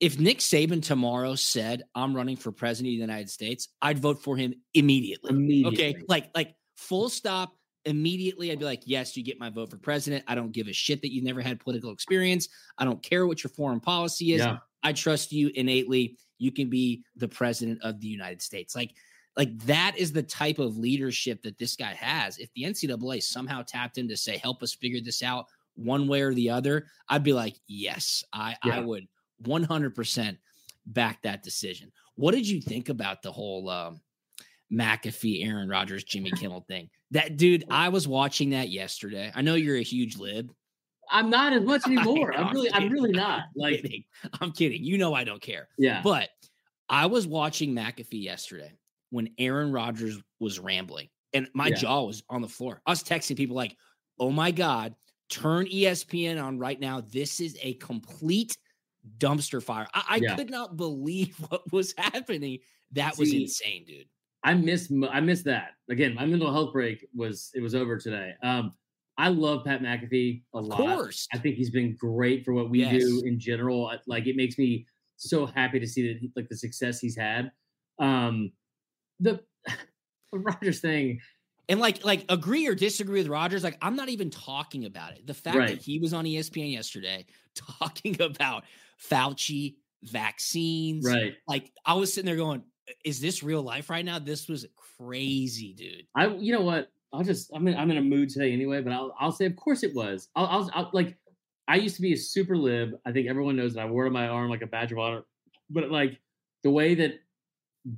If 0.00 0.18
Nick 0.18 0.38
Saban 0.38 0.82
tomorrow 0.82 1.34
said, 1.34 1.84
"I'm 1.94 2.16
running 2.16 2.36
for 2.36 2.52
president 2.52 2.88
of 2.88 2.96
the 2.96 3.00
United 3.00 3.30
States," 3.30 3.68
I'd 3.82 3.98
vote 3.98 4.22
for 4.22 4.36
him 4.36 4.54
immediately. 4.72 5.30
Immediately, 5.30 5.78
okay? 5.78 6.02
Like, 6.08 6.30
like 6.34 6.54
full 6.76 7.10
stop 7.10 7.52
immediately 7.90 8.50
I'd 8.50 8.58
be 8.58 8.64
like, 8.64 8.82
yes, 8.86 9.16
you 9.16 9.22
get 9.22 9.38
my 9.38 9.50
vote 9.50 9.70
for 9.70 9.76
president. 9.76 10.24
I 10.26 10.34
don't 10.34 10.52
give 10.52 10.68
a 10.68 10.72
shit 10.72 11.02
that 11.02 11.12
you 11.12 11.22
never 11.22 11.40
had 11.40 11.60
political 11.60 11.92
experience. 11.92 12.48
I 12.78 12.84
don't 12.84 13.02
care 13.02 13.26
what 13.26 13.42
your 13.44 13.50
foreign 13.50 13.80
policy 13.80 14.32
is. 14.32 14.40
Yeah. 14.40 14.58
I 14.82 14.92
trust 14.92 15.32
you 15.32 15.50
innately. 15.54 16.16
You 16.38 16.52
can 16.52 16.70
be 16.70 17.04
the 17.16 17.28
president 17.28 17.80
of 17.82 18.00
the 18.00 18.06
United 18.06 18.40
States. 18.40 18.74
Like, 18.74 18.92
like 19.36 19.56
that 19.60 19.94
is 19.96 20.12
the 20.12 20.22
type 20.22 20.58
of 20.58 20.78
leadership 20.78 21.42
that 21.42 21.58
this 21.58 21.76
guy 21.76 21.92
has. 21.94 22.38
If 22.38 22.50
the 22.54 22.64
NCAA 22.64 23.22
somehow 23.22 23.62
tapped 23.66 23.98
in 23.98 24.08
to 24.08 24.16
say, 24.16 24.38
help 24.38 24.62
us 24.62 24.74
figure 24.74 25.00
this 25.00 25.22
out 25.22 25.46
one 25.74 26.08
way 26.08 26.22
or 26.22 26.34
the 26.34 26.50
other, 26.50 26.86
I'd 27.08 27.22
be 27.22 27.32
like, 27.32 27.56
yes, 27.66 28.24
I, 28.32 28.56
yeah. 28.64 28.76
I 28.76 28.80
would 28.80 29.06
100% 29.44 30.36
back 30.86 31.22
that 31.22 31.42
decision. 31.42 31.92
What 32.16 32.34
did 32.34 32.48
you 32.48 32.60
think 32.60 32.88
about 32.88 33.22
the 33.22 33.32
whole 33.32 33.68
um, 33.68 34.00
McAfee, 34.72 35.46
Aaron 35.46 35.68
Rodgers, 35.68 36.04
Jimmy 36.04 36.30
Kimmel 36.36 36.64
thing. 36.68 36.88
That 37.10 37.36
dude, 37.36 37.64
I 37.70 37.88
was 37.88 38.06
watching 38.06 38.50
that 38.50 38.70
yesterday. 38.70 39.32
I 39.34 39.42
know 39.42 39.54
you're 39.54 39.76
a 39.76 39.82
huge 39.82 40.16
lib. 40.16 40.52
I'm 41.10 41.28
not 41.28 41.52
as 41.52 41.62
much 41.62 41.82
anymore. 41.86 42.32
I'm 42.32 42.52
really, 42.52 42.72
I'm, 42.72 42.82
I'm 42.84 42.92
really 42.92 43.12
not. 43.12 43.44
Like, 43.56 43.76
I'm 43.76 43.82
kidding. 43.82 44.04
I'm 44.40 44.52
kidding. 44.52 44.84
You 44.84 44.98
know, 44.98 45.14
I 45.14 45.24
don't 45.24 45.42
care. 45.42 45.68
Yeah. 45.76 46.00
But 46.02 46.28
I 46.88 47.06
was 47.06 47.26
watching 47.26 47.74
McAfee 47.74 48.22
yesterday 48.22 48.72
when 49.10 49.30
Aaron 49.38 49.72
Rodgers 49.72 50.18
was 50.38 50.58
rambling, 50.58 51.08
and 51.32 51.48
my 51.54 51.68
yeah. 51.68 51.76
jaw 51.76 52.04
was 52.04 52.22
on 52.30 52.42
the 52.42 52.48
floor. 52.48 52.80
I 52.86 52.90
was 52.90 53.02
texting 53.02 53.36
people 53.36 53.56
like, 53.56 53.76
"Oh 54.18 54.30
my 54.30 54.50
god, 54.50 54.94
turn 55.28 55.66
ESPN 55.66 56.42
on 56.42 56.58
right 56.58 56.78
now. 56.78 57.00
This 57.00 57.40
is 57.40 57.58
a 57.60 57.74
complete 57.74 58.56
dumpster 59.18 59.62
fire." 59.62 59.88
I, 59.92 60.04
I 60.08 60.16
yeah. 60.16 60.36
could 60.36 60.50
not 60.50 60.76
believe 60.76 61.36
what 61.48 61.72
was 61.72 61.92
happening. 61.98 62.58
That 62.92 63.16
See, 63.16 63.22
was 63.22 63.32
insane, 63.32 63.84
dude. 63.84 64.06
I 64.42 64.54
miss 64.54 64.92
I 65.10 65.20
miss 65.20 65.42
that. 65.42 65.72
Again, 65.90 66.14
my 66.14 66.24
mental 66.26 66.52
health 66.52 66.72
break 66.72 67.06
was 67.14 67.50
it 67.54 67.60
was 67.60 67.74
over 67.74 67.98
today. 67.98 68.32
Um, 68.42 68.72
I 69.18 69.28
love 69.28 69.64
Pat 69.64 69.82
McAfee 69.82 70.42
a 70.54 70.60
lot. 70.60 70.80
of 70.80 70.86
lot. 70.86 70.96
Course. 70.96 71.28
I 71.34 71.38
think 71.38 71.56
he's 71.56 71.70
been 71.70 71.94
great 71.96 72.44
for 72.44 72.54
what 72.54 72.70
we 72.70 72.80
yes. 72.80 72.92
do 72.92 73.22
in 73.26 73.38
general. 73.38 73.92
Like 74.06 74.26
it 74.26 74.36
makes 74.36 74.56
me 74.56 74.86
so 75.16 75.44
happy 75.44 75.78
to 75.78 75.86
see 75.86 76.12
that 76.12 76.30
like 76.34 76.48
the 76.48 76.56
success 76.56 77.00
he's 77.00 77.16
had. 77.16 77.52
Um, 77.98 78.52
the 79.20 79.40
Rodgers 80.32 80.80
thing. 80.80 81.20
And 81.68 81.78
like, 81.78 82.04
like, 82.04 82.24
agree 82.28 82.66
or 82.66 82.74
disagree 82.74 83.20
with 83.20 83.28
Rodgers, 83.28 83.62
Like, 83.62 83.78
I'm 83.80 83.94
not 83.94 84.08
even 84.08 84.28
talking 84.30 84.86
about 84.86 85.12
it. 85.12 85.24
The 85.24 85.34
fact 85.34 85.56
right. 85.56 85.68
that 85.68 85.78
he 85.82 86.00
was 86.00 86.12
on 86.12 86.24
ESPN 86.24 86.72
yesterday 86.72 87.26
talking 87.78 88.20
about 88.20 88.64
Fauci 89.08 89.76
vaccines. 90.02 91.06
Right. 91.06 91.34
Like, 91.46 91.70
I 91.86 91.94
was 91.94 92.12
sitting 92.12 92.26
there 92.26 92.36
going, 92.36 92.64
is 93.04 93.20
this 93.20 93.42
real 93.42 93.62
life 93.62 93.90
right 93.90 94.04
now? 94.04 94.18
This 94.18 94.48
was 94.48 94.66
crazy, 94.76 95.72
dude. 95.72 96.06
I, 96.14 96.28
you 96.28 96.52
know 96.52 96.62
what? 96.62 96.90
I'll 97.12 97.24
just, 97.24 97.50
I'm 97.54 97.66
in, 97.66 97.76
I'm 97.76 97.90
in 97.90 97.98
a 97.98 98.02
mood 98.02 98.28
today 98.28 98.52
anyway, 98.52 98.80
but 98.80 98.92
I'll, 98.92 99.14
I'll 99.18 99.32
say, 99.32 99.46
of 99.46 99.56
course 99.56 99.82
it 99.82 99.94
was. 99.94 100.28
I'll, 100.36 100.46
I'll, 100.46 100.70
I'll 100.74 100.90
like, 100.92 101.16
I 101.66 101.76
used 101.76 101.96
to 101.96 102.02
be 102.02 102.12
a 102.12 102.16
super 102.16 102.56
lib. 102.56 102.92
I 103.04 103.12
think 103.12 103.28
everyone 103.28 103.56
knows 103.56 103.74
that 103.74 103.80
I 103.80 103.86
wore 103.86 104.06
on 104.06 104.12
my 104.12 104.28
arm 104.28 104.50
like 104.50 104.62
a 104.62 104.66
badge 104.66 104.92
of 104.92 104.98
honor. 104.98 105.22
But 105.70 105.90
like 105.90 106.18
the 106.62 106.70
way 106.70 106.94
that 106.94 107.20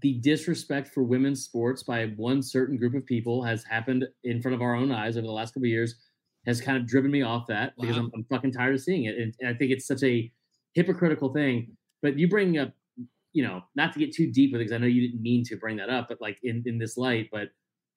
the 0.01 0.15
disrespect 0.21 0.89
for 0.89 1.03
women's 1.03 1.43
sports 1.43 1.83
by 1.83 2.07
one 2.17 2.43
certain 2.43 2.77
group 2.77 2.95
of 2.95 3.05
people 3.05 3.43
has 3.43 3.65
happened 3.65 4.07
in 4.25 4.41
front 4.41 4.55
of 4.55 4.63
our 4.63 4.75
own 4.75 4.93
eyes 4.93 5.17
over 5.17 5.27
the 5.27 5.33
last 5.33 5.55
couple 5.55 5.69
years 5.69 5.97
has 6.47 6.61
kind 6.61 6.77
of 6.77 6.87
driven 6.87 7.11
me 7.11 7.23
off 7.23 7.47
that 7.49 7.75
because. 7.81 7.97
I'm, 7.97 8.11
I'm, 8.15 8.25
fucking 8.25 8.53
tired 8.53 8.75
of 8.75 8.81
seeing 8.81 9.05
it. 9.05 9.17
And, 9.17 9.35
and 9.41 9.49
I 9.49 9.55
think 9.55 9.71
it's 9.71 9.87
such 9.87 10.03
a 10.03 10.31
hypocritical 10.75 11.33
thing. 11.33 11.77
But 12.01 12.19
you 12.19 12.29
bring 12.29 12.59
up 12.59 12.73
you 13.33 13.43
know, 13.43 13.63
not 13.75 13.93
to 13.93 13.99
get 13.99 14.15
too 14.15 14.31
deep 14.31 14.53
with 14.53 14.61
it 14.61 14.65
because 14.65 14.75
I 14.75 14.79
know 14.79 14.87
you 14.87 15.09
didn't 15.09 15.23
mean 15.23 15.45
to 15.45 15.57
bring 15.57 15.77
that 15.77 15.89
up, 15.89 16.07
but 16.09 16.21
like 16.21 16.39
in, 16.43 16.63
in 16.67 16.79
this 16.79 16.97
light, 16.97 17.29
but 17.33 17.49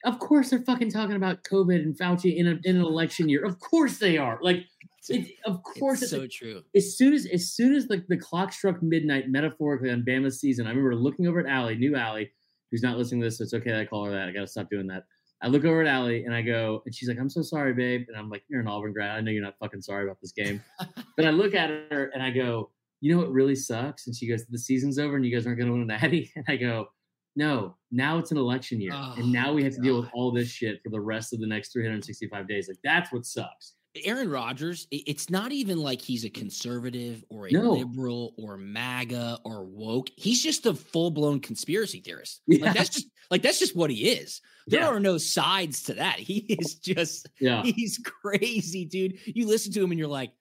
of 0.06 0.20
course 0.20 0.50
they're 0.50 0.62
fucking 0.62 0.92
talking 0.92 1.16
about 1.16 1.44
COVID 1.44 1.76
and 1.76 1.98
Fauci 1.98 2.36
in, 2.36 2.48
a, 2.48 2.60
in 2.64 2.78
an 2.78 2.82
election 2.82 3.28
year. 3.28 3.44
Of 3.44 3.60
course 3.60 3.98
they 3.98 4.18
are. 4.18 4.40
Like, 4.42 4.66
it, 5.10 5.32
of 5.46 5.62
course, 5.64 6.02
it's, 6.02 6.14
it's 6.14 6.22
so 6.22 6.28
true. 6.28 6.64
As 6.76 6.98
soon 6.98 7.14
as 7.14 7.28
as 7.28 7.52
soon 7.52 7.76
as 7.76 7.88
the, 7.88 8.04
the 8.08 8.18
clock 8.18 8.52
struck 8.54 8.82
midnight, 8.82 9.30
metaphorically 9.30 9.92
on 9.92 10.04
Bama's 10.04 10.40
season, 10.40 10.66
I 10.66 10.70
remember 10.70 10.96
looking 10.96 11.28
over 11.28 11.40
at 11.40 11.46
Allie, 11.46 11.76
new 11.76 11.96
Allie, 11.96 12.32
who's 12.72 12.82
not 12.82 12.98
listening 12.98 13.22
to 13.22 13.28
this, 13.28 13.38
so 13.38 13.44
it's 13.44 13.54
okay 13.54 13.72
that 13.72 13.82
I 13.82 13.86
call 13.86 14.06
her 14.06 14.12
that. 14.12 14.28
I 14.28 14.32
gotta 14.32 14.48
stop 14.48 14.70
doing 14.70 14.88
that. 14.88 15.04
I 15.44 15.48
look 15.48 15.64
over 15.64 15.82
at 15.82 15.88
Allie 15.88 16.24
and 16.24 16.34
I 16.34 16.42
go, 16.42 16.82
and 16.86 16.96
she's 16.96 17.08
like, 17.08 17.20
"I'm 17.20 17.30
so 17.30 17.44
sorry, 17.44 17.74
babe," 17.74 18.06
and 18.08 18.18
I'm 18.18 18.30
like, 18.30 18.44
"You're 18.48 18.62
an 18.62 18.68
Auburn 18.68 18.94
grad. 18.94 19.12
I 19.12 19.22
know 19.22 19.32
you're 19.32 19.44
not 19.44 19.60
fucking 19.60 19.82
sorry 19.82 20.06
about 20.06 20.18
this 20.22 20.32
game." 20.32 20.64
but 21.18 21.26
I 21.26 21.30
look 21.30 21.54
at 21.54 21.70
her 21.70 22.10
and 22.14 22.24
I 22.24 22.32
go, 22.32 22.72
you 23.02 23.14
know 23.14 23.22
what 23.22 23.32
really 23.32 23.56
sucks? 23.56 24.08
And 24.08 24.16
she 24.16 24.28
goes, 24.28 24.46
the 24.46 24.58
season's 24.58 25.00
over 25.00 25.16
and 25.16 25.26
you 25.26 25.36
guys 25.36 25.46
aren't 25.46 25.60
going 25.60 25.68
to 25.68 25.74
win 25.74 25.82
an 25.82 25.88
Natty. 25.88 26.32
And 26.36 26.46
I 26.48 26.56
go, 26.56 26.88
no, 27.36 27.76
now 27.92 28.18
it's 28.18 28.32
an 28.32 28.38
election 28.38 28.80
year. 28.80 28.92
Oh, 28.94 29.16
and 29.18 29.32
now 29.32 29.54
we 29.54 29.64
have 29.64 29.76
to 29.76 29.82
deal 29.82 30.02
with 30.02 30.10
all 30.14 30.32
this 30.32 30.48
shit 30.48 30.82
for 30.84 30.90
the 30.90 31.02
rest 31.02 31.34
of 31.34 31.40
the 31.40 31.48
next 31.48 31.74
365 31.74 32.48
days. 32.48 32.68
Like 32.68 32.78
that's 32.84 33.12
what 33.12 33.26
sucks. 33.26 33.74
Aaron 34.04 34.30
Rodgers, 34.30 34.88
it's 34.92 35.30
not 35.30 35.52
even 35.52 35.78
like 35.78 36.02
he's 36.02 36.26
a 36.26 36.30
conservative 36.30 37.24
or 37.30 37.48
a 37.48 37.52
no. 37.52 37.72
liberal 37.72 38.34
or 38.38 38.58
MAGA 38.58 39.40
or 39.46 39.64
woke. 39.64 40.10
He's 40.18 40.44
just 40.44 40.66
a 40.66 40.74
full 40.74 41.12
blown 41.12 41.40
conspiracy 41.40 42.02
theorist. 42.02 42.42
Yeah. 42.48 42.58
Like 42.66 42.74
that's 42.74 42.90
just 42.90 43.08
like 43.32 43.42
that's 43.42 43.60
just 43.60 43.76
what 43.76 43.90
he 43.90 44.10
is. 44.10 44.42
There 44.68 44.82
yeah. 44.82 44.88
are 44.88 45.00
no 45.00 45.18
sides 45.18 45.84
to 45.84 45.94
that. 45.96 46.20
He 46.26 46.38
is 46.38 46.76
just 46.76 47.30
yeah. 47.40 47.64
he's 47.64 48.00
crazy, 48.00 48.86
dude. 48.86 49.20
You 49.26 49.48
listen 49.48 49.72
to 49.74 49.84
him 49.84 49.92
and 49.92 50.00
you're 50.00 50.08
like, 50.08 50.32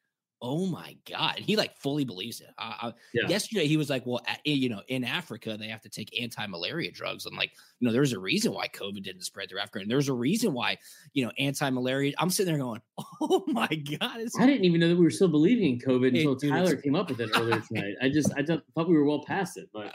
oh 0.42 0.66
my 0.66 0.96
god 1.08 1.38
he 1.38 1.56
like 1.56 1.76
fully 1.78 2.04
believes 2.04 2.40
it. 2.40 2.50
Uh, 2.58 2.92
yeah. 3.12 3.28
yesterday 3.28 3.66
he 3.66 3.76
was 3.76 3.88
like 3.88 4.04
well 4.04 4.20
you 4.44 4.68
know 4.68 4.82
in 4.88 5.04
africa 5.04 5.56
they 5.58 5.68
have 5.68 5.80
to 5.80 5.88
take 5.88 6.20
anti-malaria 6.20 6.90
drugs. 6.90 7.26
And 7.26 7.36
like 7.36 7.52
you 7.80 7.86
know 7.86 7.92
there's 7.92 8.12
a 8.12 8.18
reason 8.18 8.52
why 8.52 8.68
covid 8.68 9.02
didn't 9.02 9.22
spread 9.22 9.48
through 9.48 9.60
africa 9.60 9.80
and 9.80 9.90
there's 9.90 10.08
a 10.08 10.12
reason 10.12 10.52
why 10.52 10.78
you 11.12 11.24
know 11.24 11.32
anti-malaria 11.38 12.12
i'm 12.18 12.30
sitting 12.30 12.52
there 12.52 12.62
going 12.62 12.82
oh 13.20 13.44
my 13.48 13.68
god 13.98 14.20
i 14.38 14.46
didn't 14.46 14.64
even 14.64 14.80
know 14.80 14.88
that 14.88 14.96
we 14.96 15.04
were 15.04 15.10
still 15.10 15.28
believing 15.28 15.74
in 15.74 15.78
covid 15.78 16.08
until 16.08 16.32
it, 16.32 16.48
tyler 16.48 16.76
came 16.76 16.94
up 16.94 17.08
with 17.08 17.20
it 17.20 17.30
earlier 17.34 17.60
tonight. 17.60 17.94
I 18.02 18.08
just 18.08 18.32
i 18.36 18.42
just 18.42 18.60
thought 18.74 18.88
we 18.88 18.96
were 18.96 19.04
well 19.04 19.24
past 19.24 19.56
it 19.56 19.68
but 19.72 19.94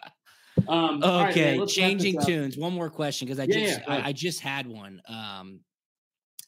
um, 0.67 1.01
okay 1.03 1.57
right, 1.57 1.69
changing 1.69 2.19
tunes 2.21 2.57
one 2.57 2.73
more 2.73 2.89
question 2.89 3.27
because 3.27 3.39
i 3.39 3.43
yeah, 3.43 3.65
just 3.65 3.79
yeah, 3.79 3.93
I, 3.93 4.09
I, 4.09 4.13
just 4.13 4.41
had 4.41 4.67
one 4.67 5.01
um 5.07 5.61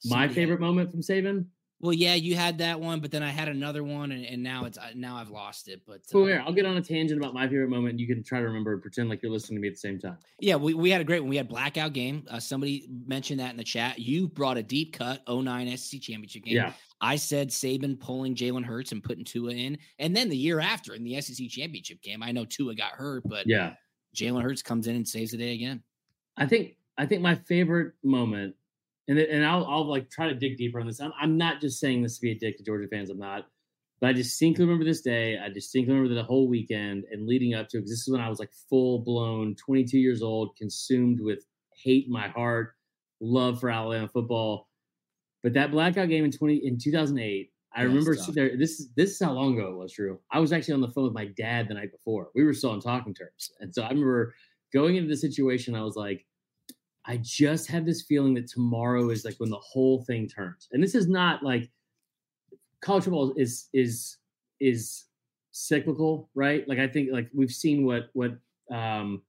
my 0.05 0.27
favorite 0.27 0.59
moment 0.59 0.91
from 0.91 1.01
Saban 1.01 1.45
Well, 1.81 1.93
yeah, 1.93 2.13
you 2.13 2.35
had 2.35 2.59
that 2.59 2.79
one, 2.79 2.99
but 2.99 3.09
then 3.09 3.23
I 3.23 3.29
had 3.29 3.47
another 3.49 3.83
one, 3.83 4.11
and, 4.11 4.23
and 4.25 4.43
now 4.43 4.65
it's 4.65 4.77
now 4.95 5.17
I've 5.17 5.31
lost 5.31 5.67
it. 5.67 5.81
But 5.87 6.01
uh, 6.13 6.19
here, 6.19 6.43
I'll 6.45 6.53
get 6.53 6.65
on 6.65 6.77
a 6.77 6.81
tangent 6.81 7.19
about 7.19 7.33
my 7.33 7.47
favorite 7.47 7.69
moment. 7.69 7.99
You 7.99 8.07
can 8.07 8.23
try 8.23 8.39
to 8.39 8.45
remember 8.45 8.73
and 8.73 8.81
pretend 8.81 9.09
like 9.09 9.21
you're 9.23 9.31
listening 9.31 9.57
to 9.57 9.61
me 9.61 9.67
at 9.67 9.73
the 9.73 9.79
same 9.79 9.99
time. 9.99 10.17
yeah, 10.39 10.55
we, 10.55 10.73
we 10.75 10.91
had 10.91 11.01
a 11.01 11.03
great 11.03 11.21
one. 11.21 11.29
We 11.29 11.37
had 11.37 11.47
blackout 11.47 11.93
game. 11.93 12.25
Uh, 12.29 12.39
somebody 12.39 12.87
mentioned 13.07 13.39
that 13.39 13.49
in 13.51 13.57
the 13.57 13.63
chat. 13.63 13.97
You 13.99 14.27
brought 14.27 14.57
a 14.57 14.63
deep 14.63 14.93
cut 14.93 15.21
09 15.27 15.75
SEC 15.77 16.01
championship 16.01 16.43
game. 16.43 16.55
Yeah. 16.55 16.73
I 17.01 17.15
said 17.15 17.49
Saban 17.49 17.99
pulling 17.99 18.35
Jalen 18.35 18.63
Hurts 18.63 18.91
and 18.91 19.03
putting 19.03 19.25
Tua 19.25 19.51
in, 19.51 19.79
and 19.97 20.15
then 20.15 20.29
the 20.29 20.37
year 20.37 20.59
after 20.59 20.93
in 20.93 21.03
the 21.03 21.19
SEC 21.19 21.47
championship 21.49 22.03
game, 22.03 22.21
I 22.21 22.31
know 22.31 22.45
Tua 22.45 22.75
got 22.75 22.91
hurt, 22.91 23.23
but 23.25 23.47
Yeah. 23.47 23.73
Jalen 24.15 24.43
Hurts 24.43 24.61
comes 24.61 24.85
in 24.87 24.95
and 24.95 25.07
saves 25.07 25.31
the 25.31 25.37
day 25.37 25.53
again. 25.53 25.81
I 26.37 26.45
think 26.45 26.75
I 26.97 27.05
think 27.07 27.21
my 27.23 27.35
favorite 27.35 27.93
moment, 28.03 28.55
and 29.11 29.19
and 29.19 29.45
I'll 29.45 29.65
I'll 29.65 29.89
like 29.89 30.09
try 30.09 30.27
to 30.29 30.35
dig 30.35 30.57
deeper 30.57 30.79
on 30.79 30.87
this. 30.87 31.01
I'm, 31.01 31.13
I'm 31.19 31.37
not 31.37 31.61
just 31.61 31.79
saying 31.79 32.03
this 32.03 32.15
to 32.17 32.21
be 32.21 32.31
a 32.31 32.39
dick 32.39 32.57
to 32.57 32.63
Georgia 32.63 32.87
fans. 32.89 33.09
I'm 33.09 33.19
not, 33.19 33.47
but 33.99 34.09
I 34.09 34.13
distinctly 34.13 34.65
remember 34.65 34.85
this 34.85 35.01
day. 35.01 35.37
I 35.37 35.49
distinctly 35.49 35.93
remember 35.93 36.15
the 36.15 36.23
whole 36.23 36.47
weekend 36.49 37.05
and 37.11 37.27
leading 37.27 37.53
up 37.53 37.69
to 37.69 37.77
it. 37.77 37.81
because 37.81 37.91
this 37.91 38.07
is 38.07 38.11
when 38.11 38.21
I 38.21 38.29
was 38.29 38.39
like 38.39 38.51
full 38.69 38.99
blown 38.99 39.55
22 39.55 39.99
years 39.99 40.21
old, 40.21 40.55
consumed 40.57 41.19
with 41.21 41.39
hate 41.83 42.05
in 42.07 42.11
my 42.13 42.29
heart, 42.29 42.73
love 43.19 43.59
for 43.59 43.69
Alabama 43.69 44.07
football. 44.07 44.69
But 45.43 45.53
that 45.53 45.71
blackout 45.71 46.09
game 46.09 46.25
in 46.25 46.31
20 46.31 46.55
in 46.57 46.77
2008, 46.77 47.51
I 47.75 47.83
Yeah, 47.85 47.87
remember 47.87 48.15
there. 48.33 48.57
This 48.57 48.79
is 48.79 48.89
this 48.95 49.11
is 49.11 49.19
how 49.21 49.33
long 49.33 49.57
ago 49.57 49.71
it 49.71 49.77
was. 49.77 49.93
True. 49.93 50.19
I 50.31 50.39
was 50.39 50.53
actually 50.53 50.75
on 50.75 50.81
the 50.81 50.89
phone 50.89 51.05
with 51.05 51.13
my 51.13 51.25
dad 51.37 51.67
the 51.67 51.73
night 51.75 51.91
before. 51.91 52.29
We 52.35 52.43
were 52.43 52.53
still 52.53 52.71
on 52.71 52.81
talking 52.81 53.13
terms, 53.13 53.51
and 53.59 53.73
so 53.73 53.83
I 53.83 53.89
remember 53.89 54.33
going 54.73 54.95
into 54.97 55.09
the 55.09 55.17
situation. 55.17 55.75
I 55.75 55.83
was 55.83 55.95
like. 55.95 56.25
I 57.05 57.17
just 57.17 57.67
have 57.67 57.85
this 57.85 58.03
feeling 58.03 58.33
that 58.35 58.47
tomorrow 58.47 59.09
is 59.09 59.25
like 59.25 59.35
when 59.37 59.49
the 59.49 59.57
whole 59.57 60.03
thing 60.03 60.27
turns. 60.27 60.67
And 60.71 60.83
this 60.83 60.95
is 60.95 61.07
not 61.07 61.43
like 61.43 61.69
college 62.81 63.03
football 63.03 63.33
is 63.37 63.69
is 63.73 64.17
is 64.59 65.05
cyclical, 65.51 66.29
right? 66.35 66.67
Like 66.67 66.79
I 66.79 66.87
think 66.87 67.09
like 67.11 67.29
we've 67.33 67.51
seen 67.51 67.85
what 67.85 68.09
what 68.13 68.37
um 68.71 69.21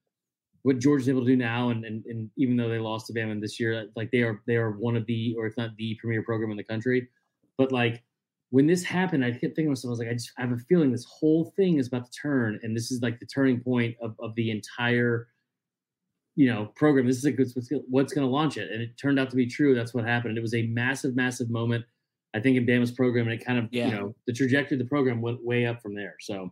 what 0.62 0.78
Georgia's 0.78 1.08
able 1.08 1.22
to 1.22 1.26
do 1.26 1.36
now 1.36 1.70
and 1.70 1.84
and, 1.84 2.04
and 2.06 2.30
even 2.36 2.56
though 2.56 2.68
they 2.68 2.78
lost 2.78 3.06
to 3.06 3.12
Bama 3.14 3.40
this 3.40 3.58
year, 3.58 3.88
like 3.96 4.10
they 4.10 4.22
are 4.22 4.42
they 4.46 4.56
are 4.56 4.72
one 4.72 4.96
of 4.96 5.06
the 5.06 5.34
or 5.38 5.46
if 5.46 5.56
not 5.56 5.74
the 5.76 5.94
premier 6.00 6.22
program 6.22 6.50
in 6.50 6.56
the 6.56 6.64
country. 6.64 7.08
But 7.56 7.72
like 7.72 8.02
when 8.50 8.66
this 8.66 8.84
happened, 8.84 9.24
I 9.24 9.30
kept 9.30 9.56
thinking 9.56 9.64
to 9.64 9.70
myself, 9.70 9.88
I 9.88 9.92
was 9.92 9.98
like, 9.98 10.08
I 10.08 10.12
just 10.12 10.32
I 10.36 10.42
have 10.42 10.52
a 10.52 10.58
feeling 10.58 10.92
this 10.92 11.06
whole 11.06 11.54
thing 11.56 11.78
is 11.78 11.88
about 11.88 12.04
to 12.04 12.18
turn, 12.18 12.60
and 12.62 12.76
this 12.76 12.92
is 12.92 13.00
like 13.00 13.18
the 13.18 13.26
turning 13.26 13.60
point 13.60 13.96
of, 14.02 14.14
of 14.18 14.34
the 14.34 14.50
entire 14.50 15.28
you 16.36 16.46
know 16.52 16.66
program 16.76 17.06
this 17.06 17.18
is 17.18 17.24
like 17.24 17.38
what's, 17.38 17.54
what's 17.88 18.12
going 18.12 18.26
to 18.26 18.30
launch 18.32 18.56
it 18.56 18.70
and 18.70 18.80
it 18.82 18.96
turned 18.98 19.18
out 19.18 19.28
to 19.30 19.36
be 19.36 19.46
true 19.46 19.74
that's 19.74 19.92
what 19.94 20.04
happened 20.04 20.36
it 20.38 20.40
was 20.40 20.54
a 20.54 20.66
massive 20.68 21.14
massive 21.14 21.50
moment 21.50 21.84
i 22.34 22.40
think 22.40 22.56
in 22.56 22.64
bama's 22.64 22.90
program 22.90 23.28
and 23.28 23.38
it 23.40 23.44
kind 23.44 23.58
of 23.58 23.68
Yeah. 23.70 23.86
you 23.88 23.92
know 23.94 24.14
the 24.26 24.32
trajectory 24.32 24.76
of 24.76 24.78
the 24.82 24.88
program 24.88 25.20
went 25.20 25.44
way 25.44 25.66
up 25.66 25.82
from 25.82 25.94
there 25.94 26.16
so 26.20 26.50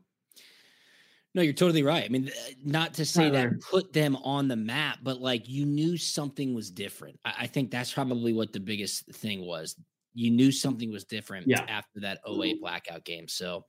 No, 1.34 1.42
you're 1.42 1.52
totally 1.52 1.84
right. 1.84 2.04
I 2.04 2.08
mean, 2.08 2.28
not 2.64 2.94
to 2.94 3.04
say 3.04 3.30
Tyler. 3.30 3.50
that 3.50 3.60
put 3.60 3.92
them 3.92 4.16
on 4.16 4.48
the 4.48 4.56
map, 4.56 4.98
but 5.02 5.20
like 5.20 5.48
you 5.48 5.64
knew 5.64 5.96
something 5.96 6.54
was 6.54 6.72
different. 6.72 7.20
I, 7.24 7.32
I 7.42 7.46
think 7.46 7.70
that's 7.70 7.92
probably 7.94 8.32
what 8.32 8.52
the 8.52 8.58
biggest 8.58 9.06
thing 9.14 9.46
was. 9.46 9.76
You 10.12 10.32
knew 10.32 10.50
something 10.50 10.90
was 10.90 11.04
different 11.04 11.46
Yeah. 11.46 11.62
after 11.68 12.00
that 12.00 12.18
08 12.28 12.60
blackout 12.60 13.04
game. 13.04 13.28
So, 13.28 13.64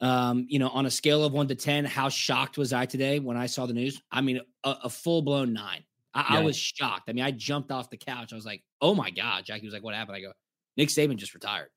um, 0.00 0.46
you 0.48 0.58
know, 0.58 0.68
on 0.68 0.86
a 0.86 0.90
scale 0.90 1.24
of 1.24 1.32
one 1.32 1.48
to 1.48 1.54
10, 1.54 1.84
how 1.84 2.08
shocked 2.08 2.58
was 2.58 2.72
I 2.72 2.86
today 2.86 3.20
when 3.20 3.36
I 3.36 3.46
saw 3.46 3.66
the 3.66 3.72
news? 3.72 4.00
I 4.10 4.20
mean, 4.20 4.40
a, 4.64 4.76
a 4.84 4.90
full 4.90 5.22
blown 5.22 5.52
nine. 5.52 5.84
I, 6.14 6.38
I 6.38 6.42
was 6.42 6.56
shocked. 6.56 7.04
I 7.08 7.12
mean, 7.12 7.24
I 7.24 7.30
jumped 7.32 7.72
off 7.72 7.90
the 7.90 7.96
couch. 7.96 8.32
I 8.32 8.36
was 8.36 8.44
like, 8.46 8.62
oh 8.80 8.94
my 8.94 9.10
God. 9.10 9.44
Jackie 9.44 9.66
was 9.66 9.74
like, 9.74 9.82
what 9.82 9.94
happened? 9.94 10.16
I 10.16 10.20
go, 10.20 10.32
Nick 10.76 10.88
Saban 10.88 11.16
just 11.16 11.34
retired. 11.34 11.70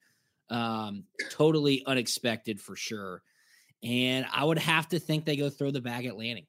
Um, 0.49 1.05
totally 1.32 1.84
unexpected 1.86 2.61
for 2.61 2.76
sure. 2.76 3.24
And 3.84 4.26
I 4.32 4.43
would 4.43 4.59
have 4.59 4.88
to 4.89 4.99
think 4.99 5.26
they 5.26 5.38
go 5.38 5.49
throw 5.49 5.72
the 5.72 5.82
bag 5.82 6.05
at 6.05 6.18
Lanning. 6.18 6.45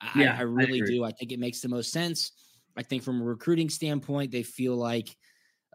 I, 0.00 0.22
Yeah, 0.22 0.34
I 0.34 0.38
I 0.38 0.42
really 0.42 0.80
agree. 0.80 0.96
do. 0.98 1.04
I 1.04 1.12
think 1.12 1.32
it 1.32 1.38
makes 1.38 1.60
the 1.60 1.68
most 1.68 1.92
sense. 1.92 2.32
I 2.76 2.82
think 2.82 3.02
from 3.02 3.20
a 3.20 3.24
recruiting 3.24 3.68
standpoint, 3.68 4.30
they 4.30 4.42
feel 4.42 4.76
like 4.76 5.14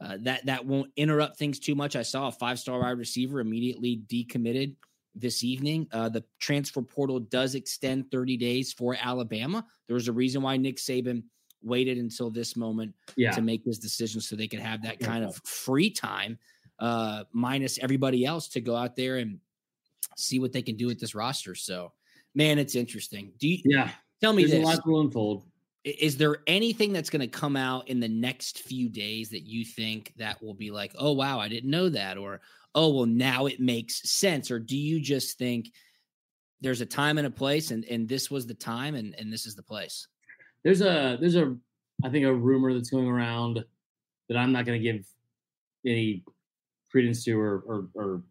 uh, 0.01 0.17
that 0.21 0.45
that 0.45 0.65
won't 0.65 0.91
interrupt 0.95 1.37
things 1.37 1.59
too 1.59 1.75
much. 1.75 1.95
I 1.95 2.01
saw 2.03 2.27
a 2.27 2.31
five 2.31 2.59
star 2.59 2.79
wide 2.79 2.97
receiver 2.97 3.39
immediately 3.39 4.01
decommitted 4.07 4.75
this 5.19 5.43
evening. 5.43 5.87
Uh, 5.91 6.09
the 6.09 6.23
transfer 6.39 6.81
portal 6.81 7.19
does 7.19 7.55
extend 7.55 8.11
30 8.11 8.37
days 8.37 8.73
for 8.73 8.95
Alabama. 9.01 9.65
There 9.87 9.95
was 9.95 10.07
a 10.07 10.13
reason 10.13 10.41
why 10.41 10.57
Nick 10.57 10.77
Saban 10.77 11.23
waited 11.63 11.97
until 11.97 12.29
this 12.29 12.55
moment 12.55 12.93
yeah. 13.15 13.31
to 13.31 13.41
make 13.41 13.63
this 13.65 13.77
decision 13.77 14.21
so 14.21 14.35
they 14.35 14.47
could 14.47 14.59
have 14.59 14.83
that 14.83 14.99
kind 14.99 15.23
of 15.23 15.35
free 15.43 15.89
time 15.89 16.37
uh 16.79 17.23
minus 17.31 17.79
everybody 17.79 18.25
else 18.25 18.47
to 18.47 18.61
go 18.61 18.75
out 18.75 18.95
there 18.95 19.17
and 19.17 19.39
see 20.15 20.37
what 20.37 20.53
they 20.53 20.61
can 20.61 20.75
do 20.75 20.85
with 20.87 20.99
this 20.99 21.15
roster. 21.15 21.55
So 21.55 21.91
man 22.35 22.59
it's 22.59 22.75
interesting. 22.75 23.33
Do 23.39 23.47
you 23.47 23.59
yeah. 23.65 23.89
tell 24.21 24.33
me 24.33 24.43
there's 24.43 24.53
a 24.53 24.57
this. 24.57 24.65
lot 24.65 24.83
to 24.85 24.99
unfold. 24.99 25.45
Is 25.83 26.17
there 26.17 26.37
anything 26.47 26.91
that's 26.91 27.09
going 27.09 27.21
to 27.21 27.27
come 27.27 27.55
out 27.55 27.87
in 27.87 27.99
the 27.99 28.07
next 28.07 28.59
few 28.59 28.89
days 28.89 29.29
that 29.29 29.47
you 29.47 29.63
think 29.63 30.13
that 30.17 30.41
will 30.43 30.53
be 30.53 30.69
like 30.69 30.93
oh 30.99 31.13
wow 31.13 31.39
i 31.39 31.47
didn't 31.47 31.69
know 31.69 31.89
that 31.89 32.17
or 32.17 32.41
oh 32.77 32.89
well 32.89 33.05
now 33.07 33.47
it 33.47 33.59
makes 33.59 34.09
sense 34.09 34.51
or 34.51 34.59
do 34.59 34.77
you 34.77 35.01
just 35.01 35.37
think 35.37 35.71
there's 36.61 36.79
a 36.79 36.85
time 36.85 37.17
and 37.17 37.27
a 37.27 37.31
place 37.31 37.71
and 37.71 37.83
and 37.85 38.07
this 38.07 38.31
was 38.31 38.45
the 38.45 38.53
time 38.53 38.95
and 38.95 39.15
and 39.17 39.33
this 39.33 39.45
is 39.45 39.55
the 39.55 39.63
place 39.63 40.07
there's 40.63 40.81
a 40.81 41.17
there's 41.19 41.35
a 41.35 41.57
i 42.05 42.09
think 42.09 42.23
a 42.23 42.33
rumor 42.33 42.73
that's 42.73 42.91
going 42.91 43.07
around 43.07 43.65
that 44.29 44.37
i'm 44.37 44.51
not 44.51 44.65
going 44.65 44.79
to 44.79 44.83
give 44.83 45.05
any 45.85 46.23
credence 46.91 47.23
to 47.23 47.37
or, 47.37 47.63
or 47.65 47.87
or 47.95 48.21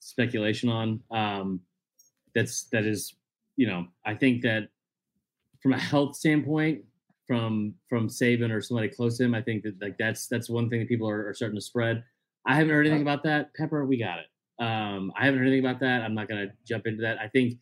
speculation 0.00 0.68
on 0.68 1.00
um 1.12 1.60
that's 2.34 2.64
that 2.64 2.84
is 2.84 3.14
you 3.56 3.66
know 3.66 3.86
i 4.04 4.12
think 4.12 4.42
that 4.42 4.68
from 5.62 5.72
a 5.72 5.78
health 5.78 6.16
standpoint 6.16 6.82
from 7.26 7.74
from 7.88 8.08
Saban 8.08 8.50
or 8.50 8.60
somebody 8.60 8.88
close 8.88 9.18
to 9.18 9.24
him 9.24 9.34
i 9.34 9.42
think 9.42 9.62
that 9.62 9.80
like 9.80 9.98
that's 9.98 10.26
that's 10.26 10.48
one 10.50 10.68
thing 10.68 10.80
that 10.80 10.88
people 10.88 11.08
are, 11.08 11.28
are 11.28 11.34
starting 11.34 11.56
to 11.56 11.62
spread 11.62 12.02
i 12.48 12.54
haven't 12.54 12.72
heard 12.72 12.86
anything 12.86 13.02
about 13.02 13.22
that 13.22 13.54
pepper 13.54 13.86
we 13.86 13.96
got 13.96 14.18
it 14.18 14.64
um 14.64 15.12
i 15.16 15.24
haven't 15.24 15.38
heard 15.38 15.46
anything 15.46 15.64
about 15.64 15.78
that 15.78 16.02
i'm 16.02 16.14
not 16.14 16.28
going 16.28 16.44
to 16.44 16.52
jump 16.66 16.86
into 16.86 17.02
that 17.02 17.18
i 17.18 17.28
think 17.28 17.54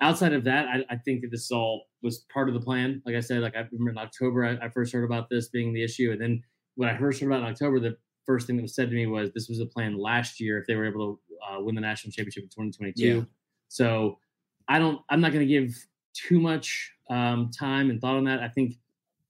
outside 0.00 0.32
of 0.32 0.44
that, 0.44 0.66
I, 0.66 0.84
I 0.90 0.96
think 0.96 1.22
that 1.22 1.30
this 1.30 1.50
all 1.50 1.86
was 2.02 2.24
part 2.32 2.48
of 2.48 2.54
the 2.54 2.60
plan. 2.60 3.02
Like 3.06 3.14
I 3.14 3.20
said, 3.20 3.40
like 3.40 3.56
I 3.56 3.66
remember 3.72 3.90
in 3.90 3.98
October, 3.98 4.44
I, 4.44 4.66
I 4.66 4.68
first 4.68 4.92
heard 4.92 5.04
about 5.04 5.28
this 5.30 5.48
being 5.48 5.72
the 5.72 5.82
issue, 5.82 6.12
and 6.12 6.20
then 6.20 6.42
when 6.74 6.88
I 6.88 6.98
first 6.98 7.20
heard 7.20 7.28
about 7.28 7.40
it 7.40 7.46
in 7.46 7.52
October, 7.52 7.80
the 7.80 7.96
first 8.24 8.46
thing 8.46 8.56
that 8.56 8.62
was 8.62 8.74
said 8.74 8.90
to 8.90 8.94
me 8.96 9.06
was 9.06 9.30
this 9.32 9.48
was 9.48 9.60
a 9.60 9.66
plan 9.66 9.96
last 9.96 10.40
year 10.40 10.58
if 10.58 10.66
they 10.66 10.74
were 10.74 10.86
able 10.86 11.20
to 11.38 11.54
uh, 11.54 11.60
win 11.60 11.74
the 11.74 11.80
national 11.80 12.12
championship 12.12 12.42
in 12.42 12.48
2022. 12.48 13.06
Yeah. 13.06 13.22
So 13.68 14.18
I 14.68 14.78
don't, 14.78 15.00
I'm 15.08 15.20
not 15.20 15.32
going 15.32 15.46
to 15.46 15.52
give 15.52 15.74
too 16.12 16.40
much 16.40 16.92
um, 17.08 17.50
time 17.56 17.88
and 17.88 18.00
thought 18.00 18.16
on 18.16 18.24
that. 18.24 18.40
I 18.40 18.48
think 18.48 18.74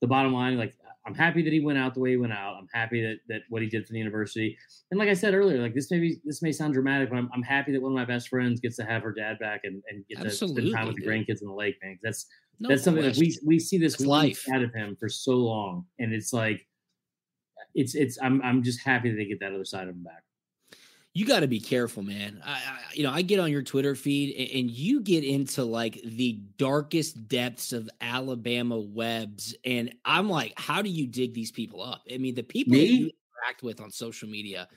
the 0.00 0.06
bottom 0.06 0.32
line, 0.32 0.56
like 0.56 0.74
I'm 1.06 1.14
happy 1.14 1.42
that 1.42 1.52
he 1.52 1.60
went 1.60 1.78
out 1.78 1.94
the 1.94 2.00
way 2.00 2.10
he 2.10 2.16
went 2.16 2.32
out. 2.32 2.56
I'm 2.58 2.68
happy 2.72 3.00
that 3.00 3.18
that 3.28 3.42
what 3.48 3.62
he 3.62 3.68
did 3.68 3.86
for 3.86 3.92
the 3.92 3.98
university. 3.98 4.58
And 4.90 4.98
like 4.98 5.08
I 5.08 5.14
said 5.14 5.34
earlier, 5.34 5.62
like 5.62 5.74
this 5.74 5.90
may 5.90 6.00
be 6.00 6.16
this 6.24 6.42
may 6.42 6.50
sound 6.50 6.74
dramatic, 6.74 7.10
but 7.10 7.16
I'm, 7.16 7.30
I'm 7.32 7.42
happy 7.42 7.72
that 7.72 7.80
one 7.80 7.92
of 7.92 7.96
my 7.96 8.04
best 8.04 8.28
friends 8.28 8.60
gets 8.60 8.76
to 8.76 8.84
have 8.84 9.02
her 9.02 9.12
dad 9.12 9.38
back 9.38 9.60
and, 9.64 9.82
and 9.88 10.04
get 10.08 10.20
to 10.20 10.30
spend 10.30 10.72
time 10.74 10.88
with 10.88 10.96
the 10.96 11.06
grandkids 11.06 11.42
in 11.42 11.48
the 11.48 11.54
lake, 11.54 11.76
man. 11.82 11.98
That's 12.02 12.26
No 12.58 12.70
that's 12.70 12.82
something 12.82 13.04
that 13.04 13.16
we 13.16 13.38
we 13.46 13.58
see 13.60 13.78
this 13.78 14.00
life. 14.00 14.44
out 14.52 14.62
of 14.62 14.74
him 14.74 14.96
for 14.98 15.08
so 15.08 15.32
long, 15.32 15.86
and 15.98 16.12
it's 16.12 16.32
like 16.32 16.66
it's 17.74 17.94
it's 17.94 18.18
I'm 18.20 18.42
I'm 18.42 18.62
just 18.62 18.80
happy 18.80 19.10
that 19.10 19.16
they 19.16 19.26
get 19.26 19.38
that 19.40 19.52
other 19.52 19.64
side 19.64 19.88
of 19.88 19.94
him 19.94 20.02
back. 20.02 20.24
You 21.16 21.24
got 21.24 21.40
to 21.40 21.48
be 21.48 21.60
careful, 21.60 22.02
man. 22.02 22.42
I, 22.44 22.50
I, 22.50 22.78
you 22.92 23.02
know, 23.02 23.10
I 23.10 23.22
get 23.22 23.40
on 23.40 23.50
your 23.50 23.62
Twitter 23.62 23.94
feed 23.94 24.34
a- 24.36 24.58
and 24.58 24.70
you 24.70 25.00
get 25.00 25.24
into 25.24 25.64
like 25.64 25.98
the 26.04 26.42
darkest 26.58 27.26
depths 27.26 27.72
of 27.72 27.88
Alabama 28.02 28.78
webs, 28.78 29.54
and 29.64 29.94
I'm 30.04 30.28
like, 30.28 30.52
how 30.58 30.82
do 30.82 30.90
you 30.90 31.06
dig 31.06 31.32
these 31.32 31.50
people 31.50 31.82
up? 31.82 32.02
I 32.12 32.18
mean, 32.18 32.34
the 32.34 32.42
people 32.42 32.74
that 32.74 32.80
Me? 32.80 32.84
you 32.84 33.10
interact 33.40 33.62
with 33.62 33.80
on 33.80 33.90
social 33.90 34.28
media, 34.28 34.68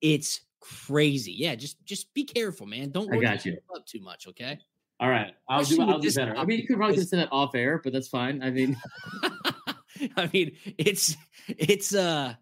it's 0.00 0.42
crazy. 0.60 1.32
Yeah, 1.32 1.56
just 1.56 1.84
just 1.84 2.14
be 2.14 2.22
careful, 2.22 2.64
man. 2.64 2.90
Don't 2.90 3.12
I 3.12 3.18
got 3.18 3.44
you. 3.44 3.58
up 3.74 3.84
too 3.84 4.00
much, 4.00 4.28
okay? 4.28 4.56
All 5.00 5.10
right, 5.10 5.32
I'll 5.48 5.58
do 5.58 5.62
Especially 5.62 5.84
with 5.84 5.94
I'll 5.94 6.00
do 6.00 6.12
better. 6.12 6.36
I 6.36 6.44
mean, 6.44 6.60
you 6.60 6.66
could 6.68 6.76
probably 6.76 6.94
just 6.94 7.10
say 7.10 7.16
that 7.16 7.28
off 7.32 7.56
air, 7.56 7.80
but 7.82 7.92
that's 7.92 8.08
fine. 8.08 8.40
I 8.40 8.50
mean, 8.50 8.76
I 10.16 10.30
mean, 10.32 10.52
it's 10.78 11.16
it's 11.48 11.92
uh 11.92 12.34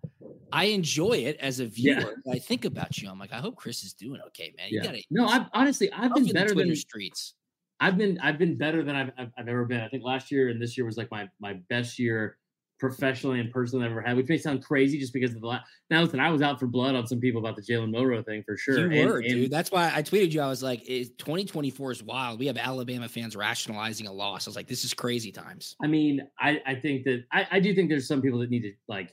I 0.52 0.64
enjoy 0.66 1.12
it 1.12 1.36
as 1.40 1.60
a 1.60 1.66
viewer. 1.66 2.16
but 2.24 2.36
I 2.36 2.38
think 2.38 2.64
about 2.64 2.98
you. 2.98 3.08
I'm 3.08 3.18
like, 3.18 3.32
I 3.32 3.38
hope 3.38 3.56
Chris 3.56 3.82
is 3.84 3.92
doing 3.92 4.20
okay, 4.28 4.52
man. 4.56 4.68
You 4.70 4.78
yeah. 4.78 4.86
gotta 4.86 5.02
no, 5.10 5.26
I've 5.26 5.46
honestly 5.52 5.90
I've 5.92 6.14
been 6.14 6.32
better 6.32 6.54
than 6.54 6.74
streets. 6.76 7.34
I've 7.80 7.98
been 7.98 8.18
I've 8.22 8.38
been 8.38 8.56
better 8.56 8.82
than 8.82 8.96
I've, 8.96 9.10
I've 9.18 9.30
I've 9.38 9.48
ever 9.48 9.64
been. 9.64 9.80
I 9.80 9.88
think 9.88 10.02
last 10.02 10.30
year 10.30 10.48
and 10.48 10.60
this 10.60 10.76
year 10.76 10.86
was 10.86 10.96
like 10.96 11.10
my 11.10 11.28
my 11.40 11.54
best 11.68 11.98
year 11.98 12.38
professionally 12.78 13.40
and 13.40 13.50
personally 13.50 13.86
I've 13.86 13.90
ever 13.90 14.02
had, 14.02 14.16
which 14.16 14.28
may 14.28 14.36
sound 14.36 14.62
crazy 14.62 14.98
just 14.98 15.12
because 15.12 15.34
of 15.34 15.40
the 15.40 15.46
last. 15.46 15.64
Now 15.90 16.02
listen, 16.02 16.20
I 16.20 16.30
was 16.30 16.42
out 16.42 16.60
for 16.60 16.66
blood 16.66 16.94
on 16.94 17.06
some 17.06 17.20
people 17.20 17.40
about 17.40 17.56
the 17.56 17.62
Jalen 17.62 17.90
Milroe 17.90 18.22
thing 18.22 18.42
for 18.44 18.56
sure. 18.56 18.92
You 18.92 19.00
And- 19.00 19.10
were, 19.10 19.18
and- 19.18 19.28
dude. 19.28 19.50
That's 19.50 19.70
why 19.70 19.90
I 19.94 20.02
tweeted 20.02 20.32
you. 20.32 20.40
I 20.42 20.48
was 20.48 20.62
like, 20.62 20.84
is 20.86 21.10
2024 21.18 21.92
is 21.92 22.02
wild. 22.02 22.38
We 22.38 22.46
have 22.46 22.58
Alabama 22.58 23.08
fans 23.08 23.34
rationalizing 23.34 24.06
a 24.06 24.12
loss. 24.12 24.46
I 24.46 24.50
was 24.50 24.56
like, 24.56 24.68
this 24.68 24.84
is 24.84 24.92
crazy 24.92 25.32
times. 25.32 25.74
I 25.82 25.86
mean, 25.86 26.26
I 26.38 26.60
I 26.66 26.74
think 26.74 27.04
that 27.04 27.24
I 27.32 27.46
I 27.52 27.60
do 27.60 27.74
think 27.74 27.88
there's 27.88 28.06
some 28.06 28.20
people 28.22 28.38
that 28.40 28.50
need 28.50 28.62
to 28.62 28.72
like. 28.88 29.10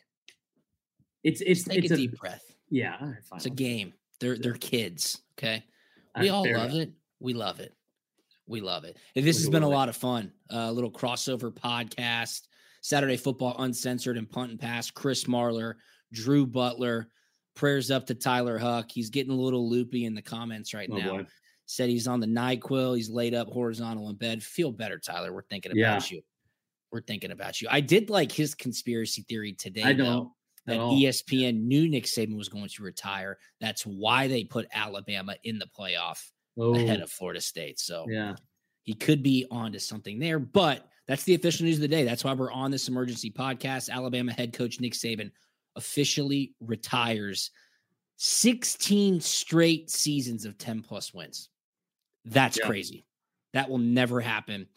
It's 1.24 1.41
it's 1.41 1.63
Take 1.63 1.84
it's 1.86 1.91
a 1.91 1.93
a 1.93 1.97
deep 1.97 2.17
breath. 2.19 2.43
Yeah, 2.69 2.97
all 2.99 3.07
right, 3.07 3.24
fine. 3.24 3.38
It's 3.38 3.45
a 3.45 3.49
game. 3.49 3.93
They're 4.19 4.38
they're 4.38 4.53
kids. 4.55 5.21
Okay. 5.38 5.63
We 6.19 6.30
Uh, 6.30 6.36
all 6.36 6.41
love 6.43 6.71
enough. 6.71 6.74
it. 6.74 6.91
We 7.19 7.34
love 7.34 7.59
it. 7.59 7.74
We 8.45 8.61
love 8.61 8.84
it. 8.84 8.97
And 9.15 9.26
this 9.26 9.38
We 9.38 9.43
has 9.43 9.49
been 9.49 9.63
a 9.63 9.67
love 9.67 9.74
it. 9.74 9.78
lot 9.78 9.89
of 9.89 9.95
fun. 9.95 10.32
A 10.49 10.71
little 10.71 10.91
crossover 10.91 11.51
podcast, 11.51 12.41
Saturday 12.82 13.17
football 13.17 13.55
uncensored 13.59 14.17
and 14.17 14.30
punt 14.30 14.51
and 14.51 14.59
pass. 14.59 14.91
Chris 14.91 15.24
Marler, 15.26 15.76
Drew 16.11 16.45
Butler. 16.45 17.09
Prayers 17.55 17.91
up 17.91 18.05
to 18.07 18.15
Tyler 18.15 18.57
Huck. 18.57 18.91
He's 18.91 19.09
getting 19.11 19.32
a 19.32 19.36
little 19.36 19.69
loopy 19.69 20.05
in 20.05 20.15
the 20.15 20.21
comments 20.21 20.74
right 20.74 20.89
Oh, 20.91 20.97
now. 20.97 21.17
boy. 21.17 21.26
Said 21.67 21.89
he's 21.89 22.07
on 22.07 22.19
the 22.19 22.28
NyQuil. 22.28 22.95
He's 22.97 23.09
laid 23.09 23.34
up 23.34 23.47
horizontal 23.47 24.09
in 24.09 24.15
bed. 24.17 24.43
Feel 24.43 24.71
better, 24.71 24.99
Tyler. 24.99 25.32
We're 25.32 25.43
thinking 25.43 25.71
about 25.71 26.09
Yeah. 26.11 26.17
you. 26.17 26.24
We're 26.91 27.01
thinking 27.03 27.32
about 27.32 27.61
you. 27.61 27.67
I 27.71 27.80
did 27.80 28.09
like 28.09 28.32
his 28.32 28.53
conspiracy 28.55 29.21
theory 29.30 29.53
today. 29.53 29.84
I 29.84 29.93
though 29.93 30.03
don't 30.03 30.32
that 30.66 30.80
at. 30.80 30.91
ESPN 30.91 31.64
knew 31.64 31.88
Nick 31.89 32.05
Saban 32.05 32.38
was 32.38 32.49
going 32.49 32.70
to 32.70 32.84
retire. 32.84 33.38
That's 33.59 33.86
why 33.86 34.28
they 34.28 34.43
put 34.43 34.68
Alabama 34.74 35.36
in 35.43 35.59
the 35.59 35.68
playoff 35.78 36.30
Oh, 36.57 36.76
ahead 36.76 37.01
of 37.01 37.11
Florida 37.11 37.41
State. 37.41 37.80
So 37.80 38.05
yeah. 38.07 38.36
he 38.84 38.93
could 38.93 39.24
be 39.24 39.45
onto 39.49 39.80
something 39.80 40.20
there. 40.20 40.38
But 40.39 40.88
that's 41.07 41.24
the 41.24 41.34
official 41.36 41.66
news 41.66 41.76
of 41.78 41.82
the 41.82 41.88
day. 41.88 42.03
That's 42.03 42.24
why 42.24 42.34
we're 42.34 42.51
on 42.51 42.70
this 42.72 42.88
emergency 42.88 43.32
podcast. 43.32 43.89
Alabama 43.89 44.32
head 44.32 44.53
coach 44.53 44.80
Nick 44.80 44.93
Saban 44.93 45.32
officially 45.76 46.53
retires 46.61 47.49
16 48.18 49.20
straight 49.20 49.89
seasons 49.89 50.45
of 50.45 50.57
10 50.57 50.82
plus 50.82 51.14
wins. 51.14 51.49
That's 52.26 52.57
Yeah. 52.57 52.68
crazy. 52.68 53.05
That 53.53 53.70
will 53.70 53.80
never 53.80 54.22
happen 54.22 54.68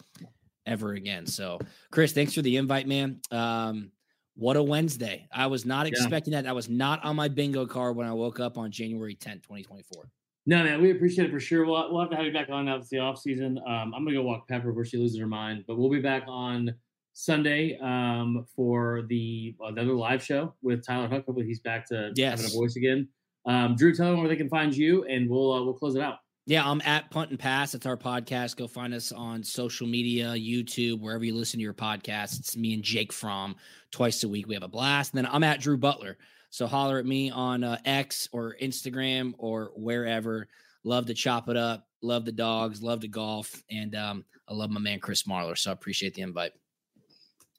ever 0.65 0.93
again. 0.93 1.25
So, 1.25 1.59
Chris, 1.91 2.11
thanks 2.11 2.33
for 2.33 2.41
the 2.41 2.57
invite, 2.57 2.87
man. 2.87 3.21
Um, 3.31 3.91
what 4.37 4.55
a 4.55 4.63
Wednesday. 4.63 5.27
I 5.33 5.47
was 5.47 5.65
not 5.65 5.85
Yeah. 5.87 5.91
expecting 5.93 6.31
that. 6.33 6.43
That 6.43 6.55
was 6.55 6.69
not 6.69 7.03
on 7.03 7.15
my 7.15 7.27
bingo 7.27 7.65
card 7.65 7.95
when 7.95 8.07
I 8.07 8.13
woke 8.13 8.39
up 8.39 8.57
on 8.57 8.71
January 8.71 9.15
10th, 9.15 9.41
2024. 9.43 10.09
No, 10.45 10.63
man, 10.63 10.81
we 10.81 10.91
appreciate 10.91 11.25
it 11.27 11.31
for 11.31 11.39
sure. 11.39 11.65
We'll, 11.65 11.91
we'll 11.91 11.99
have 12.01 12.09
to 12.11 12.15
have 12.15 12.25
you 12.25 12.31
back 12.31 12.49
on 12.49 12.65
now. 12.65 12.77
It's 12.77 12.87
the 12.89 12.99
off 12.99 13.19
season. 13.19 13.57
Um, 13.67 13.93
I'm 13.93 14.05
gonna 14.05 14.13
go 14.13 14.21
walk 14.23 14.47
Pepper 14.47 14.69
before 14.69 14.85
she 14.85 14.97
loses 14.97 15.17
her 15.19 15.27
mind, 15.27 15.65
but 15.67 15.77
we'll 15.77 15.89
be 15.89 15.99
back 15.99 16.23
on 16.27 16.73
Sunday 17.13 17.77
um, 17.79 18.45
for 18.55 19.01
the 19.09 19.55
another 19.59 19.93
live 19.93 20.23
show 20.23 20.53
with 20.61 20.85
Tyler 20.85 21.07
Huck. 21.09 21.25
Hopefully, 21.25 21.45
he's 21.47 21.59
back 21.59 21.85
to 21.89 22.13
having 22.29 22.45
a 22.45 22.49
voice 22.53 22.75
again. 22.77 23.09
Um, 23.45 23.75
Drew, 23.75 23.93
tell 23.93 24.11
them 24.11 24.19
where 24.19 24.29
they 24.29 24.35
can 24.37 24.49
find 24.49 24.75
you, 24.75 25.03
and 25.05 25.29
we'll 25.29 25.51
uh, 25.51 25.63
we'll 25.63 25.73
close 25.73 25.95
it 25.95 26.01
out. 26.01 26.19
Yeah, 26.47 26.65
I'm 26.65 26.79
at 26.85 27.11
Punt 27.11 27.31
and 27.31 27.37
Pass. 27.37 27.75
It's 27.75 27.85
our 27.85 27.97
podcast. 27.97 28.55
Go 28.55 28.67
find 28.67 28.93
us 28.93 29.11
on 29.11 29.43
social 29.43 29.85
media, 29.85 30.27
YouTube, 30.27 31.01
wherever 31.01 31.25
you 31.25 31.35
listen 31.35 31.57
to 31.57 31.61
your 31.61 31.73
podcasts. 31.73 32.39
It's 32.39 32.55
me 32.55 32.73
and 32.73 32.81
Jake 32.81 33.11
Fromm 33.11 33.57
twice 33.91 34.23
a 34.23 34.29
week. 34.29 34.47
We 34.47 34.53
have 34.53 34.63
a 34.63 34.69
blast. 34.69 35.13
And 35.13 35.17
then 35.17 35.29
I'm 35.29 35.43
at 35.43 35.59
Drew 35.59 35.75
Butler. 35.75 36.17
So 36.49 36.65
holler 36.65 36.99
at 36.99 37.05
me 37.05 37.29
on 37.31 37.65
uh, 37.65 37.79
X 37.83 38.29
or 38.31 38.55
Instagram 38.61 39.33
or 39.37 39.73
wherever. 39.75 40.47
Love 40.85 41.07
to 41.07 41.13
chop 41.13 41.49
it 41.49 41.57
up. 41.57 41.85
Love 42.01 42.23
the 42.23 42.31
dogs. 42.31 42.81
Love 42.81 43.01
to 43.01 43.09
golf. 43.09 43.61
And 43.69 43.93
um, 43.93 44.23
I 44.47 44.53
love 44.53 44.69
my 44.69 44.79
man 44.79 45.01
Chris 45.01 45.23
Marler. 45.23 45.57
So 45.57 45.71
I 45.71 45.73
appreciate 45.73 46.13
the 46.13 46.21
invite. 46.21 46.53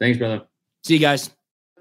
Thanks, 0.01 0.17
brother. 0.17 0.47
See 0.83 0.95
you 0.95 1.01
guys. 1.01 1.29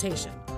consultation. 0.00 0.49